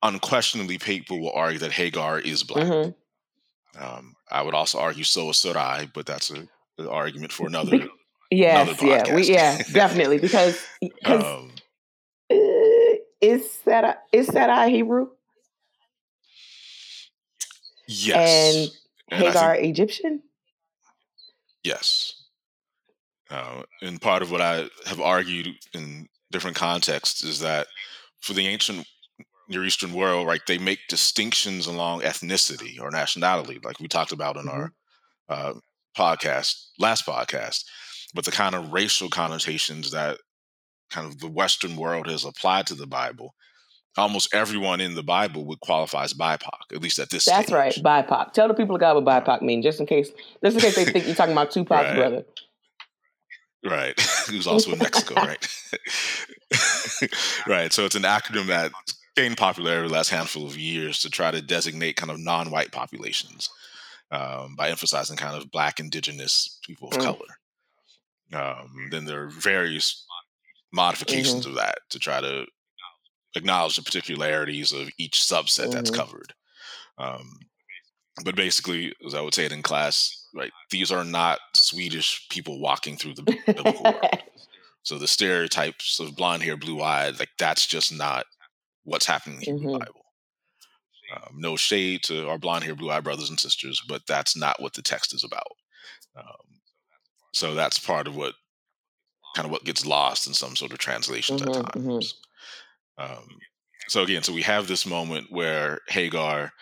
unquestionably 0.02 0.76
people 0.76 1.18
will 1.18 1.32
argue 1.32 1.60
that 1.60 1.72
Hagar 1.72 2.18
is 2.20 2.42
black. 2.42 2.66
Mhm. 2.66 2.94
Um, 3.78 4.16
I 4.30 4.42
would 4.42 4.54
also 4.54 4.78
argue 4.78 5.04
so 5.04 5.30
is 5.30 5.38
Sarai, 5.38 5.88
but 5.94 6.04
that's 6.04 6.30
a, 6.30 6.46
an 6.78 6.86
argument 6.88 7.32
for 7.32 7.46
another. 7.46 7.78
Be- 7.78 7.88
Yes, 8.34 8.80
Another 8.80 8.86
yeah, 8.86 9.14
we 9.14 9.24
yeah, 9.24 9.62
definitely 9.72 10.18
because 10.18 10.58
because 10.80 11.22
Um, 11.22 11.52
is 13.22 13.60
that 13.64 14.02
is 14.12 14.26
that 14.28 14.50
I 14.50 14.68
Hebrew 14.68 15.08
yes, 17.88 18.54
and 18.56 18.70
And 19.10 19.22
Hagar 19.24 19.54
think- 19.56 19.68
Egyptian? 19.70 20.22
yes. 21.62 22.14
Uh, 23.30 23.62
and 23.80 23.98
part 24.00 24.20
of 24.20 24.30
what 24.30 24.42
I 24.42 24.68
have 24.84 25.00
argued 25.00 25.48
in 25.72 26.06
different 26.30 26.54
contexts 26.56 27.24
is 27.24 27.40
that 27.40 27.66
for 28.20 28.34
the 28.34 28.46
ancient 28.46 28.86
Near 29.48 29.64
Eastern 29.64 29.92
world, 29.94 30.26
right, 30.26 30.40
they 30.46 30.58
make 30.58 30.80
distinctions 30.88 31.66
along 31.66 32.02
ethnicity 32.02 32.78
or 32.80 32.90
nationality, 32.90 33.58
like 33.64 33.80
we 33.80 33.88
talked 33.88 34.12
about 34.12 34.36
in 34.36 34.48
our 34.48 34.72
uh, 35.30 35.54
podcast, 35.96 36.68
last 36.78 37.06
podcast. 37.06 37.64
But 38.14 38.24
the 38.26 38.30
kind 38.32 38.54
of 38.54 38.70
racial 38.72 39.08
connotations 39.08 39.90
that 39.92 40.18
kind 40.92 41.06
of 41.06 41.18
the 41.18 41.28
Western 41.28 41.76
world 41.76 42.06
has 42.08 42.24
applied 42.24 42.66
to 42.68 42.74
the 42.74 42.86
Bible, 42.86 43.34
almost 43.96 44.32
everyone 44.34 44.80
in 44.80 44.94
the 44.94 45.02
Bible 45.02 45.44
would 45.46 45.60
qualify 45.60 46.04
as 46.04 46.14
BIPOC, 46.14 46.72
at 46.74 46.82
least 46.82 46.98
at 46.98 47.10
this 47.10 47.24
stage. 47.24 47.34
That's 47.34 47.46
stage. 47.48 47.82
right, 47.84 48.06
BIPOC. 48.08 48.32
Tell 48.32 48.48
the 48.48 48.54
people 48.54 48.74
of 48.76 48.80
God 48.80 49.02
what 49.02 49.24
BIPOC 49.24 49.42
mean, 49.42 49.62
just 49.62 49.80
in 49.80 49.86
case, 49.86 50.10
just 50.44 50.56
in 50.56 50.62
case 50.62 50.76
they 50.76 50.84
think 50.84 51.06
you're 51.06 51.14
talking 51.14 51.32
about 51.32 51.50
Tupac's 51.54 51.68
Right. 51.68 51.96
brother. 51.96 52.24
Right. 53.64 54.00
Who's 54.28 54.46
also 54.46 54.72
in 54.72 54.78
Mexico, 54.78 55.14
right? 55.22 55.48
right. 57.46 57.72
So 57.72 57.84
it's 57.84 57.94
an 57.94 58.02
acronym 58.02 58.46
that 58.46 58.72
gained 59.16 59.36
popularity 59.36 59.88
the 59.88 59.94
last 59.94 60.10
handful 60.10 60.46
of 60.46 60.56
years 60.56 61.00
to 61.00 61.10
try 61.10 61.30
to 61.30 61.40
designate 61.42 61.96
kind 61.96 62.10
of 62.10 62.18
non-white 62.18 62.72
populations 62.72 63.48
um, 64.10 64.56
by 64.56 64.68
emphasizing 64.70 65.16
kind 65.16 65.36
of 65.40 65.50
black, 65.50 65.78
indigenous 65.80 66.58
people 66.66 66.88
of 66.88 66.94
Mm. 66.94 67.04
color. 67.04 67.38
Um, 68.32 68.88
then 68.90 69.04
there 69.04 69.24
are 69.24 69.28
various 69.28 70.06
modifications 70.72 71.46
of 71.46 71.54
that 71.54 71.78
to 71.90 71.98
try 71.98 72.20
to 72.20 72.46
acknowledge 73.36 73.76
the 73.76 73.82
particularities 73.82 74.72
of 74.72 74.90
each 74.98 75.20
subset 75.20 75.70
that's 75.70 75.90
Mhm. 75.90 75.96
covered. 75.96 76.34
Um, 76.98 77.38
but 78.24 78.36
basically, 78.36 78.94
as 79.06 79.14
I 79.14 79.20
would 79.20 79.34
say 79.34 79.46
it 79.46 79.52
in 79.52 79.62
class, 79.62 80.28
right, 80.34 80.52
these 80.70 80.92
are 80.92 81.04
not 81.04 81.40
Swedish 81.56 82.28
people 82.30 82.60
walking 82.60 82.96
through 82.96 83.14
the 83.14 83.22
biblical 83.56 83.88
world. 83.90 84.22
So 84.82 84.98
the 84.98 85.08
stereotypes 85.08 86.00
of 86.00 86.16
blonde 86.16 86.42
hair, 86.42 86.56
blue 86.56 86.82
eyed, 86.82 87.18
like 87.18 87.30
that's 87.38 87.66
just 87.66 87.92
not 87.92 88.26
what's 88.84 89.06
happening 89.06 89.42
in 89.42 89.62
the 89.62 89.68
Mhm. 89.68 89.78
Bible. 89.78 90.02
Um, 91.14 91.34
no 91.38 91.56
shade 91.56 92.02
to 92.04 92.28
our 92.28 92.38
blonde 92.38 92.64
hair, 92.64 92.74
blue 92.74 92.90
eyed 92.90 93.04
brothers 93.04 93.28
and 93.28 93.38
sisters, 93.38 93.82
but 93.86 94.06
that's 94.06 94.34
not 94.36 94.60
what 94.62 94.72
the 94.74 94.82
text 94.82 95.12
is 95.14 95.24
about. 95.24 95.52
Um, 96.16 96.60
so 97.34 97.54
that's 97.54 97.78
part 97.78 98.06
of 98.08 98.16
what 98.16 98.34
kind 99.34 99.46
of 99.46 99.52
what 99.52 99.64
gets 99.64 99.86
lost 99.86 100.26
in 100.26 100.34
some 100.34 100.56
sort 100.56 100.72
of 100.72 100.78
translations 100.78 101.40
Mhm, 101.40 101.42
at 101.42 101.52
times. 101.52 102.14
Um, 102.98 103.28
so 103.88 104.02
again, 104.02 104.22
so 104.22 104.32
we 104.32 104.42
have 104.42 104.68
this 104.68 104.86
moment 104.86 105.32
where 105.32 105.80
Hagar 105.88 106.52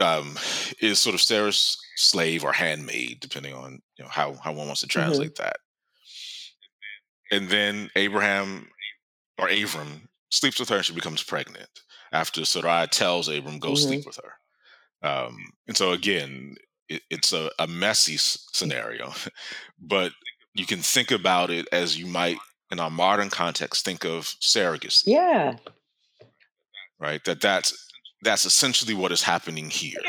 um, 0.00 0.36
is 0.80 0.98
sort 0.98 1.14
of 1.14 1.20
Sarah's 1.20 1.78
slave 1.96 2.44
or 2.44 2.52
handmaid, 2.52 3.20
depending 3.20 3.54
on 3.54 3.80
you 3.96 4.04
know 4.04 4.10
how 4.10 4.34
how 4.34 4.52
one 4.52 4.66
wants 4.66 4.80
to 4.80 4.86
translate 4.86 5.36
that. 5.36 5.56
And 7.30 7.48
then 7.48 7.90
Abraham 7.96 8.70
or 9.38 9.48
Abram 9.48 10.08
sleeps 10.30 10.60
with 10.60 10.70
her 10.70 10.78
and 10.78 10.86
she 10.86 10.94
becomes 10.94 11.22
pregnant 11.24 11.70
after 12.12 12.44
Sarai 12.44 12.86
tells 12.88 13.28
Abram, 13.28 13.60
go 13.60 13.74
Mhm. 13.74 13.76
sleep 13.76 14.06
with 14.06 14.18
her. 14.18 14.34
Um, 15.08 15.52
and 15.68 15.76
so 15.76 15.92
again, 15.92 16.56
it, 16.88 17.02
it's 17.10 17.32
a, 17.32 17.50
a 17.58 17.66
messy 17.68 18.14
s- 18.14 18.46
scenario, 18.52 19.12
but 19.80 20.12
you 20.54 20.66
can 20.66 20.80
think 20.80 21.10
about 21.10 21.50
it 21.50 21.66
as 21.72 21.98
you 21.98 22.06
might 22.06 22.36
in 22.70 22.80
our 22.80 22.90
modern 22.90 23.30
context 23.30 23.84
think 23.84 24.04
of 24.04 24.24
surrogacy, 24.40 25.04
yeah. 25.06 25.56
right? 26.98 27.22
That 27.24 27.40
that's 27.40 27.90
that's 28.22 28.46
essentially 28.46 28.94
what 28.94 29.12
is 29.12 29.22
happening 29.22 29.70
here. 29.70 30.00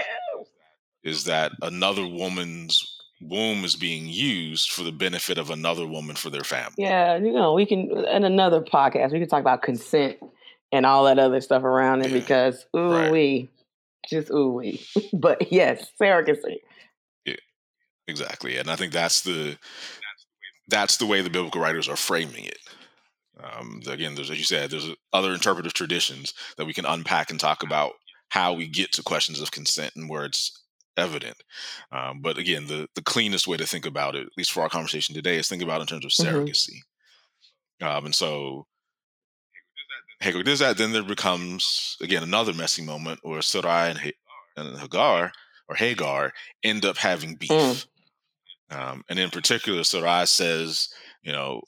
Is 1.03 1.25
that 1.25 1.51
another 1.61 2.07
woman's 2.07 2.81
womb 3.21 3.63
is 3.65 3.75
being 3.75 4.07
used 4.07 4.71
for 4.71 4.83
the 4.83 4.91
benefit 4.91 5.37
of 5.37 5.49
another 5.49 5.85
woman 5.85 6.15
for 6.15 6.29
their 6.29 6.43
family? 6.43 6.75
Yeah, 6.77 7.17
you 7.17 7.33
know, 7.33 7.53
we 7.53 7.65
can 7.65 7.91
in 8.05 8.23
another 8.23 8.61
podcast 8.61 9.11
we 9.11 9.19
can 9.19 9.27
talk 9.27 9.41
about 9.41 9.61
consent 9.61 10.17
and 10.71 10.85
all 10.85 11.03
that 11.05 11.19
other 11.19 11.41
stuff 11.41 11.63
around 11.63 12.05
it 12.05 12.11
Yeah, 12.11 12.19
because 12.19 12.65
ooh 12.75 12.91
right. 12.91 13.11
wee, 13.11 13.49
just 14.09 14.31
ooh 14.31 14.53
wee. 14.53 14.85
But 15.13 15.51
yes, 15.51 15.91
surrogacy. 16.01 16.59
Yeah, 17.25 17.35
exactly, 18.07 18.57
and 18.57 18.69
I 18.69 18.77
think 18.77 18.93
that's 18.93 19.21
the 19.21 19.57
that's 20.67 20.97
the 20.97 21.05
way 21.05 21.21
the 21.21 21.29
biblical 21.29 21.61
writers 21.61 21.87
are 21.89 21.95
framing 21.95 22.45
it. 22.45 22.59
Um, 23.43 23.81
again, 23.87 24.15
there's 24.15 24.29
as 24.29 24.37
you 24.37 24.43
said, 24.43 24.69
there's 24.69 24.89
other 25.11 25.33
interpretive 25.33 25.73
traditions 25.73 26.33
that 26.57 26.65
we 26.65 26.73
can 26.73 26.85
unpack 26.85 27.31
and 27.31 27.39
talk 27.39 27.63
about 27.63 27.93
how 28.29 28.53
we 28.53 28.67
get 28.67 28.91
to 28.93 29.03
questions 29.03 29.41
of 29.41 29.51
consent 29.51 29.93
and 29.95 30.09
where 30.09 30.25
it's 30.25 30.51
evident. 30.97 31.37
Um, 31.91 32.21
but 32.21 32.37
again, 32.37 32.67
the 32.67 32.87
the 32.95 33.01
cleanest 33.01 33.47
way 33.47 33.57
to 33.57 33.65
think 33.65 33.85
about 33.85 34.15
it, 34.15 34.27
at 34.27 34.37
least 34.37 34.51
for 34.51 34.61
our 34.61 34.69
conversation 34.69 35.15
today, 35.15 35.37
is 35.37 35.47
think 35.49 35.63
about 35.63 35.79
it 35.79 35.91
in 35.91 35.99
terms 35.99 36.05
of 36.05 36.11
Mhm. 36.11 36.45
surrogacy. 36.47 36.77
Um, 37.81 38.05
and 38.05 38.15
so 38.15 38.67
Hagar 40.19 40.43
does 40.43 40.59
that, 40.59 40.77
then 40.77 40.91
there 40.93 41.03
becomes 41.03 41.97
again 42.01 42.23
another 42.23 42.53
messy 42.53 42.81
moment 42.83 43.19
where 43.23 43.41
Sarai 43.41 43.89
and, 43.89 43.99
Ha- 43.99 44.11
and 44.55 44.77
Hagar 44.79 45.31
or 45.67 45.75
Hagar 45.75 46.33
end 46.63 46.85
up 46.85 46.97
having 46.97 47.35
beef. 47.35 47.49
Mm. 47.49 47.87
Um, 48.71 49.03
and 49.09 49.19
in 49.19 49.29
particular, 49.29 49.83
Sarai 49.83 50.25
says, 50.25 50.89
you 51.21 51.31
know, 51.31 51.61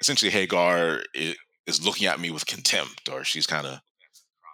essentially 0.00 0.30
Hagar 0.30 1.02
is, 1.14 1.36
is 1.66 1.84
looking 1.84 2.06
at 2.06 2.20
me 2.20 2.30
with 2.30 2.46
contempt, 2.46 3.08
or 3.10 3.24
she's 3.24 3.46
kind 3.46 3.66
of 3.66 3.80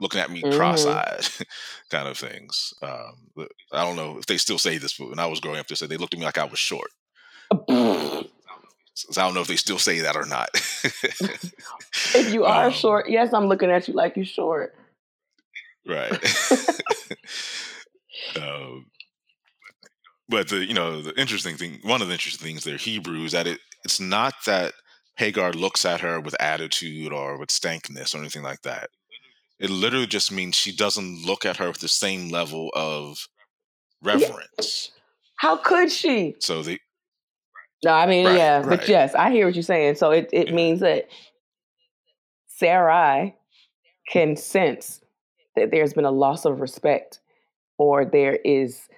looking 0.00 0.20
at 0.20 0.30
me 0.30 0.42
Mhm. 0.42 0.56
cross-eyed, 0.56 1.46
kind 1.90 2.08
of 2.08 2.18
things. 2.18 2.74
Um, 2.82 3.46
I 3.72 3.84
don't 3.84 3.96
know 3.96 4.18
if 4.18 4.26
they 4.26 4.36
still 4.36 4.58
say 4.58 4.78
this, 4.78 4.96
but 4.98 5.08
when 5.10 5.18
I 5.18 5.26
was 5.26 5.40
growing 5.40 5.58
up, 5.58 5.68
they 5.68 5.74
said 5.74 5.88
they 5.88 5.96
looked 5.96 6.14
at 6.14 6.20
me 6.20 6.26
like 6.26 6.38
I 6.38 6.44
was 6.44 6.58
short. 6.58 6.90
So 8.98 9.20
I 9.20 9.26
don't 9.26 9.34
know 9.34 9.42
if 9.42 9.46
they 9.46 9.56
still 9.56 9.78
say 9.78 10.00
that 10.00 10.16
or 10.16 10.24
not. 10.24 10.48
if 12.14 12.32
you 12.32 12.44
are 12.46 12.66
Um, 12.68 12.72
short, 12.72 13.10
yes, 13.10 13.34
I'm 13.34 13.46
looking 13.46 13.70
at 13.70 13.86
you 13.88 13.92
like 13.94 14.16
you're 14.16 14.24
short. 14.24 14.74
right. 15.86 16.12
um, 18.40 18.86
but 20.28 20.48
the 20.48 20.64
you 20.64 20.74
know 20.74 21.02
the 21.02 21.18
interesting 21.20 21.56
thing, 21.56 21.78
one 21.82 22.02
of 22.02 22.08
the 22.08 22.14
interesting 22.14 22.46
things 22.46 22.64
there, 22.64 22.76
Hebrew, 22.76 23.24
is 23.24 23.32
that 23.32 23.46
it 23.46 23.60
it's 23.84 24.00
not 24.00 24.34
that 24.46 24.72
Hagar 25.16 25.52
looks 25.52 25.84
at 25.84 26.00
her 26.00 26.20
with 26.20 26.40
attitude 26.40 27.12
or 27.12 27.38
with 27.38 27.50
stankness 27.50 28.14
or 28.14 28.18
anything 28.18 28.42
like 28.42 28.62
that. 28.62 28.90
It 29.58 29.70
literally 29.70 30.06
just 30.06 30.30
means 30.30 30.54
she 30.54 30.74
doesn't 30.74 31.24
look 31.24 31.46
at 31.46 31.56
her 31.56 31.68
with 31.68 31.78
the 31.78 31.88
same 31.88 32.28
level 32.28 32.70
of 32.74 33.28
reverence. 34.02 34.90
How 35.36 35.56
could 35.56 35.90
she? 35.90 36.36
So 36.40 36.62
the 36.62 36.78
No, 37.84 37.92
I 37.92 38.06
mean, 38.06 38.26
Right, 38.26 38.36
yeah, 38.36 38.58
right. 38.58 38.68
but 38.68 38.88
yes, 38.88 39.14
I 39.14 39.30
hear 39.30 39.46
what 39.46 39.54
you're 39.54 39.62
saying. 39.62 39.96
So 39.96 40.10
it, 40.10 40.28
it 40.32 40.48
Yeah. 40.48 40.54
means 40.54 40.80
that 40.80 41.08
Sarai 42.48 43.36
can 44.08 44.36
sense 44.36 45.00
that 45.56 45.70
there's 45.70 45.94
been 45.94 46.04
a 46.04 46.10
loss 46.10 46.44
of 46.44 46.61
respect, 46.61 47.20
or 47.78 48.05
there 48.05 48.36
is, 48.36 48.88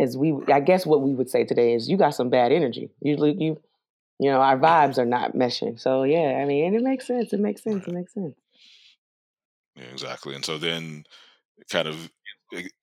as 0.00 0.16
we, 0.16 0.34
I 0.48 0.60
guess, 0.60 0.86
what 0.86 1.02
we 1.02 1.12
would 1.12 1.30
say 1.30 1.44
today 1.44 1.74
is, 1.74 1.88
you 1.88 1.96
got 1.96 2.14
some 2.14 2.30
bad 2.30 2.52
energy. 2.52 2.90
Usually, 3.00 3.34
you, 3.38 3.60
you 4.18 4.30
know, 4.30 4.40
our 4.40 4.58
vibes 4.58 4.98
are 4.98 5.06
not 5.06 5.34
meshing. 5.34 5.78
So 5.80 6.04
yeah, 6.04 6.38
I 6.40 6.44
mean, 6.44 6.66
and 6.66 6.76
it 6.76 6.82
makes 6.82 7.06
sense. 7.06 7.32
It 7.32 7.40
makes 7.40 7.62
sense. 7.62 7.86
It 7.86 7.92
makes 7.92 8.14
sense. 8.14 8.34
Yeah, 9.76 9.84
exactly. 9.84 10.34
And 10.34 10.44
so 10.44 10.58
then, 10.58 11.04
kind 11.70 11.88
of 11.88 12.10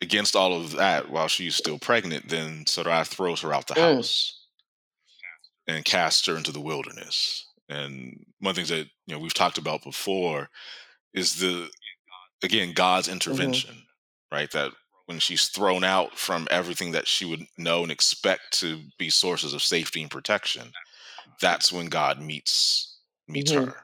against 0.01 0.35
all 0.35 0.53
of 0.53 0.71
that, 0.73 1.09
while 1.09 1.27
she's 1.27 1.55
still 1.55 1.77
pregnant, 1.79 2.29
then 2.29 2.65
Sarai 2.67 3.03
throws 3.03 3.41
her 3.41 3.53
out 3.53 3.67
the 3.67 3.73
Mm. 3.73 3.95
house 3.95 4.45
and 5.67 5.83
casts 5.83 6.25
her 6.27 6.37
into 6.37 6.51
the 6.51 6.61
wilderness. 6.61 7.45
And 7.69 8.25
one 8.39 8.51
of 8.51 8.55
the 8.55 8.59
things 8.61 8.69
that 8.69 8.87
you 9.05 9.15
know 9.15 9.19
we've 9.19 9.33
talked 9.33 9.57
about 9.57 9.83
before 9.83 10.49
is 11.13 11.35
the 11.39 11.69
again 12.41 12.73
God's 12.73 13.07
mm-hmm. 13.07 13.13
intervention, 13.13 13.75
mm-hmm. 13.75 14.35
right? 14.35 14.51
That 14.51 14.71
when 15.07 15.19
she's 15.19 15.47
thrown 15.47 15.83
out 15.83 16.17
from 16.17 16.47
everything 16.51 16.91
that 16.91 17.07
she 17.07 17.25
would 17.25 17.45
know 17.57 17.81
and 17.81 17.91
expect 17.91 18.59
to 18.59 18.81
be 18.99 19.09
sources 19.09 19.53
of 19.53 19.63
safety 19.63 20.01
and 20.01 20.11
protection, 20.11 20.71
that's 21.41 21.71
when 21.71 21.87
God 21.87 22.21
meets 22.21 22.99
meets 23.27 23.51
mm-hmm. 23.51 23.69
her 23.69 23.75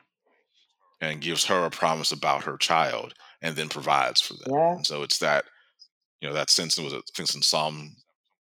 and 1.01 1.21
gives 1.21 1.45
her 1.45 1.65
a 1.65 1.69
promise 1.69 2.11
about 2.11 2.43
her 2.43 2.57
child 2.57 3.13
and 3.41 3.55
then 3.55 3.69
provides 3.69 4.21
for 4.21 4.33
them. 4.33 4.53
Yeah. 4.53 4.75
And 4.75 4.85
so 4.85 5.03
it's 5.03 5.17
that, 5.19 5.45
you 6.21 6.27
know, 6.27 6.33
that 6.33 6.49
sense 6.49 6.77
was 6.77 6.93
I 6.93 6.99
think 7.15 7.33
in 7.33 7.41
Psalm 7.41 7.95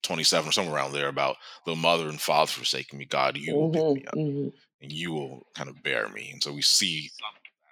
27 0.04 0.50
or 0.50 0.52
somewhere 0.52 0.76
around 0.76 0.94
there 0.94 1.10
about 1.10 1.36
the 1.66 1.76
mother 1.76 2.08
and 2.08 2.20
father 2.20 2.52
forsaking 2.52 2.98
me, 2.98 3.06
God, 3.06 3.38
you 3.38 3.56
will 3.56 3.70
pick 3.70 3.84
me 3.84 4.06
up 4.06 4.16
mm-hmm, 4.16 4.40
mm-hmm. 4.40 4.50
and 4.82 4.92
you 4.92 5.12
will 5.12 5.48
kind 5.56 5.70
of 5.70 5.84
bear 5.84 6.08
me. 6.10 6.30
And 6.32 6.42
so 6.42 6.54
we 6.54 6.62
see 6.62 7.10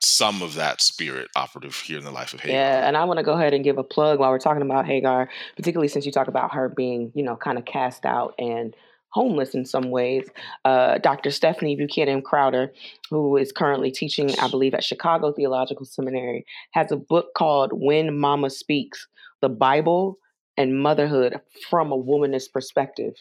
some 0.02 0.42
of 0.42 0.56
that 0.56 0.82
spirit 0.82 1.30
operative 1.36 1.76
here 1.76 1.98
in 1.98 2.04
the 2.04 2.12
life 2.12 2.34
of 2.34 2.42
Hagar. 2.42 2.56
Yeah, 2.56 2.88
and 2.88 2.96
I 2.96 3.04
want 3.06 3.18
to 3.18 3.24
go 3.24 3.34
ahead 3.34 3.54
and 3.54 3.64
give 3.64 3.78
a 3.78 3.84
plug 3.84 4.20
while 4.20 4.32
we're 4.32 4.40
talking 4.40 4.62
about 4.62 4.86
Hagar, 4.86 5.30
particularly 5.56 5.88
since 5.88 6.06
you 6.06 6.12
talk 6.12 6.28
about 6.28 6.54
her 6.54 6.70
being, 6.70 7.12
you 7.16 7.24
know, 7.24 7.36
kind 7.36 7.58
of 7.58 7.66
cast 7.66 8.06
out 8.06 8.34
and 8.38 8.76
homeless 9.10 9.56
in 9.56 9.66
some 9.66 9.90
ways. 9.90 10.28
Uh, 10.66 10.98
Dr. 11.00 11.32
Stephanie 11.32 11.76
Buchanan 11.76 12.22
Crowder, 12.22 12.72
who 13.10 13.38
is 13.38 13.52
currently 13.52 13.92
teaching, 13.92 14.38
I 14.40 14.48
believe, 14.48 14.74
at 14.74 14.84
Chicago 14.84 15.32
Theological 15.32 15.86
Seminary, 15.86 16.46
has 16.72 16.92
a 16.92 16.98
book 16.98 17.34
called 17.36 17.72
When 17.74 18.18
Mama 18.18 18.50
Speaks 18.50 19.08
The 19.42 19.50
Bible 19.50 20.20
and 20.58 20.80
Motherhood 20.80 21.40
from 21.70 21.92
a 21.92 21.98
Womanist 21.98 22.52
Perspective. 22.52 23.14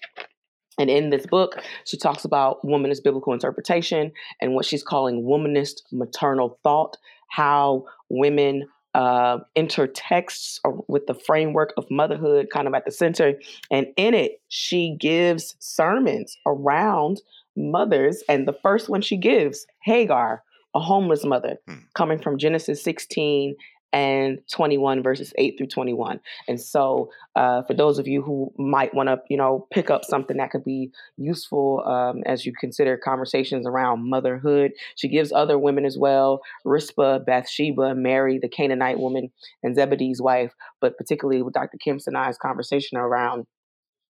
And 0.79 0.91
in 0.91 1.11
this 1.11 1.27
book, 1.27 1.59
she 1.85 1.97
talks 1.97 2.25
about 2.25 2.63
womanist 2.65 3.03
biblical 3.03 3.33
interpretation 3.33 4.13
and 4.41 4.55
what 4.55 4.67
she's 4.67 4.83
calling 4.83 5.23
womanist 5.25 5.83
maternal 5.91 6.59
thought, 6.63 6.97
how 7.29 7.85
women 8.09 8.69
uh, 8.95 9.39
intertexts 9.57 10.59
with 10.89 11.07
the 11.07 11.15
framework 11.15 11.75
of 11.77 11.85
motherhood 11.91 12.49
kind 12.51 12.67
of 12.67 12.75
at 12.75 12.85
the 12.85 12.91
center. 12.91 13.35
And 13.71 13.89
in 13.97 14.15
it, 14.15 14.41
she 14.49 14.97
gives 14.99 15.55
sermons 15.59 16.37
around 16.47 17.21
mothers. 17.57 18.23
And 18.29 18.49
the 18.49 18.55
first 18.55 18.89
one 18.89 19.03
she 19.03 19.19
gives, 19.19 19.67
Hagar, 19.83 20.43
a 20.75 20.81
homeless 20.81 21.25
mother, 21.25 21.59
hmm. 21.67 21.75
coming 21.95 22.19
from 22.19 22.39
Genesis 22.39 22.83
16 22.83 23.57
and 23.97 24.41
21 24.53 25.03
verses 25.03 25.33
8 25.39 25.57
through 25.57 25.69
21 25.69 26.21
and 26.49 26.61
so 26.61 27.11
uh, 27.35 27.63
for 27.63 27.73
those 27.73 27.99
of 27.99 28.07
you 28.07 28.21
who 28.21 28.53
might 28.59 28.93
want 28.93 29.09
to 29.09 29.19
you 29.31 29.39
know 29.39 29.67
pick 29.73 29.89
up 29.89 30.05
something 30.05 30.37
that 30.37 30.51
could 30.51 30.65
be 30.65 30.91
useful 31.17 31.83
um, 31.87 32.23
as 32.27 32.45
you 32.45 32.53
consider 32.61 32.99
conversations 32.99 33.67
around 33.67 34.07
motherhood 34.09 34.73
she 34.97 35.09
gives 35.09 35.33
other 35.33 35.59
women 35.59 35.87
as 35.87 35.97
well 35.97 36.43
rizpah 36.67 37.19
bathsheba 37.21 37.95
mary 37.95 38.39
the 38.39 38.51
canaanite 38.51 38.99
woman 38.99 39.31
and 39.63 39.75
zebedee's 39.75 40.21
wife 40.21 40.53
but 40.83 40.99
particularly 40.99 41.41
with 41.41 41.55
dr 41.55 41.79
kemp's 41.83 42.07
and 42.07 42.19
i's 42.19 42.37
conversation 42.37 42.99
around 42.99 43.47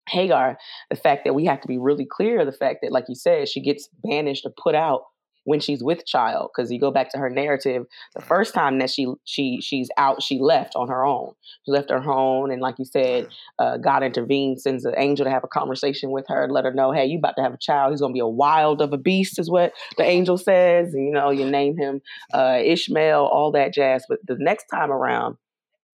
hagar 0.10 0.58
the 0.90 0.96
fact 0.96 1.26
that 1.26 1.36
we 1.36 1.46
have 1.46 1.62
to 1.62 1.68
be 1.68 1.78
really 1.78 2.08
clear 2.10 2.40
of 2.40 2.48
the 2.48 2.52
fact 2.52 2.80
that 2.82 2.92
like 2.92 3.06
you 3.08 3.16
said 3.16 3.48
she 3.48 3.62
gets 3.62 3.88
banished 4.04 4.48
or 4.48 4.52
put 4.58 4.74
out 4.74 5.04
when 5.46 5.60
she's 5.60 5.82
with 5.82 6.06
child 6.06 6.52
because 6.54 6.72
you 6.72 6.80
go 6.80 6.91
back 6.91 7.10
to 7.10 7.18
her 7.18 7.30
narrative 7.30 7.86
the 8.16 8.22
first 8.22 8.54
time 8.54 8.80
that 8.80 8.89
she 8.89 9.08
she 9.24 9.60
she's 9.62 9.89
out 9.98 10.22
she 10.22 10.38
left 10.39 10.76
on 10.76 10.88
her 10.89 11.06
own 11.06 11.32
she 11.66 11.72
left 11.72 11.89
her 11.89 12.02
home 12.02 12.52
and 12.52 12.62
like 12.62 12.76
you 12.78 12.86
said 12.86 13.28
uh, 13.60 13.78
god 13.78 14.04
intervened 14.04 14.60
sends 14.60 14.84
an 14.84 14.93
angel 14.98 15.24
to 15.24 15.32
have 15.32 15.43
a 15.43 15.48
conversation 15.48 16.12
with 16.12 16.26
her 16.28 16.48
let 16.50 16.66
her 16.66 16.74
know 16.74 16.91
hey 16.91 17.06
you 17.06 17.18
about 17.18 17.36
to 17.38 17.41
have 17.41 17.54
a 17.54 17.58
child 17.58 17.91
he's 17.91 18.02
going 18.02 18.12
to 18.12 18.18
be 18.18 18.20
a 18.20 18.28
wild 18.28 18.82
of 18.82 18.91
a 18.91 18.98
beast 18.98 19.39
is 19.39 19.50
what 19.50 19.72
the 19.98 20.04
angel 20.04 20.38
says 20.38 20.93
and 20.93 21.06
you 21.06 21.12
know 21.12 21.30
you 21.30 21.50
name 21.50 21.78
him 21.78 22.02
uh, 22.34 22.60
ishmael 22.62 23.26
all 23.26 23.52
that 23.52 23.74
jazz 23.74 24.06
but 24.10 24.20
the 24.28 24.36
next 24.39 24.66
time 24.66 24.91
around 24.91 25.38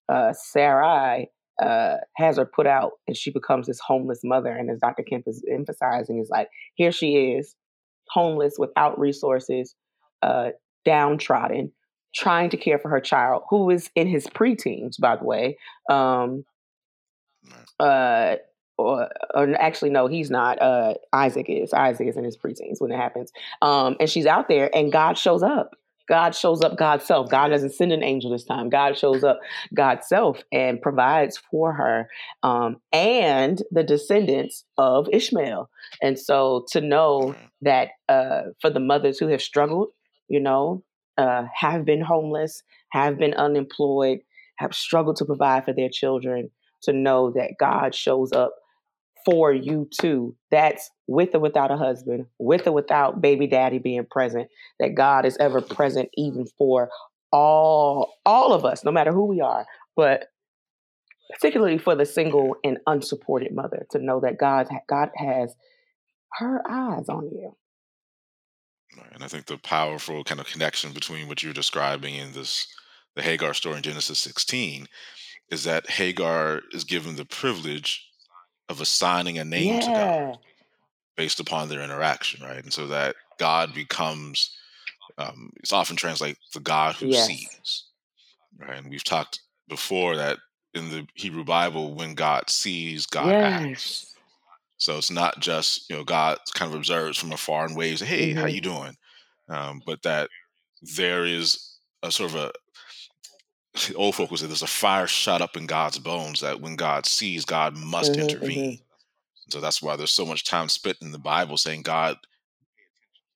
uh, 0.09 0.33
sarai 0.33 1.29
uh, 1.61 1.97
has 2.15 2.37
her 2.37 2.45
put 2.45 2.65
out 2.65 2.93
and 3.07 3.15
she 3.15 3.29
becomes 3.29 3.67
this 3.67 3.79
homeless 3.79 4.21
mother. 4.23 4.49
And 4.49 4.71
as 4.71 4.79
Dr. 4.79 5.03
Kemp 5.03 5.25
is 5.27 5.43
emphasizing, 5.51 6.19
is 6.19 6.29
like, 6.31 6.49
here 6.73 6.91
she 6.91 7.33
is 7.33 7.55
homeless, 8.11 8.55
without 8.57 8.99
resources, 8.99 9.75
uh, 10.21 10.49
downtrodden, 10.85 11.71
trying 12.13 12.49
to 12.49 12.57
care 12.57 12.79
for 12.79 12.89
her 12.89 12.99
child, 12.99 13.43
who 13.49 13.69
is 13.69 13.89
in 13.95 14.07
his 14.07 14.27
preteens, 14.27 14.99
by 14.99 15.15
the 15.15 15.23
way. 15.23 15.57
Um, 15.89 16.45
uh, 17.79 18.35
or, 18.77 19.09
or, 19.33 19.55
actually, 19.59 19.91
no, 19.91 20.07
he's 20.07 20.29
not. 20.29 20.61
Uh, 20.61 20.95
Isaac 21.13 21.47
is. 21.49 21.73
Isaac 21.73 22.07
is 22.07 22.17
in 22.17 22.23
his 22.23 22.37
preteens 22.37 22.79
when 22.79 22.91
it 22.91 22.97
happens. 22.97 23.31
Um, 23.61 23.95
and 23.99 24.09
she's 24.09 24.25
out 24.25 24.47
there, 24.47 24.75
and 24.75 24.91
God 24.91 25.17
shows 25.17 25.43
up. 25.43 25.75
God 26.11 26.35
shows 26.35 26.61
up 26.61 26.77
God's 26.77 27.05
self. 27.05 27.29
God 27.29 27.47
doesn't 27.47 27.73
send 27.73 27.93
an 27.93 28.03
angel 28.03 28.31
this 28.31 28.43
time. 28.43 28.69
God 28.69 28.97
shows 28.97 29.23
up 29.23 29.39
God's 29.73 30.09
self 30.09 30.43
and 30.51 30.81
provides 30.81 31.37
for 31.37 31.71
her 31.71 32.09
um, 32.43 32.81
and 32.91 33.63
the 33.71 33.83
descendants 33.83 34.65
of 34.77 35.07
Ishmael. 35.13 35.69
And 36.01 36.19
so 36.19 36.65
to 36.71 36.81
know 36.81 37.33
that 37.61 37.91
uh, 38.09 38.41
for 38.59 38.69
the 38.69 38.81
mothers 38.81 39.19
who 39.19 39.27
have 39.27 39.41
struggled, 39.41 39.87
you 40.27 40.41
know, 40.41 40.83
uh, 41.17 41.45
have 41.55 41.85
been 41.85 42.01
homeless, 42.01 42.61
have 42.89 43.17
been 43.17 43.33
unemployed, 43.33 44.19
have 44.57 44.73
struggled 44.73 45.15
to 45.15 45.25
provide 45.25 45.63
for 45.63 45.71
their 45.71 45.89
children, 45.89 46.51
to 46.81 46.91
know 46.91 47.31
that 47.31 47.53
God 47.57 47.95
shows 47.95 48.33
up 48.33 48.53
for 49.25 49.53
you 49.53 49.87
too. 49.99 50.35
That's 50.49 50.89
with 51.07 51.35
or 51.35 51.39
without 51.39 51.71
a 51.71 51.77
husband, 51.77 52.27
with 52.39 52.67
or 52.67 52.71
without 52.71 53.21
baby 53.21 53.47
daddy 53.47 53.79
being 53.79 54.05
present, 54.05 54.49
that 54.79 54.95
God 54.95 55.25
is 55.25 55.37
ever 55.39 55.61
present 55.61 56.09
even 56.15 56.45
for 56.57 56.89
all 57.31 58.13
all 58.25 58.53
of 58.53 58.65
us, 58.65 58.83
no 58.83 58.91
matter 58.91 59.11
who 59.11 59.25
we 59.25 59.41
are, 59.41 59.65
but 59.95 60.27
particularly 61.33 61.77
for 61.77 61.95
the 61.95 62.05
single 62.05 62.55
and 62.63 62.77
unsupported 62.87 63.53
mother 63.53 63.85
to 63.91 63.99
know 63.99 64.19
that 64.19 64.37
God 64.37 64.67
God 64.87 65.09
has 65.15 65.55
her 66.33 66.61
eyes 66.69 67.09
on 67.09 67.25
you. 67.25 67.55
And 69.13 69.23
I 69.23 69.27
think 69.27 69.45
the 69.45 69.57
powerful 69.57 70.23
kind 70.23 70.41
of 70.41 70.47
connection 70.47 70.91
between 70.91 71.27
what 71.27 71.43
you're 71.43 71.53
describing 71.53 72.15
in 72.15 72.33
this 72.33 72.67
the 73.15 73.21
Hagar 73.21 73.53
story 73.53 73.77
in 73.77 73.83
Genesis 73.83 74.19
16 74.19 74.87
is 75.49 75.65
that 75.65 75.89
Hagar 75.89 76.61
is 76.71 76.83
given 76.85 77.15
the 77.17 77.25
privilege 77.25 78.07
of 78.71 78.81
assigning 78.81 79.37
a 79.37 79.45
name 79.45 79.75
yeah. 79.75 79.79
to 79.79 79.85
God 79.87 80.37
based 81.15 81.39
upon 81.39 81.69
their 81.69 81.81
interaction, 81.81 82.43
right? 82.43 82.63
And 82.63 82.73
so 82.73 82.87
that 82.87 83.15
God 83.37 83.73
becomes, 83.73 84.55
um, 85.17 85.51
it's 85.57 85.73
often 85.73 85.95
translated 85.95 86.37
the 86.53 86.59
God 86.59 86.95
who 86.95 87.07
yes. 87.07 87.27
sees, 87.27 87.83
right? 88.57 88.77
And 88.77 88.89
we've 88.89 89.03
talked 89.03 89.41
before 89.67 90.15
that 90.15 90.37
in 90.73 90.89
the 90.89 91.05
Hebrew 91.15 91.43
Bible, 91.43 91.93
when 91.93 92.15
God 92.15 92.49
sees, 92.49 93.05
God 93.05 93.27
yes. 93.27 93.61
acts. 93.61 94.15
So 94.77 94.97
it's 94.97 95.11
not 95.11 95.39
just 95.39 95.89
you 95.89 95.95
know 95.95 96.03
God 96.03 96.39
kind 96.55 96.71
of 96.71 96.77
observes 96.77 97.17
from 97.17 97.31
afar 97.31 97.65
and 97.65 97.75
waves, 97.77 98.01
"Hey, 98.01 98.31
mm-hmm. 98.31 98.39
how 98.39 98.47
you 98.47 98.61
doing?" 98.61 98.95
Um, 99.47 99.81
but 99.85 100.01
that 100.01 100.29
there 100.95 101.23
is 101.25 101.77
a 102.01 102.11
sort 102.11 102.31
of 102.31 102.35
a 102.37 102.51
old 103.95 104.15
folk 104.15 104.31
would 104.31 104.39
say 104.39 104.47
there's 104.47 104.61
a 104.61 104.67
fire 104.67 105.07
shot 105.07 105.41
up 105.41 105.55
in 105.55 105.65
God's 105.65 105.99
bones 105.99 106.41
that 106.41 106.61
when 106.61 106.75
God 106.75 107.05
sees, 107.05 107.45
God 107.45 107.77
must 107.77 108.11
mm-hmm, 108.11 108.21
intervene. 108.21 108.73
Mm-hmm. 108.73 108.83
So 109.51 109.59
that's 109.59 109.81
why 109.81 109.95
there's 109.95 110.13
so 110.13 110.25
much 110.25 110.45
time 110.45 110.69
spent 110.69 110.97
in 111.01 111.11
the 111.11 111.19
Bible 111.19 111.57
saying, 111.57 111.81
God, 111.81 112.17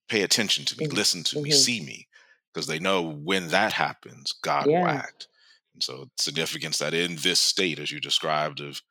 pay 0.07 0.21
attention 0.21 0.65
to 0.65 0.77
me, 0.77 0.85
mm-hmm. 0.85 0.95
listen 0.95 1.23
to 1.23 1.41
me, 1.41 1.49
mm-hmm. 1.49 1.57
see 1.57 1.81
me. 1.81 2.07
Because 2.53 2.67
they 2.67 2.79
know 2.79 3.01
when 3.01 3.49
that 3.49 3.73
happens, 3.73 4.33
God 4.41 4.67
yeah. 4.67 4.79
will 4.79 4.87
act. 4.87 5.27
And 5.73 5.83
so 5.83 6.09
significance 6.17 6.77
that 6.77 6.93
in 6.93 7.17
this 7.17 7.39
state, 7.39 7.79
as 7.79 7.91
you 7.91 7.99
described, 7.99 8.61
of 8.61 8.81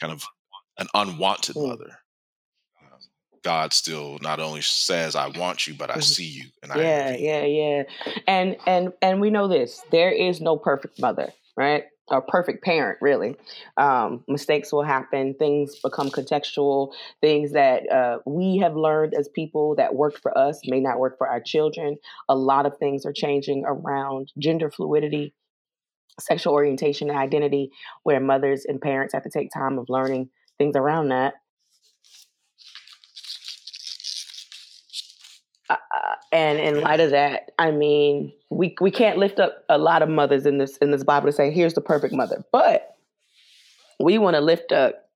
kind 0.00 0.12
of 0.12 0.24
an 0.78 0.88
unwanted 0.94 1.54
mm. 1.54 1.68
mother, 1.68 1.98
God 3.44 3.72
still 3.74 4.18
not 4.22 4.40
only 4.40 4.62
says 4.62 5.14
I 5.14 5.28
want 5.28 5.66
you, 5.66 5.74
but 5.74 5.90
I 5.90 5.94
mm-hmm. 5.94 6.00
see 6.00 6.24
you 6.24 6.44
and 6.62 6.72
I 6.72 6.80
Yeah, 6.80 7.16
yeah, 7.16 7.44
yeah. 7.44 7.82
And 8.26 8.56
and 8.66 8.92
and 9.02 9.20
we 9.20 9.30
know 9.30 9.46
this. 9.46 9.82
There 9.90 10.10
is 10.10 10.40
no 10.40 10.56
perfect 10.56 10.98
mother, 10.98 11.32
right? 11.56 11.84
Or 12.08 12.20
perfect 12.20 12.64
parent, 12.64 12.98
really. 13.00 13.36
Um, 13.76 14.24
mistakes 14.28 14.72
will 14.72 14.82
happen. 14.82 15.34
Things 15.34 15.78
become 15.82 16.10
contextual. 16.10 16.92
Things 17.20 17.52
that 17.52 17.90
uh, 17.90 18.18
we 18.26 18.58
have 18.58 18.76
learned 18.76 19.14
as 19.14 19.28
people 19.28 19.74
that 19.76 19.94
worked 19.94 20.20
for 20.20 20.36
us 20.36 20.60
may 20.66 20.80
not 20.80 20.98
work 20.98 21.16
for 21.16 21.28
our 21.28 21.40
children. 21.40 21.96
A 22.28 22.36
lot 22.36 22.66
of 22.66 22.76
things 22.78 23.06
are 23.06 23.12
changing 23.12 23.64
around 23.66 24.32
gender 24.38 24.70
fluidity, 24.70 25.34
sexual 26.20 26.52
orientation, 26.52 27.08
and 27.08 27.18
identity, 27.18 27.70
where 28.02 28.20
mothers 28.20 28.66
and 28.66 28.82
parents 28.82 29.14
have 29.14 29.22
to 29.24 29.30
take 29.30 29.50
time 29.50 29.78
of 29.78 29.86
learning 29.88 30.28
things 30.58 30.76
around 30.76 31.08
that. 31.08 31.34
Uh, 35.70 35.76
and 36.32 36.58
in 36.58 36.80
light 36.80 37.00
of 37.00 37.10
that, 37.10 37.52
I 37.58 37.70
mean, 37.70 38.32
we 38.50 38.76
we 38.80 38.90
can't 38.90 39.18
lift 39.18 39.38
up 39.40 39.64
a 39.68 39.78
lot 39.78 40.02
of 40.02 40.08
mothers 40.08 40.46
in 40.46 40.58
this 40.58 40.76
in 40.78 40.90
this 40.90 41.04
Bible 41.04 41.26
to 41.26 41.32
say, 41.32 41.50
"Here's 41.50 41.74
the 41.74 41.80
perfect 41.80 42.14
mother," 42.14 42.44
but 42.52 42.96
we 43.98 44.18
want 44.18 44.34
to 44.34 44.40
lift 44.40 44.72
up 44.72 45.08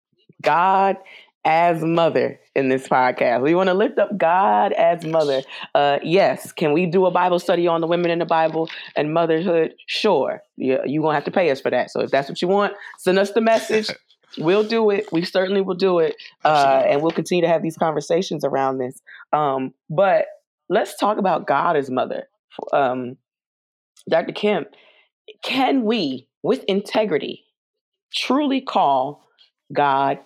God 0.43 0.97
as 1.45 1.83
mother 1.83 2.39
in 2.55 2.69
this 2.69 2.89
podcast. 2.89 3.43
We 3.43 3.55
want 3.55 3.69
to 3.69 3.75
lift 3.75 3.99
up 3.99 4.17
God 4.19 4.73
as 4.73 5.05
mother. 5.05 5.43
Uh, 5.75 5.99
yes, 6.03 6.53
can 6.53 6.73
we 6.73 6.87
do 6.87 7.07
a 7.07 7.11
Bible 7.11 7.39
study 7.39 7.67
on 7.67 7.81
the 7.81 7.87
women 7.87 8.11
in 8.11 8.19
the 8.19 8.27
Bible 8.27 8.69
and 8.97 9.15
motherhood? 9.15 9.75
Sure. 9.87 10.43
You're 10.57 10.79
going 10.85 11.03
to 11.03 11.15
have 11.15 11.25
to 11.25 11.31
pay 11.31 11.51
us 11.51 11.61
for 11.61 11.71
that. 11.71 11.91
So 11.91 12.01
if 12.01 12.11
that's 12.11 12.29
what 12.29 12.43
you 12.43 12.49
want, 12.49 12.75
send 12.99 13.19
us 13.19 13.33
the 13.33 13.41
message. 13.41 13.89
we'll 14.39 14.65
do 14.65 14.91
it. 14.91 15.11
We 15.13 15.25
certainly 15.25 15.63
will 15.63 15.75
do 15.75 16.01
it. 16.01 16.17
Uh, 16.45 16.83
and 16.87 17.03
we'll 17.03 17.13
continue 17.13 17.43
to 17.43 17.49
have 17.49 17.63
these 17.63 17.77
conversations 17.77 18.45
around 18.45 18.79
this. 18.79 19.01
Um, 19.33 19.73
but 19.89 20.27
let's 20.69 20.97
talk 20.97 21.19
about 21.19 21.47
God 21.47 21.77
as 21.77 21.91
mother. 21.91 22.29
Um, 22.73 23.17
Dr. 24.09 24.33
Kemp, 24.33 24.69
can 25.43 25.85
we, 25.85 26.29
with 26.43 26.65
integrity, 26.65 27.45
truly 28.15 28.61
call 28.61 29.25
God 29.73 30.19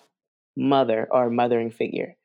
mother 0.57 1.09
or 1.11 1.31
mothering 1.31 1.71
figure? 1.71 2.17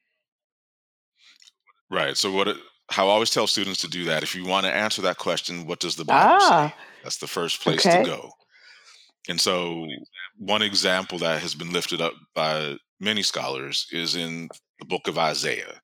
Right. 1.90 2.18
So 2.18 2.32
what 2.32 2.48
it, 2.48 2.58
how 2.90 3.08
I 3.08 3.12
always 3.12 3.30
tell 3.30 3.48
students 3.48 3.82
to 3.82 3.88
do 3.88 4.06
that, 4.06 4.24
if 4.24 4.36
you 4.36 4.46
want 4.46 4.66
to 4.66 4.74
answer 4.74 5.02
that 5.04 5.18
question, 5.18 5.66
what 5.66 5.80
does 5.80 5.96
the 5.96 6.06
Bible 6.06 6.38
ah, 6.42 6.68
say? 6.68 6.84
That's 7.04 7.18
the 7.18 7.28
first 7.28 7.62
place 7.62 7.86
okay. 7.86 8.04
to 8.04 8.10
go. 8.10 8.32
And 9.30 9.40
so 9.40 9.86
one 10.38 10.62
example 10.62 11.18
that 11.20 11.42
has 11.42 11.54
been 11.54 11.72
lifted 11.72 12.02
up 12.02 12.14
by 12.34 12.78
many 13.00 13.24
scholars 13.24 13.88
is 13.92 14.16
in 14.16 14.50
the 14.80 14.86
book 14.86 15.08
of 15.08 15.18
Isaiah. 15.18 15.82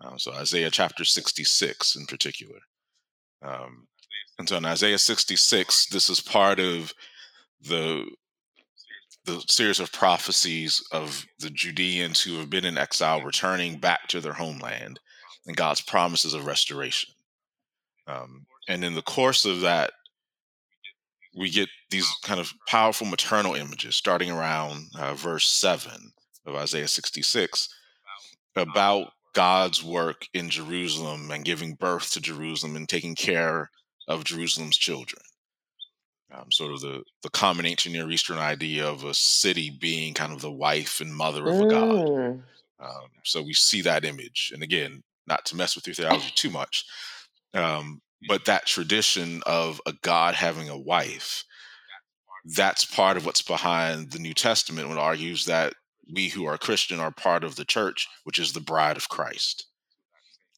Uh, 0.00 0.16
so 0.16 0.32
Isaiah 0.32 0.70
chapter 0.70 1.04
66 1.04 1.96
in 1.96 2.06
particular. 2.06 2.58
Um, 3.42 3.86
and 4.38 4.48
so 4.48 4.56
in 4.56 4.64
Isaiah 4.64 4.98
66, 4.98 5.86
this 5.86 6.08
is 6.08 6.20
part 6.20 6.58
of 6.58 6.92
the 7.60 8.06
the 9.26 9.44
series 9.48 9.78
of 9.80 9.92
prophecies 9.92 10.82
of 10.92 11.26
the 11.38 11.50
Judeans 11.50 12.22
who 12.22 12.38
have 12.38 12.48
been 12.48 12.64
in 12.64 12.78
exile 12.78 13.20
returning 13.20 13.78
back 13.78 14.08
to 14.08 14.20
their 14.20 14.32
homeland 14.32 14.98
and 15.46 15.56
God's 15.56 15.82
promises 15.82 16.32
of 16.32 16.46
restoration. 16.46 17.12
Um, 18.06 18.46
and 18.66 18.82
in 18.82 18.94
the 18.94 19.02
course 19.02 19.44
of 19.44 19.60
that, 19.60 19.92
we 21.36 21.50
get 21.50 21.68
these 21.90 22.08
kind 22.22 22.40
of 22.40 22.52
powerful 22.66 23.06
maternal 23.06 23.54
images 23.54 23.94
starting 23.94 24.30
around 24.30 24.88
uh, 24.98 25.14
verse 25.14 25.46
7 25.46 26.12
of 26.46 26.56
Isaiah 26.56 26.88
66 26.88 27.68
about 28.56 29.12
God's 29.32 29.82
work 29.82 30.26
in 30.34 30.50
Jerusalem 30.50 31.30
and 31.30 31.44
giving 31.44 31.74
birth 31.74 32.12
to 32.12 32.20
Jerusalem 32.20 32.76
and 32.76 32.88
taking 32.88 33.14
care 33.14 33.70
of 34.08 34.24
Jerusalem's 34.24 34.76
children. 34.76 35.22
Um, 36.32 36.46
sort 36.52 36.72
of 36.72 36.80
the, 36.80 37.02
the 37.22 37.30
common 37.30 37.66
ancient 37.66 37.92
Near 37.94 38.08
Eastern 38.10 38.38
idea 38.38 38.86
of 38.86 39.04
a 39.04 39.14
city 39.14 39.70
being 39.80 40.14
kind 40.14 40.32
of 40.32 40.40
the 40.40 40.50
wife 40.50 41.00
and 41.00 41.14
mother 41.14 41.48
of 41.48 41.60
a 41.60 41.66
god. 41.66 42.06
Mm. 42.06 42.42
Um, 42.80 43.08
so 43.24 43.42
we 43.42 43.52
see 43.52 43.82
that 43.82 44.04
image. 44.04 44.52
And 44.54 44.62
again, 44.62 45.02
not 45.26 45.44
to 45.46 45.56
mess 45.56 45.74
with 45.74 45.86
your 45.86 45.94
theology 45.94 46.30
too 46.34 46.50
much, 46.50 46.84
um, 47.52 48.00
but 48.28 48.44
that 48.44 48.66
tradition 48.66 49.42
of 49.44 49.80
a 49.86 49.92
God 50.02 50.34
having 50.34 50.68
a 50.68 50.78
wife, 50.78 51.44
that's 52.56 52.84
part 52.84 53.16
of 53.16 53.26
what's 53.26 53.42
behind 53.42 54.12
the 54.12 54.18
New 54.18 54.34
Testament 54.34 54.88
when 54.88 54.98
it 54.98 55.00
argues 55.00 55.44
that 55.46 55.74
we 56.12 56.28
who 56.28 56.44
are 56.46 56.58
Christian 56.58 57.00
are 57.00 57.10
part 57.10 57.44
of 57.44 57.56
the 57.56 57.64
church, 57.64 58.08
which 58.24 58.38
is 58.38 58.52
the 58.52 58.60
bride 58.60 58.96
of 58.96 59.08
Christ. 59.08 59.66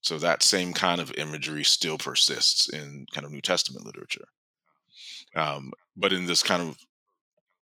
So 0.00 0.18
that 0.18 0.42
same 0.42 0.72
kind 0.72 1.00
of 1.00 1.12
imagery 1.16 1.64
still 1.64 1.96
persists 1.96 2.68
in 2.68 3.06
kind 3.12 3.24
of 3.24 3.32
New 3.32 3.40
Testament 3.40 3.86
literature. 3.86 4.26
Um, 5.34 5.72
but 5.96 6.12
in 6.12 6.26
this 6.26 6.42
kind 6.42 6.62
of 6.62 6.76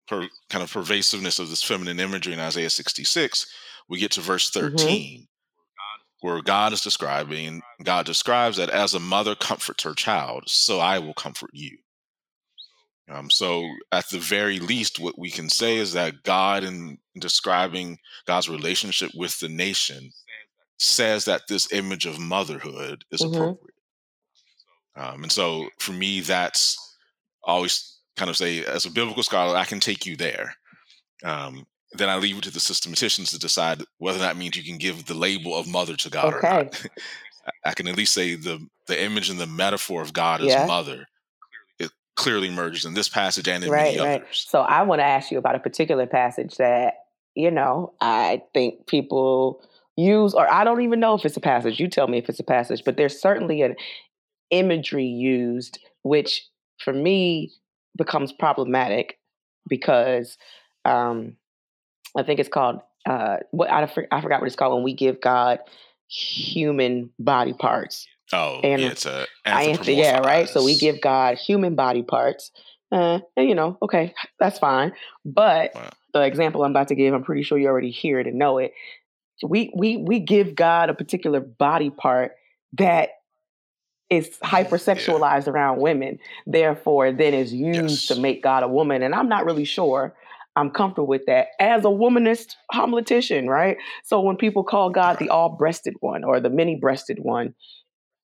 per, 0.07 0.27
kind 0.49 0.63
of 0.63 0.71
pervasiveness 0.71 1.39
of 1.39 1.49
this 1.49 1.63
feminine 1.63 1.99
imagery 1.99 2.33
in 2.33 2.39
Isaiah 2.39 2.69
66, 2.69 3.47
we 3.87 3.99
get 3.99 4.11
to 4.11 4.21
verse 4.21 4.49
mm-hmm. 4.51 4.75
13, 4.75 5.19
mm-hmm. 5.19 6.27
where 6.27 6.41
God 6.41 6.73
is 6.73 6.81
describing, 6.81 7.61
God 7.83 8.05
describes 8.05 8.57
that 8.57 8.69
as 8.69 8.93
a 8.93 8.99
mother 8.99 9.35
comforts 9.35 9.83
her 9.83 9.93
child, 9.93 10.43
so 10.47 10.79
I 10.79 10.99
will 10.99 11.13
comfort 11.13 11.51
you. 11.53 11.77
Um, 13.09 13.29
so, 13.29 13.69
at 13.91 14.09
the 14.09 14.17
very 14.17 14.59
least, 14.59 14.99
what 14.99 15.19
we 15.19 15.29
can 15.29 15.47
say 15.49 15.77
is 15.77 15.93
that 15.93 16.23
God, 16.23 16.63
in 16.63 16.97
describing 17.19 17.99
God's 18.25 18.49
relationship 18.49 19.11
with 19.15 19.39
the 19.39 19.49
nation, 19.49 20.11
says 20.79 21.25
that 21.25 21.43
this 21.47 21.71
image 21.71 22.05
of 22.07 22.19
motherhood 22.19 23.05
is 23.11 23.21
mm-hmm. 23.21 23.35
appropriate. 23.35 23.75
Um, 24.95 25.23
and 25.23 25.31
so, 25.31 25.69
for 25.77 25.91
me, 25.91 26.21
that's 26.21 26.77
always 27.43 27.99
kind 28.17 28.29
of 28.29 28.37
say, 28.37 28.65
as 28.65 28.85
a 28.85 28.91
biblical 28.91 29.23
scholar, 29.23 29.55
I 29.55 29.65
can 29.65 29.79
take 29.79 30.05
you 30.05 30.15
there. 30.15 30.55
Um, 31.23 31.65
then 31.93 32.09
I 32.09 32.17
leave 32.17 32.37
it 32.37 32.43
to 32.45 32.51
the 32.51 32.59
systematicians 32.59 33.31
to 33.31 33.39
decide 33.39 33.83
whether 33.99 34.19
that 34.19 34.37
means 34.37 34.57
you 34.57 34.63
can 34.63 34.77
give 34.77 35.05
the 35.05 35.13
label 35.13 35.55
of 35.55 35.67
mother 35.67 35.95
to 35.95 36.09
God 36.09 36.33
okay. 36.33 36.47
or 36.47 36.63
not. 36.63 36.87
I 37.63 37.73
can 37.73 37.87
at 37.87 37.95
least 37.95 38.13
say 38.13 38.33
the 38.35 38.65
the 38.87 39.01
image 39.01 39.29
and 39.29 39.39
the 39.39 39.47
metaphor 39.47 40.01
of 40.01 40.13
God 40.13 40.41
as 40.41 40.67
mother 40.67 41.05
clearly 42.15 42.47
emerges 42.47 42.85
in 42.85 42.93
this 42.93 43.09
passage 43.09 43.47
and 43.47 43.63
in 43.63 43.69
right, 43.69 43.95
many 43.95 43.99
right. 43.99 44.21
others. 44.21 44.45
So 44.47 44.61
I 44.61 44.83
want 44.83 44.99
to 44.99 45.05
ask 45.05 45.31
you 45.31 45.37
about 45.37 45.55
a 45.55 45.59
particular 45.59 46.07
passage 46.07 46.55
that 46.57 46.95
you 47.35 47.51
know 47.51 47.93
I 48.01 48.41
think 48.53 48.87
people 48.87 49.61
use, 49.97 50.33
or 50.33 50.51
I 50.51 50.63
don't 50.63 50.81
even 50.81 50.99
know 50.99 51.15
if 51.15 51.25
it's 51.25 51.37
a 51.37 51.41
passage. 51.41 51.79
You 51.79 51.87
tell 51.87 52.07
me 52.07 52.17
if 52.17 52.29
it's 52.29 52.39
a 52.39 52.43
passage, 52.43 52.83
but 52.85 52.97
there's 52.97 53.19
certainly 53.19 53.61
an 53.61 53.75
imagery 54.51 55.05
used 55.05 55.79
which 56.03 56.47
for 56.77 56.93
me 56.93 57.51
becomes 57.97 58.31
problematic 58.31 59.17
because 59.67 60.37
um, 60.85 61.35
I 62.15 62.21
think 62.21 62.39
it's 62.39 62.49
called 62.49 62.79
uh, 63.07 63.37
what 63.51 63.71
I, 63.71 63.83
I 64.11 64.21
forgot 64.21 64.41
what 64.41 64.45
it's 64.45 64.55
called 64.55 64.75
when 64.75 64.83
we 64.83 64.93
give 64.93 65.19
God 65.19 65.59
human 66.07 67.09
body 67.17 67.53
parts. 67.53 68.07
Oh, 68.33 68.59
and 68.63 68.81
yeah, 68.81 68.89
it's 68.89 69.05
a 69.05 69.27
yeah, 69.45 70.19
right. 70.19 70.49
So 70.49 70.63
we 70.63 70.77
give 70.77 71.01
God 71.01 71.37
human 71.37 71.75
body 71.75 72.03
parts, 72.03 72.51
uh, 72.91 73.19
and 73.37 73.47
you 73.47 73.55
know, 73.55 73.77
okay, 73.81 74.13
that's 74.39 74.57
fine. 74.57 74.93
But 75.23 75.75
wow. 75.75 75.89
the 76.13 76.21
example 76.23 76.63
I'm 76.63 76.71
about 76.71 76.87
to 76.87 76.95
give, 76.95 77.13
I'm 77.13 77.23
pretty 77.23 77.43
sure 77.43 77.57
you 77.57 77.67
already 77.67 77.91
hear 77.91 78.19
it 78.19 78.27
and 78.27 78.37
know 78.37 78.57
it. 78.57 78.73
We 79.43 79.71
we 79.75 79.97
we 79.97 80.19
give 80.19 80.55
God 80.55 80.89
a 80.89 80.93
particular 80.93 81.39
body 81.39 81.91
part 81.91 82.31
that 82.73 83.09
is 84.09 84.37
hypersexualized 84.43 85.47
yeah. 85.47 85.53
around 85.53 85.79
women, 85.79 86.19
therefore 86.45 87.11
then 87.11 87.33
is 87.33 87.53
used 87.53 88.07
yes. 88.09 88.15
to 88.15 88.19
make 88.19 88.43
God 88.43 88.63
a 88.63 88.67
woman. 88.67 89.03
And 89.03 89.13
I'm 89.13 89.29
not 89.29 89.45
really 89.45 89.65
sure 89.65 90.15
I'm 90.55 90.69
comfortable 90.69 91.07
with 91.07 91.25
that 91.27 91.47
as 91.59 91.83
a 91.83 91.89
womanist 91.89 92.55
homiletician, 92.73 93.47
right? 93.47 93.77
So 94.03 94.21
when 94.21 94.37
people 94.37 94.63
call 94.63 94.89
God 94.89 95.19
the 95.19 95.29
all 95.29 95.49
breasted 95.49 95.95
one 95.99 96.23
or 96.23 96.39
the 96.39 96.49
many 96.49 96.75
breasted 96.75 97.19
one, 97.19 97.53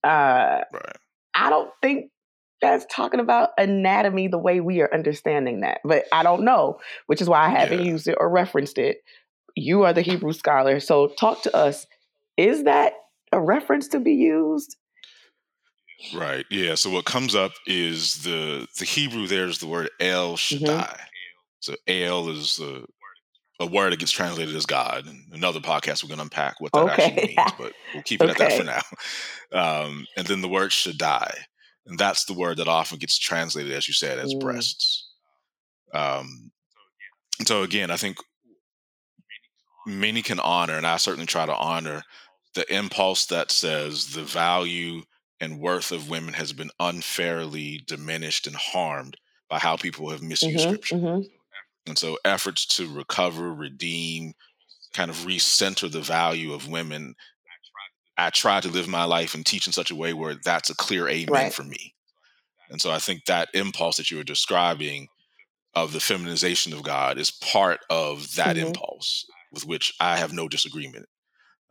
uh, 0.04 0.62
right. 0.74 0.98
I 1.34 1.50
don't 1.50 1.72
think 1.82 2.12
that's 2.62 2.86
talking 2.92 3.20
about 3.20 3.50
anatomy 3.58 4.28
the 4.28 4.38
way 4.38 4.60
we 4.60 4.82
are 4.82 4.94
understanding 4.94 5.62
that. 5.62 5.82
But 5.84 6.06
I 6.12 6.24
don't 6.24 6.44
know, 6.44 6.80
which 7.08 7.22
is 7.22 7.28
why 7.28 7.46
I 7.46 7.50
haven't 7.50 7.80
yeah. 7.80 7.92
used 7.92 8.08
it 8.08 8.18
or 8.20 8.30
referenced 8.30 8.78
it. 8.78 9.04
You 9.56 9.84
are 9.84 9.94
the 9.94 10.02
Hebrew 10.02 10.34
scholar. 10.34 10.80
So 10.80 11.08
talk 11.08 11.42
to 11.44 11.56
us. 11.56 11.88
Is 12.38 12.64
that 12.64 12.94
a 13.32 13.42
reference 13.42 13.88
to 13.90 14.00
be 14.00 14.14
used? 14.14 14.78
Right. 16.16 16.46
Yeah. 16.50 16.76
So 16.76 16.90
what 16.90 17.06
comes 17.06 17.36
up 17.36 17.52
is 17.68 18.24
the 18.24 18.68
the 18.80 18.86
Hebrew. 18.86 19.28
There's 19.28 19.60
the 19.60 19.68
word 19.68 19.90
El 20.00 20.34
mm-hmm. 20.34 20.36
Shaddai. 20.36 20.84
Mm-hmm. 20.84 21.04
So 21.60 21.76
El 21.88 22.30
is 22.30 22.58
the 22.58 22.86
a 23.62 23.66
word 23.66 23.94
that 23.94 24.00
gets 24.00 24.12
translated 24.12 24.56
as 24.56 24.66
God. 24.66 25.08
Another 25.32 25.60
podcast, 25.60 26.04
we're 26.04 26.08
going 26.08 26.18
to 26.18 26.24
unpack 26.24 26.60
what 26.60 26.72
that 26.72 26.80
okay. 26.80 27.04
actually 27.04 27.28
means, 27.28 27.52
but 27.60 27.74
we'll 27.94 28.04
keep 28.04 28.22
it 28.22 28.30
okay. 28.32 28.44
at 28.44 28.50
that 28.50 28.58
for 28.58 28.64
now. 28.64 28.82
Um, 29.54 30.06
and 30.16 30.26
then 30.26 30.40
the 30.40 30.48
word 30.48 30.72
Shaddai, 30.72 31.30
and 31.86 32.00
that's 32.00 32.24
the 32.24 32.34
word 32.34 32.56
that 32.56 32.70
often 32.70 33.00
gets 33.00 33.20
translated, 33.20 33.74
as 33.74 33.86
you 33.86 33.94
said, 33.94 34.18
as 34.18 34.34
mm. 34.34 34.40
breasts. 34.40 35.10
Um, 35.94 36.52
so 37.46 37.62
again, 37.62 37.92
I 37.92 37.98
think 37.98 38.16
many 39.86 40.22
can 40.22 40.40
honor, 40.40 40.78
and 40.78 40.88
I 40.88 40.96
certainly 40.96 41.26
try 41.26 41.46
to 41.46 41.54
honor 41.54 42.02
the 42.56 42.74
impulse 42.74 43.26
that 43.26 43.52
says 43.52 44.14
the 44.14 44.24
value 44.24 45.02
and 45.42 45.60
worth 45.60 45.92
of 45.92 46.10
women 46.10 46.34
has 46.36 46.54
been 46.54 46.72
unfairly 46.80 47.82
diminished 47.88 48.48
and 48.48 48.56
harmed 48.56 49.18
by 49.50 49.60
how 49.60 49.76
people 49.76 50.10
have 50.12 50.22
misused 50.22 50.60
mm-hmm, 50.60 50.70
scripture. 50.70 50.96
Mm-hmm. 50.96 51.22
And 51.88 51.98
so 51.98 52.18
efforts 52.24 52.66
to 52.78 52.88
recover, 52.88 53.54
redeem, 53.54 54.34
kind 54.94 55.10
of 55.10 55.18
recenter 55.18 55.92
the 55.92 56.02
value 56.02 56.54
of 56.54 56.70
women. 56.70 57.16
I 58.18 58.30
try 58.30 58.60
to 58.60 58.70
live 58.70 58.88
my 58.88 59.06
life 59.06 59.34
and 59.34 59.46
teach 59.46 59.66
in 59.68 59.74
such 59.74 59.90
a 59.90 59.96
way 59.96 60.14
where 60.14 60.36
that's 60.44 60.70
a 60.70 60.76
clear 60.76 61.08
amen 61.08 61.34
right. 61.34 61.54
for 61.54 61.64
me. 61.64 61.96
And 62.70 62.82
so 62.82 62.92
I 62.92 63.00
think 63.00 63.26
that 63.26 63.50
impulse 63.54 63.98
that 63.98 64.12
you 64.12 64.18
were 64.18 64.24
describing 64.24 65.08
of 65.74 65.94
the 65.94 66.00
feminization 66.00 66.74
of 66.74 66.84
God 66.84 67.18
is 67.18 67.32
part 67.32 67.80
of 67.90 68.36
that 68.36 68.56
mm-hmm. 68.56 68.68
impulse 68.68 69.26
with 69.52 69.66
which 69.66 69.94
I 70.00 70.18
have 70.18 70.34
no 70.34 70.48
disagreement. 70.48 71.08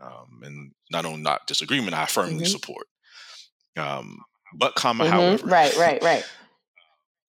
Um, 0.00 0.40
and 0.42 0.72
not 0.90 1.04
only 1.04 1.20
not 1.20 1.46
disagreement, 1.46 1.94
I 1.94 2.06
firmly 2.06 2.36
mm-hmm. 2.36 2.44
support. 2.46 2.86
Um, 3.76 4.18
but 4.54 4.74
comma, 4.74 5.04
mm-hmm. 5.04 5.12
however, 5.12 5.46
right, 5.46 5.76
right, 5.76 6.02
right. 6.02 6.24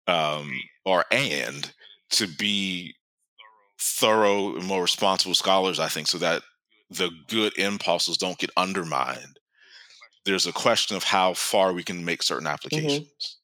Um, 0.07 0.51
or 0.85 1.05
and 1.11 1.71
to 2.11 2.27
be 2.27 2.95
thorough 3.79 4.55
and 4.55 4.65
more 4.65 4.81
responsible 4.81 5.35
scholars, 5.35 5.79
I 5.79 5.87
think, 5.87 6.07
so 6.07 6.17
that 6.17 6.41
the 6.89 7.11
good 7.27 7.57
impulses 7.57 8.17
don't 8.17 8.37
get 8.37 8.49
undermined, 8.57 9.39
there's 10.25 10.47
a 10.47 10.53
question 10.53 10.97
of 10.97 11.03
how 11.03 11.33
far 11.33 11.73
we 11.73 11.83
can 11.83 12.03
make 12.03 12.23
certain 12.23 12.45
mm-hmm. 12.45 12.53
applications. 12.53 13.37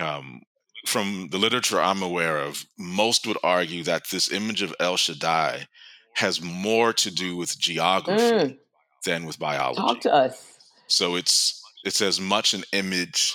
Mm-hmm. 0.00 0.18
Um, 0.18 0.42
from 0.86 1.28
the 1.30 1.38
literature 1.38 1.80
I'm 1.80 2.02
aware 2.02 2.38
of, 2.38 2.64
most 2.78 3.26
would 3.26 3.38
argue 3.42 3.82
that 3.84 4.08
this 4.10 4.30
image 4.30 4.62
of 4.62 4.74
El 4.80 4.96
Shaddai 4.96 5.66
has 6.14 6.42
more 6.42 6.92
to 6.92 7.10
do 7.10 7.36
with 7.36 7.58
geography 7.58 8.22
mm. 8.22 8.58
than 9.04 9.24
with 9.24 9.38
biology. 9.38 9.80
Talk 9.80 10.00
to 10.02 10.12
us. 10.12 10.58
So 10.86 11.16
it's 11.16 11.62
it's 11.84 12.00
as 12.00 12.20
much 12.20 12.54
an 12.54 12.64
image 12.72 13.34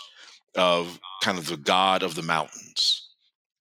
of 0.56 1.00
kind 1.22 1.38
of 1.38 1.48
the 1.48 1.58
god 1.58 2.04
of 2.04 2.16
the 2.16 2.24
mountains, 2.24 3.10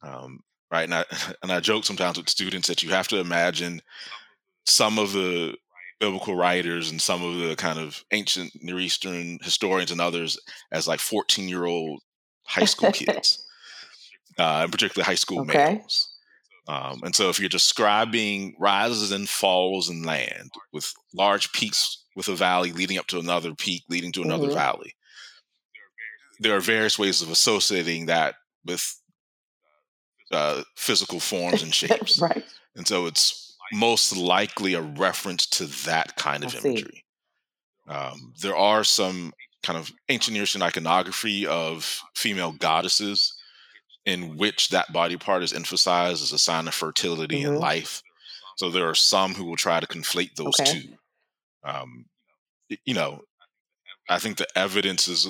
um, 0.03 0.41
right? 0.73 0.85
And 0.85 0.95
I 0.95 1.05
and 1.43 1.53
I 1.53 1.61
joke 1.61 1.85
sometimes 1.85 2.17
with 2.17 2.29
students 2.29 2.67
that 2.69 2.83
you 2.83 2.91
have 2.91 3.09
to 3.09 3.21
imagine 3.21 3.83
some 4.65 4.99
of 4.99 5.13
the 5.13 5.57
biblical 6.01 6.35
writers 6.35 6.91
and 6.91 7.01
some 7.01 7.23
of 7.23 7.39
the 7.39 7.55
kind 7.55 7.79
of 7.79 8.05
ancient 8.11 8.51
Near 8.61 8.81
Eastern 8.81 9.39
historians 9.43 9.93
and 9.93 10.01
others 10.01 10.37
as 10.73 10.89
like 10.89 10.99
14 10.99 11.49
year 11.49 11.67
old 11.67 12.01
high 12.45 12.65
school 12.65 12.91
kids, 12.91 13.47
uh, 14.39 14.63
and 14.63 14.73
particularly 14.73 15.07
high 15.07 15.15
school 15.15 15.43
okay. 15.43 15.75
males. 15.75 16.09
Um, 16.69 17.01
and 17.03 17.15
so 17.15 17.29
if 17.29 17.41
you're 17.41 17.49
describing 17.49 18.55
rises 18.59 19.11
and 19.11 19.29
falls 19.29 19.91
in 19.91 20.05
land 20.05 20.51
with 20.73 20.93
large 21.13 21.53
peaks 21.53 22.05
with 22.15 22.29
a 22.29 22.37
valley 22.37 22.71
leading 22.73 22.99
up 22.99 23.09
to 23.09 23.19
another 23.19 23.53
peak 23.55 23.83
leading 23.89 24.13
to 24.13 24.23
another 24.23 24.47
mm-hmm. 24.47 24.55
valley, 24.55 24.95
there 26.39 26.57
are 26.57 26.61
various 26.61 26.99
ways 26.99 27.21
of 27.21 27.31
associating 27.31 28.07
that 28.07 28.37
with 28.65 29.02
uh, 30.33 30.63
physical 30.77 31.21
forms 31.21 31.63
and 31.63 31.75
shapes. 31.75 32.21
right. 32.21 32.45
And 32.75 32.87
so 32.87 33.07
it's 33.07 33.57
most 33.73 34.17
likely 34.17 34.75
a 34.75 34.83
reference 34.83 35.47
to 35.47 35.67
that 35.87 36.17
kind 36.17 36.45
of 36.45 36.55
I 36.55 36.59
imagery. 36.59 37.05
Um, 37.89 38.35
there 38.41 38.57
are 38.57 38.85
some 38.85 39.33
kind 39.63 39.79
of 39.79 39.93
ancient 40.09 40.37
Eastern 40.37 40.63
iconography 40.63 41.47
of 41.47 42.01
female 42.15 42.53
goddesses 42.53 43.35
in 44.05 44.37
which 44.37 44.71
that 44.71 44.93
body 44.93 45.17
part 45.17 45.43
is 45.43 45.53
emphasized 45.53 46.23
as 46.23 46.33
a 46.33 46.39
sign 46.39 46.67
of 46.67 46.75
fertility 46.75 47.43
mm-hmm. 47.43 47.53
and 47.53 47.59
life. 47.59 48.03
So 48.57 48.71
there 48.71 48.89
are 48.89 48.95
some 48.95 49.35
who 49.35 49.45
will 49.45 49.57
try 49.57 49.81
to 49.81 49.87
conflate 49.87 50.35
those 50.35 50.59
okay. 50.61 50.73
two. 50.73 50.89
Um, 51.65 52.07
you 52.85 52.95
know, 52.95 53.21
I 54.09 54.19
think 54.19 54.37
the 54.37 54.47
evidence 54.57 55.09
is 55.09 55.29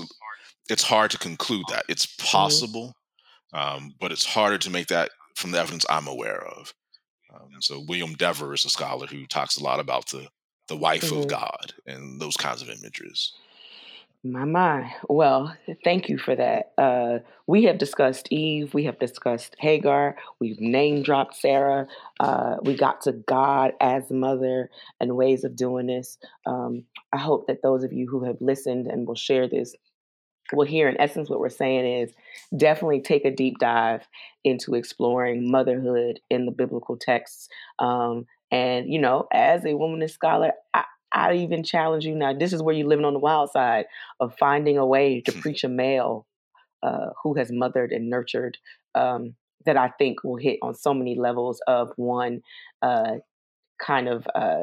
it's 0.71 0.83
hard 0.83 1.11
to 1.11 1.19
conclude 1.19 1.65
that 1.69 1.85
it's 1.89 2.07
mm-hmm. 2.07 2.27
possible. 2.27 2.95
Um, 3.53 3.95
but 4.01 4.13
it's 4.13 4.25
harder 4.25 4.59
to 4.59 4.71
make 4.71 4.89
that 4.89 5.11
from 5.35 5.51
the 5.51 5.59
evidence 5.59 5.87
I'm 5.89 6.09
aware 6.09 6.45
of. 6.45 6.75
Um, 7.35 7.51
so 7.61 7.85
William 7.87 8.15
Dever 8.15 8.53
is 8.53 8.65
a 8.65 8.71
scholar 8.71 9.07
who 9.07 9.27
talks 9.27 9.57
a 9.57 9.63
lot 9.63 9.81
about 9.81 10.09
the 10.09 10.29
the 10.69 10.77
wife 10.77 11.11
mm-hmm. 11.11 11.19
of 11.19 11.29
God 11.29 11.73
and 11.87 12.21
those 12.21 12.37
kinds 12.37 12.63
of 12.63 12.71
images. 12.71 13.33
My 14.25 14.45
my. 14.45 14.95
Well, 15.09 15.57
thank 15.83 16.09
you 16.09 16.17
for 16.17 16.37
that. 16.37 16.73
Uh, 16.79 17.19
we 17.49 17.65
have 17.65 17.79
discussed 17.79 18.29
Eve. 18.31 18.73
We 18.73 18.85
have 18.85 19.01
discussed 19.01 19.57
Hagar. 19.59 20.17
We've 20.39 20.61
name 20.61 21.03
dropped 21.03 21.35
Sarah. 21.35 21.89
Uh, 22.21 22.57
we 22.63 22.77
got 22.77 23.01
to 23.03 23.13
God 23.13 23.73
as 23.81 24.09
mother 24.11 24.71
and 25.01 25.17
ways 25.17 25.43
of 25.43 25.57
doing 25.57 25.89
this. 25.89 26.19
Um, 26.47 26.85
I 27.13 27.19
hope 27.19 27.49
that 27.49 27.63
those 27.63 27.83
of 27.83 27.93
you 27.93 28.07
who 28.09 28.23
have 28.25 28.41
listened 28.41 28.87
and 28.87 29.09
will 29.09 29.17
share 29.17 29.49
this 29.49 29.75
will 30.53 30.67
here 30.67 30.89
In 30.89 31.01
essence, 31.01 31.31
what 31.31 31.41
we're 31.41 31.49
saying 31.49 32.03
is 32.03 32.13
definitely 32.57 33.01
take 33.01 33.25
a 33.25 33.31
deep 33.31 33.59
dive 33.59 34.07
into 34.45 34.75
exploring 34.75 35.51
motherhood 35.51 36.21
in 36.31 36.47
the 36.47 36.53
biblical 36.53 36.97
texts. 36.97 37.49
Um, 37.79 38.27
and 38.51 38.93
you 38.93 38.99
know, 38.99 39.29
as 39.33 39.65
a 39.65 39.69
womanist 39.69 40.11
scholar, 40.11 40.53
I, 40.75 40.85
I 41.13 41.35
even 41.35 41.63
challenge 41.63 42.05
you 42.05 42.15
now. 42.15 42.33
This 42.33 42.53
is 42.53 42.63
where 42.63 42.75
you're 42.75 42.89
living 42.89 43.05
on 43.05 43.15
the 43.15 43.19
wild 43.19 43.51
side 43.51 43.87
of 44.21 44.37
finding 44.39 44.79
a 44.79 44.87
way 44.87 45.21
to 45.23 45.33
preach 45.33 45.65
a 45.65 45.69
male 45.69 46.27
uh, 46.83 47.11
who 47.23 47.35
has 47.35 47.51
mothered 47.53 47.93
and 47.93 48.11
nurtured. 48.11 48.59
Um, 48.95 49.37
that 49.65 49.77
I 49.77 49.89
think 49.99 50.25
will 50.25 50.37
hit 50.37 50.59
on 50.63 50.75
so 50.75 50.93
many 50.93 51.15
levels 51.15 51.61
of 51.67 51.93
one 51.97 52.43
uh, 52.83 53.17
kind 53.79 54.09
of 54.09 54.27
uh, 54.35 54.63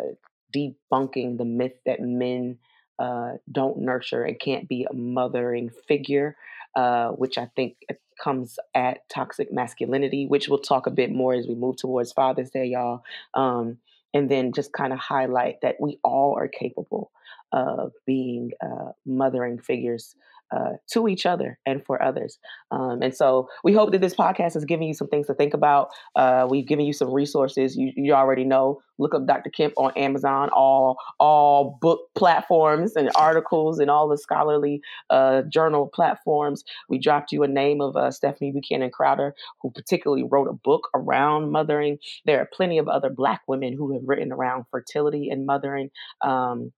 debunking 0.55 1.37
the 1.37 1.45
myth 1.45 1.73
that 1.85 1.99
men 2.01 2.57
uh, 2.99 3.33
don't 3.51 3.79
nurture 3.79 4.23
and 4.23 4.39
can't 4.39 4.67
be 4.67 4.85
a 4.89 4.93
mothering 4.93 5.69
figure, 5.87 6.35
uh, 6.75 7.09
which 7.09 7.37
I 7.37 7.49
think 7.55 7.77
comes 8.21 8.59
at 8.75 9.07
toxic 9.09 9.51
masculinity, 9.51 10.27
which 10.27 10.49
we'll 10.49 10.59
talk 10.59 10.85
a 10.85 10.91
bit 10.91 11.11
more 11.11 11.33
as 11.33 11.47
we 11.47 11.55
move 11.55 11.77
towards 11.77 12.11
Father's 12.11 12.49
Day, 12.49 12.65
y'all. 12.65 13.03
Um, 13.33 13.77
and 14.13 14.29
then 14.29 14.53
just 14.53 14.73
kind 14.73 14.91
of 14.91 14.99
highlight 14.99 15.61
that 15.61 15.75
we 15.79 15.99
all 16.03 16.35
are 16.37 16.47
capable 16.47 17.11
of 17.51 17.93
being 18.05 18.51
uh, 18.61 18.91
mothering 19.05 19.59
figures 19.59 20.15
uh, 20.55 20.73
to 20.91 21.07
each 21.07 21.25
other 21.25 21.59
and 21.65 21.85
for 21.85 22.01
others. 22.01 22.39
Um, 22.71 23.01
and 23.01 23.15
so 23.15 23.47
we 23.63 23.73
hope 23.73 23.91
that 23.91 24.01
this 24.01 24.15
podcast 24.15 24.55
is 24.55 24.65
giving 24.65 24.87
you 24.87 24.93
some 24.93 25.07
things 25.07 25.27
to 25.27 25.33
think 25.33 25.53
about. 25.53 25.89
Uh, 26.15 26.47
we've 26.49 26.67
given 26.67 26.85
you 26.85 26.93
some 26.93 27.11
resources. 27.11 27.75
You, 27.75 27.91
you 27.95 28.13
already 28.13 28.43
know. 28.43 28.81
Look 28.97 29.15
up 29.15 29.25
Dr. 29.25 29.49
Kemp 29.49 29.73
on 29.77 29.93
Amazon, 29.95 30.49
all 30.49 30.97
all 31.19 31.77
book 31.79 32.01
platforms 32.15 32.97
and 32.97 33.09
articles 33.15 33.79
and 33.79 33.89
all 33.89 34.09
the 34.09 34.17
scholarly 34.17 34.81
uh, 35.09 35.43
journal 35.43 35.87
platforms. 35.87 36.63
We 36.89 36.99
dropped 36.99 37.31
you 37.31 37.43
a 37.43 37.47
name 37.47 37.79
of 37.79 37.95
uh, 37.95 38.11
Stephanie 38.11 38.51
Buchanan 38.51 38.91
Crowder, 38.91 39.35
who 39.61 39.71
particularly 39.71 40.25
wrote 40.29 40.49
a 40.49 40.53
book 40.53 40.89
around 40.93 41.51
mothering. 41.51 41.97
There 42.25 42.41
are 42.41 42.49
plenty 42.51 42.77
of 42.77 42.89
other 42.89 43.09
Black 43.09 43.41
women 43.47 43.73
who 43.73 43.93
have 43.93 44.01
written 44.05 44.33
around 44.33 44.65
fertility 44.69 45.29
and 45.29 45.45
mothering. 45.45 45.91
Um, 46.21 46.73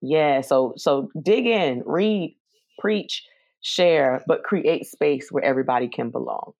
yeah, 0.00 0.42
so 0.42 0.74
so 0.76 1.10
dig 1.20 1.46
in, 1.46 1.82
read, 1.84 2.36
preach, 2.78 3.24
share, 3.60 4.22
but 4.26 4.44
create 4.44 4.86
space 4.86 5.30
where 5.30 5.44
everybody 5.44 5.88
can 5.88 6.10
belong. 6.10 6.52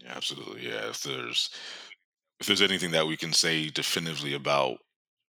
Yeah, 0.00 0.12
absolutely. 0.16 0.66
Yeah. 0.66 0.88
If 0.88 1.02
there's 1.02 1.50
if 2.40 2.46
there's 2.46 2.62
anything 2.62 2.92
that 2.92 3.06
we 3.06 3.16
can 3.16 3.32
say 3.32 3.68
definitively 3.68 4.34
about 4.34 4.78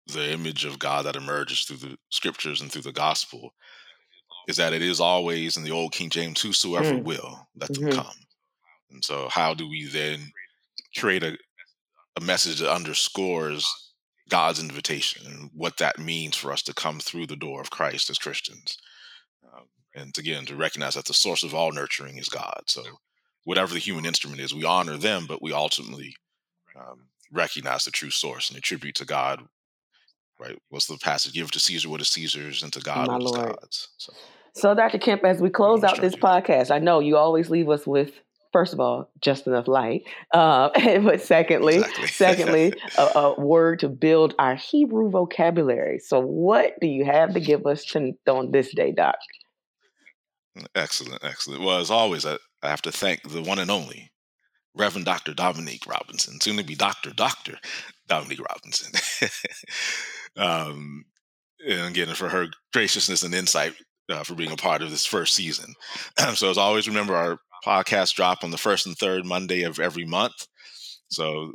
the 0.08 0.32
image 0.32 0.66
of 0.66 0.80
God 0.80 1.06
that 1.06 1.16
emerges 1.16 1.62
through 1.62 1.78
the 1.78 1.98
scriptures 2.10 2.62
and 2.62 2.72
through 2.72 2.84
the 2.84 2.92
gospel, 2.92 3.54
is 4.48 4.58
that 4.58 4.74
it 4.74 4.82
is 4.82 5.00
always 5.00 5.58
in 5.58 5.64
the 5.64 5.72
old 5.72 5.92
King 5.92 6.10
James, 6.10 6.42
whosoever 6.42 6.94
mm. 6.94 7.04
will, 7.04 7.48
let 7.56 7.74
them 7.74 7.86
mm-hmm. 7.86 8.00
come. 8.00 8.16
And 8.92 9.04
so 9.04 9.28
how 9.30 9.54
do 9.54 9.70
we 9.70 9.88
then 9.88 10.32
create 10.98 11.24
a, 11.24 11.38
a 12.16 12.22
message 12.22 12.60
that 12.60 12.74
underscores 12.74 13.68
God's 14.30 14.60
invitation 14.60 15.26
and 15.26 15.50
what 15.54 15.78
that 15.78 16.00
means 16.00 16.36
for 16.36 16.52
us 16.52 16.62
to 16.64 16.74
come 16.74 17.00
through 17.00 17.28
the 17.28 17.36
door 17.36 17.62
of 17.62 17.72
Christ 17.72 18.10
as 18.10 18.18
Christians? 18.18 18.78
Um, 19.54 19.66
and 19.96 20.18
again, 20.18 20.46
to 20.46 20.56
recognize 20.56 20.96
that 20.96 21.06
the 21.06 21.14
source 21.14 21.44
of 21.44 21.54
all 21.54 21.72
nurturing 21.72 22.18
is 22.18 22.30
God. 22.30 22.64
So, 22.68 22.84
whatever 23.44 23.74
the 23.74 23.80
human 23.80 24.06
instrument 24.06 24.42
is, 24.42 24.54
we 24.54 24.66
honor 24.66 24.98
them, 24.98 25.26
but 25.28 25.42
we 25.42 25.54
ultimately 25.54 26.16
um, 26.76 27.08
recognize 27.32 27.86
the 27.86 27.92
true 27.92 28.10
source 28.10 28.50
and 28.50 28.58
attribute 28.58 28.96
to 28.96 29.06
God. 29.06 29.44
Right? 30.40 30.58
What's 30.70 30.88
the 30.88 30.98
passage? 30.98 31.34
Give 31.34 31.52
to 31.52 31.60
Caesar 31.60 31.90
what 31.90 32.02
is 32.02 32.10
Caesar's, 32.10 32.64
and 32.64 32.72
to 32.74 32.80
God 32.80 33.08
My 33.08 33.14
what 33.14 33.24
is 33.24 33.32
Lord. 33.32 33.56
God's. 33.60 33.90
So, 33.98 34.14
so, 34.54 34.74
Dr. 34.74 34.98
Kemp, 34.98 35.24
as 35.24 35.42
we 35.42 35.50
close 35.50 35.84
out 35.84 36.02
this 36.02 36.16
podcast, 36.16 36.72
I 36.72 36.80
know 36.80 37.00
you 37.00 37.18
always 37.18 37.50
leave 37.50 37.70
us 37.70 37.86
with 37.86 38.14
first 38.52 38.74
of 38.74 38.80
all, 38.80 39.12
just 39.22 39.48
enough 39.48 39.68
light. 39.68 40.04
Uh, 40.34 40.70
but 41.04 41.22
secondly, 41.22 41.78
exactly. 41.78 42.08
secondly, 42.08 42.74
a, 42.98 43.02
a, 43.02 43.40
word 43.40 43.80
to 43.80 43.90
build 43.90 44.36
our 44.40 44.56
Hebrew 44.56 45.10
vocabulary. 45.10 46.00
So, 46.00 46.20
what 46.20 46.74
do 46.80 46.88
you 46.88 47.06
have 47.06 47.34
to 47.34 47.40
give 47.40 47.66
us 47.66 47.84
to, 47.86 48.14
on 48.28 48.52
this 48.52 48.74
day, 48.74 48.92
Doc? 48.92 49.16
Excellent, 50.76 51.24
excellent. 51.24 51.64
Well, 51.64 51.80
as 51.80 51.92
always, 51.92 52.26
I, 52.26 52.38
I 52.64 52.70
have 52.70 52.82
to 52.84 52.92
thank 52.92 53.22
the 53.30 53.42
one 53.42 53.60
and 53.60 53.72
only 53.72 54.12
Reverend 54.76 55.06
Dr. 55.06 55.34
Dominique 55.34 55.86
Robinson, 55.88 56.40
soon 56.42 56.58
to 56.58 56.64
be 56.64 56.76
Dr. 56.76 57.12
Dr. 57.12 57.58
Dominique 58.08 58.42
Robinson. 58.48 59.30
um, 60.38 61.06
and 61.68 61.88
again, 61.90 62.14
for 62.16 62.30
her 62.30 62.48
graciousness 62.74 63.24
and 63.24 63.36
insight 63.36 63.74
uh, 64.10 64.24
for 64.24 64.36
being 64.36 64.52
a 64.52 64.58
part 64.58 64.82
of 64.82 64.92
this 64.92 65.06
first 65.06 65.36
season. 65.36 65.74
so, 66.34 66.50
as 66.50 66.58
always, 66.58 66.88
remember 66.88 67.16
our 67.16 67.40
podcast 67.66 68.16
drop 68.16 68.44
on 68.44 68.52
the 68.52 68.58
first 68.58 68.86
and 68.86 68.98
third 68.98 69.26
Monday 69.26 69.64
of 69.64 69.80
every 69.80 70.06
month. 70.06 70.48
So, 71.10 71.54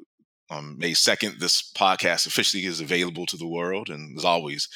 on 0.50 0.78
May 0.78 0.92
2nd, 0.92 1.38
this 1.38 1.72
podcast 1.72 2.26
officially 2.26 2.64
is 2.64 2.80
available 2.80 3.26
to 3.26 3.36
the 3.36 3.46
world. 3.46 3.88
And 3.88 4.16
as 4.18 4.24
always, 4.24 4.68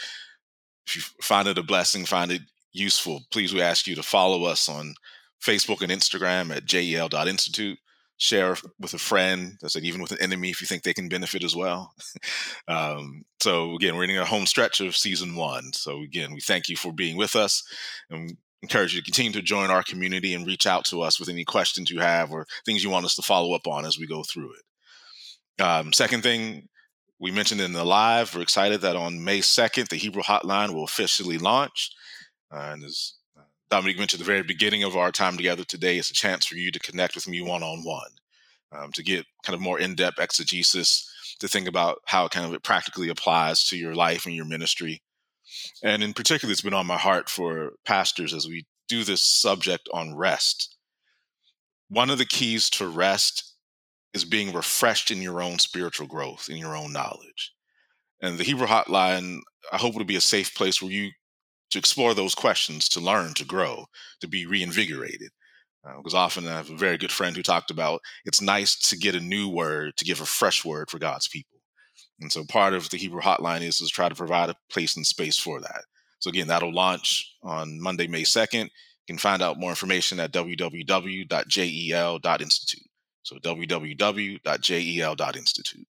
if 0.86 0.96
you 0.96 1.02
find 1.22 1.46
it 1.46 1.58
a 1.58 1.62
blessing, 1.62 2.06
find 2.06 2.30
it 2.30 2.42
useful, 2.72 3.22
please 3.30 3.52
we 3.52 3.60
ask 3.60 3.86
you 3.86 3.94
to 3.94 4.02
follow 4.02 4.44
us 4.44 4.68
on 4.68 4.94
Facebook 5.42 5.82
and 5.82 5.92
Instagram 5.92 6.54
at 6.54 6.64
jel.institute. 6.64 7.78
Share 8.20 8.56
with 8.80 8.94
a 8.94 8.98
friend, 8.98 9.58
I 9.62 9.68
said, 9.68 9.84
even 9.84 10.02
with 10.02 10.10
an 10.10 10.20
enemy 10.20 10.50
if 10.50 10.60
you 10.60 10.66
think 10.66 10.82
they 10.82 10.92
can 10.92 11.08
benefit 11.08 11.44
as 11.44 11.54
well. 11.54 11.92
um, 12.68 13.24
so, 13.40 13.76
again, 13.76 13.96
we're 13.96 14.04
in 14.04 14.16
a 14.16 14.24
home 14.24 14.44
stretch 14.44 14.80
of 14.80 14.96
season 14.96 15.36
one. 15.36 15.72
So, 15.72 16.02
again, 16.02 16.32
we 16.32 16.40
thank 16.40 16.68
you 16.68 16.76
for 16.76 16.92
being 16.92 17.16
with 17.16 17.36
us 17.36 17.62
and 18.10 18.36
encourage 18.62 18.94
you 18.94 19.00
to 19.00 19.04
continue 19.04 19.32
to 19.32 19.42
join 19.42 19.70
our 19.70 19.82
community 19.82 20.34
and 20.34 20.46
reach 20.46 20.66
out 20.66 20.84
to 20.86 21.00
us 21.02 21.20
with 21.20 21.28
any 21.28 21.44
questions 21.44 21.90
you 21.90 22.00
have 22.00 22.32
or 22.32 22.46
things 22.64 22.82
you 22.82 22.90
want 22.90 23.04
us 23.04 23.14
to 23.14 23.22
follow 23.22 23.54
up 23.54 23.66
on 23.66 23.84
as 23.84 23.98
we 23.98 24.06
go 24.06 24.22
through 24.22 24.52
it. 24.52 25.62
Um, 25.62 25.92
second 25.92 26.22
thing, 26.22 26.68
we 27.20 27.30
mentioned 27.30 27.60
in 27.60 27.72
the 27.72 27.84
live, 27.84 28.34
we're 28.34 28.42
excited 28.42 28.80
that 28.80 28.96
on 28.96 29.24
May 29.24 29.40
2nd, 29.40 29.88
the 29.88 29.96
Hebrew 29.96 30.22
Hotline 30.22 30.72
will 30.72 30.84
officially 30.84 31.38
launch. 31.38 31.90
Uh, 32.52 32.70
and 32.72 32.84
as 32.84 33.14
uh, 33.36 33.42
Dominique 33.70 33.98
mentioned 33.98 34.20
at 34.20 34.26
the 34.26 34.32
very 34.32 34.42
beginning 34.42 34.84
of 34.84 34.96
our 34.96 35.10
time 35.10 35.36
together 35.36 35.64
today, 35.64 35.98
it's 35.98 36.10
a 36.10 36.14
chance 36.14 36.46
for 36.46 36.54
you 36.54 36.70
to 36.70 36.78
connect 36.78 37.14
with 37.14 37.28
me 37.28 37.40
one 37.40 37.62
on 37.62 37.82
one, 37.84 38.90
to 38.92 39.02
get 39.02 39.26
kind 39.44 39.54
of 39.54 39.60
more 39.60 39.78
in 39.78 39.94
depth 39.94 40.20
exegesis, 40.20 41.10
to 41.40 41.48
think 41.48 41.68
about 41.68 42.00
how 42.06 42.28
kind 42.28 42.46
of 42.46 42.54
it 42.54 42.62
practically 42.62 43.08
applies 43.08 43.64
to 43.64 43.76
your 43.76 43.94
life 43.94 44.26
and 44.26 44.34
your 44.34 44.44
ministry. 44.44 45.02
And 45.82 46.02
in 46.02 46.12
particular, 46.12 46.52
it's 46.52 46.62
been 46.62 46.74
on 46.74 46.86
my 46.86 46.98
heart 46.98 47.28
for 47.28 47.72
pastors 47.84 48.34
as 48.34 48.46
we 48.46 48.66
do 48.88 49.04
this 49.04 49.22
subject 49.22 49.88
on 49.92 50.16
rest. 50.16 50.76
One 51.88 52.10
of 52.10 52.18
the 52.18 52.26
keys 52.26 52.68
to 52.70 52.88
rest 52.88 53.54
is 54.14 54.24
being 54.24 54.52
refreshed 54.52 55.10
in 55.10 55.22
your 55.22 55.42
own 55.42 55.58
spiritual 55.58 56.06
growth, 56.06 56.48
in 56.48 56.56
your 56.56 56.76
own 56.76 56.92
knowledge. 56.92 57.52
And 58.20 58.38
the 58.38 58.44
Hebrew 58.44 58.66
Hotline, 58.66 59.40
I 59.72 59.76
hope 59.76 59.94
it'll 59.94 60.04
be 60.04 60.16
a 60.16 60.20
safe 60.20 60.54
place 60.54 60.82
where 60.82 60.90
you 60.90 61.10
to 61.70 61.78
explore 61.78 62.14
those 62.14 62.34
questions, 62.34 62.88
to 62.88 63.00
learn, 63.00 63.34
to 63.34 63.44
grow, 63.44 63.86
to 64.20 64.28
be 64.28 64.46
reinvigorated. 64.46 65.30
Because 65.96 66.14
uh, 66.14 66.18
often 66.18 66.46
I 66.46 66.56
have 66.56 66.70
a 66.70 66.76
very 66.76 66.98
good 66.98 67.12
friend 67.12 67.36
who 67.36 67.42
talked 67.42 67.70
about 67.70 68.00
it's 68.24 68.42
nice 68.42 68.76
to 68.90 68.96
get 68.96 69.14
a 69.14 69.20
new 69.20 69.48
word, 69.48 69.96
to 69.96 70.04
give 70.04 70.20
a 70.20 70.26
fresh 70.26 70.64
word 70.64 70.90
for 70.90 70.98
God's 70.98 71.28
people. 71.28 71.57
And 72.20 72.32
so 72.32 72.44
part 72.44 72.74
of 72.74 72.90
the 72.90 72.96
Hebrew 72.96 73.20
Hotline 73.20 73.62
is 73.62 73.78
to 73.78 73.86
try 73.86 74.08
to 74.08 74.14
provide 74.14 74.50
a 74.50 74.56
place 74.70 74.96
and 74.96 75.06
space 75.06 75.38
for 75.38 75.60
that. 75.60 75.84
So 76.18 76.30
again, 76.30 76.48
that'll 76.48 76.74
launch 76.74 77.32
on 77.42 77.80
Monday, 77.80 78.08
May 78.08 78.22
2nd. 78.22 78.64
You 78.64 78.70
can 79.06 79.18
find 79.18 79.40
out 79.40 79.58
more 79.58 79.70
information 79.70 80.20
at 80.20 80.32
www.jel.institute. 80.32 82.88
So 83.22 83.36
www.jel.institute. 83.36 85.86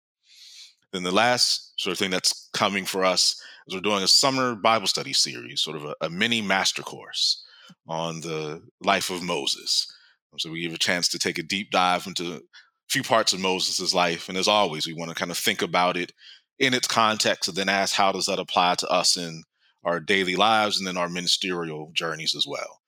Then 0.92 1.02
the 1.02 1.12
last 1.12 1.80
sort 1.80 1.92
of 1.92 1.98
thing 1.98 2.10
that's 2.10 2.48
coming 2.52 2.84
for 2.84 3.04
us 3.04 3.40
is 3.66 3.74
we're 3.74 3.80
doing 3.80 4.02
a 4.02 4.08
summer 4.08 4.54
Bible 4.54 4.86
study 4.86 5.12
series, 5.12 5.60
sort 5.60 5.76
of 5.76 5.84
a, 5.84 5.94
a 6.00 6.10
mini 6.10 6.40
master 6.40 6.82
course 6.82 7.44
on 7.86 8.20
the 8.20 8.62
life 8.80 9.10
of 9.10 9.22
Moses. 9.22 9.92
So 10.38 10.50
we 10.50 10.62
give 10.62 10.74
a 10.74 10.78
chance 10.78 11.08
to 11.08 11.18
take 11.18 11.38
a 11.38 11.42
deep 11.42 11.70
dive 11.70 12.06
into 12.06 12.42
few 12.88 13.02
parts 13.02 13.32
of 13.32 13.40
Moses' 13.40 13.94
life. 13.94 14.28
And 14.28 14.38
as 14.38 14.48
always, 14.48 14.86
we 14.86 14.94
want 14.94 15.10
to 15.10 15.14
kind 15.14 15.30
of 15.30 15.38
think 15.38 15.62
about 15.62 15.96
it 15.96 16.12
in 16.58 16.74
its 16.74 16.86
context 16.86 17.48
and 17.48 17.56
then 17.56 17.68
ask 17.68 17.94
how 17.94 18.12
does 18.12 18.26
that 18.26 18.38
apply 18.38 18.76
to 18.76 18.88
us 18.88 19.16
in 19.16 19.42
our 19.84 20.00
daily 20.00 20.36
lives 20.36 20.78
and 20.78 20.86
then 20.86 20.96
our 20.96 21.08
ministerial 21.08 21.90
journeys 21.92 22.34
as 22.34 22.46
well. 22.46 22.80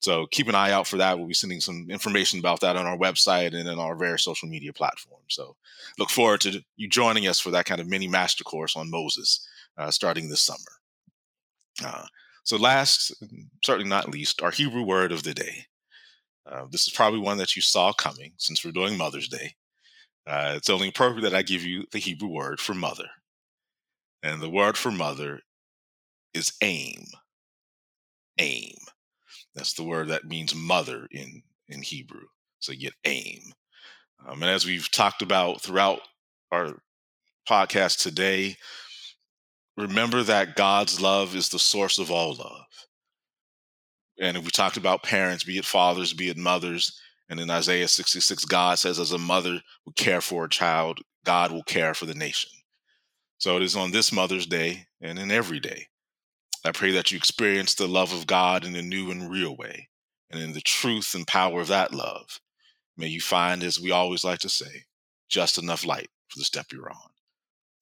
So 0.00 0.26
keep 0.30 0.48
an 0.48 0.54
eye 0.54 0.72
out 0.72 0.86
for 0.86 0.96
that. 0.96 1.18
We'll 1.18 1.28
be 1.28 1.34
sending 1.34 1.60
some 1.60 1.86
information 1.90 2.38
about 2.38 2.60
that 2.60 2.76
on 2.76 2.86
our 2.86 2.96
website 2.96 3.54
and 3.54 3.68
in 3.68 3.78
our 3.78 3.94
various 3.94 4.24
social 4.24 4.48
media 4.48 4.72
platforms. 4.72 5.26
So 5.28 5.56
look 5.98 6.08
forward 6.08 6.40
to 6.42 6.64
you 6.76 6.88
joining 6.88 7.28
us 7.28 7.38
for 7.38 7.50
that 7.50 7.66
kind 7.66 7.80
of 7.80 7.86
mini 7.86 8.08
master 8.08 8.42
course 8.42 8.76
on 8.76 8.90
Moses 8.90 9.46
uh, 9.76 9.90
starting 9.90 10.28
this 10.28 10.42
summer. 10.42 10.58
Uh, 11.84 12.06
so 12.44 12.56
last, 12.56 13.12
certainly 13.62 13.88
not 13.88 14.10
least, 14.10 14.42
our 14.42 14.50
Hebrew 14.50 14.82
word 14.82 15.12
of 15.12 15.22
the 15.22 15.34
day. 15.34 15.66
Uh, 16.50 16.66
this 16.70 16.86
is 16.86 16.92
probably 16.92 17.20
one 17.20 17.38
that 17.38 17.54
you 17.54 17.62
saw 17.62 17.92
coming 17.92 18.32
since 18.36 18.64
we're 18.64 18.72
doing 18.72 18.96
Mother's 18.96 19.28
Day. 19.28 19.54
Uh, 20.26 20.54
it's 20.56 20.70
only 20.70 20.88
appropriate 20.88 21.22
that 21.22 21.34
I 21.34 21.42
give 21.42 21.62
you 21.62 21.84
the 21.92 21.98
Hebrew 21.98 22.28
word 22.28 22.60
for 22.60 22.74
mother. 22.74 23.06
And 24.22 24.40
the 24.40 24.50
word 24.50 24.76
for 24.76 24.90
mother 24.90 25.40
is 26.34 26.52
aim. 26.60 27.04
Aim. 28.38 28.74
That's 29.54 29.74
the 29.74 29.84
word 29.84 30.08
that 30.08 30.24
means 30.24 30.54
mother 30.54 31.06
in, 31.10 31.42
in 31.68 31.82
Hebrew. 31.82 32.26
So 32.58 32.72
you 32.72 32.80
get 32.80 32.94
aim. 33.04 33.40
Um, 34.26 34.42
and 34.42 34.50
as 34.50 34.66
we've 34.66 34.90
talked 34.90 35.22
about 35.22 35.62
throughout 35.62 36.00
our 36.52 36.82
podcast 37.48 37.98
today, 38.02 38.56
remember 39.76 40.22
that 40.22 40.56
God's 40.56 41.00
love 41.00 41.34
is 41.34 41.48
the 41.48 41.58
source 41.58 41.98
of 41.98 42.10
all 42.10 42.34
love. 42.34 42.66
And 44.20 44.36
if 44.36 44.44
we 44.44 44.50
talked 44.50 44.76
about 44.76 45.02
parents, 45.02 45.44
be 45.44 45.58
it 45.58 45.64
fathers, 45.64 46.12
be 46.12 46.28
it 46.28 46.36
mothers. 46.36 47.00
And 47.28 47.40
in 47.40 47.50
Isaiah 47.50 47.88
66, 47.88 48.44
God 48.44 48.78
says, 48.78 48.98
as 48.98 49.12
a 49.12 49.18
mother 49.18 49.60
would 49.86 49.96
care 49.96 50.20
for 50.20 50.44
a 50.44 50.48
child, 50.48 51.00
God 51.24 51.50
will 51.50 51.62
care 51.62 51.94
for 51.94 52.06
the 52.06 52.14
nation. 52.14 52.50
So 53.38 53.56
it 53.56 53.62
is 53.62 53.76
on 53.76 53.90
this 53.90 54.12
Mother's 54.12 54.46
Day 54.46 54.86
and 55.00 55.18
in 55.18 55.30
every 55.30 55.60
day 55.60 55.86
I 56.64 56.72
pray 56.72 56.90
that 56.92 57.10
you 57.10 57.16
experience 57.16 57.74
the 57.74 57.88
love 57.88 58.12
of 58.12 58.26
God 58.26 58.66
in 58.66 58.76
a 58.76 58.82
new 58.82 59.10
and 59.10 59.30
real 59.30 59.56
way. 59.56 59.88
And 60.30 60.42
in 60.42 60.52
the 60.52 60.60
truth 60.60 61.14
and 61.14 61.26
power 61.26 61.60
of 61.60 61.68
that 61.68 61.94
love, 61.94 62.38
may 62.96 63.08
you 63.08 63.20
find, 63.20 63.62
as 63.62 63.80
we 63.80 63.90
always 63.90 64.24
like 64.24 64.40
to 64.40 64.48
say, 64.48 64.84
just 65.28 65.58
enough 65.58 65.86
light 65.86 66.08
for 66.28 66.38
the 66.38 66.44
step 66.44 66.66
you're 66.70 66.90
on. 66.90 67.10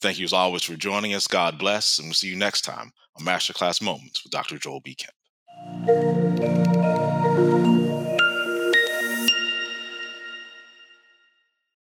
Thank 0.01 0.19
you 0.19 0.25
as 0.25 0.33
always 0.33 0.63
for 0.63 0.77
joining 0.77 1.13
us. 1.15 1.27
God 1.27 1.59
bless, 1.59 1.99
and 1.99 2.07
we'll 2.07 2.15
see 2.15 2.29
you 2.29 2.37
next 2.37 2.63
time 2.63 2.93
on 3.17 3.27
Masterclass 3.27 3.83
Moments 3.83 4.23
with 4.23 4.31
Dr. 4.31 4.59
Joel 4.59 4.81
B. 4.81 4.95
Kemp. 4.95 5.18
Música 5.67 6.19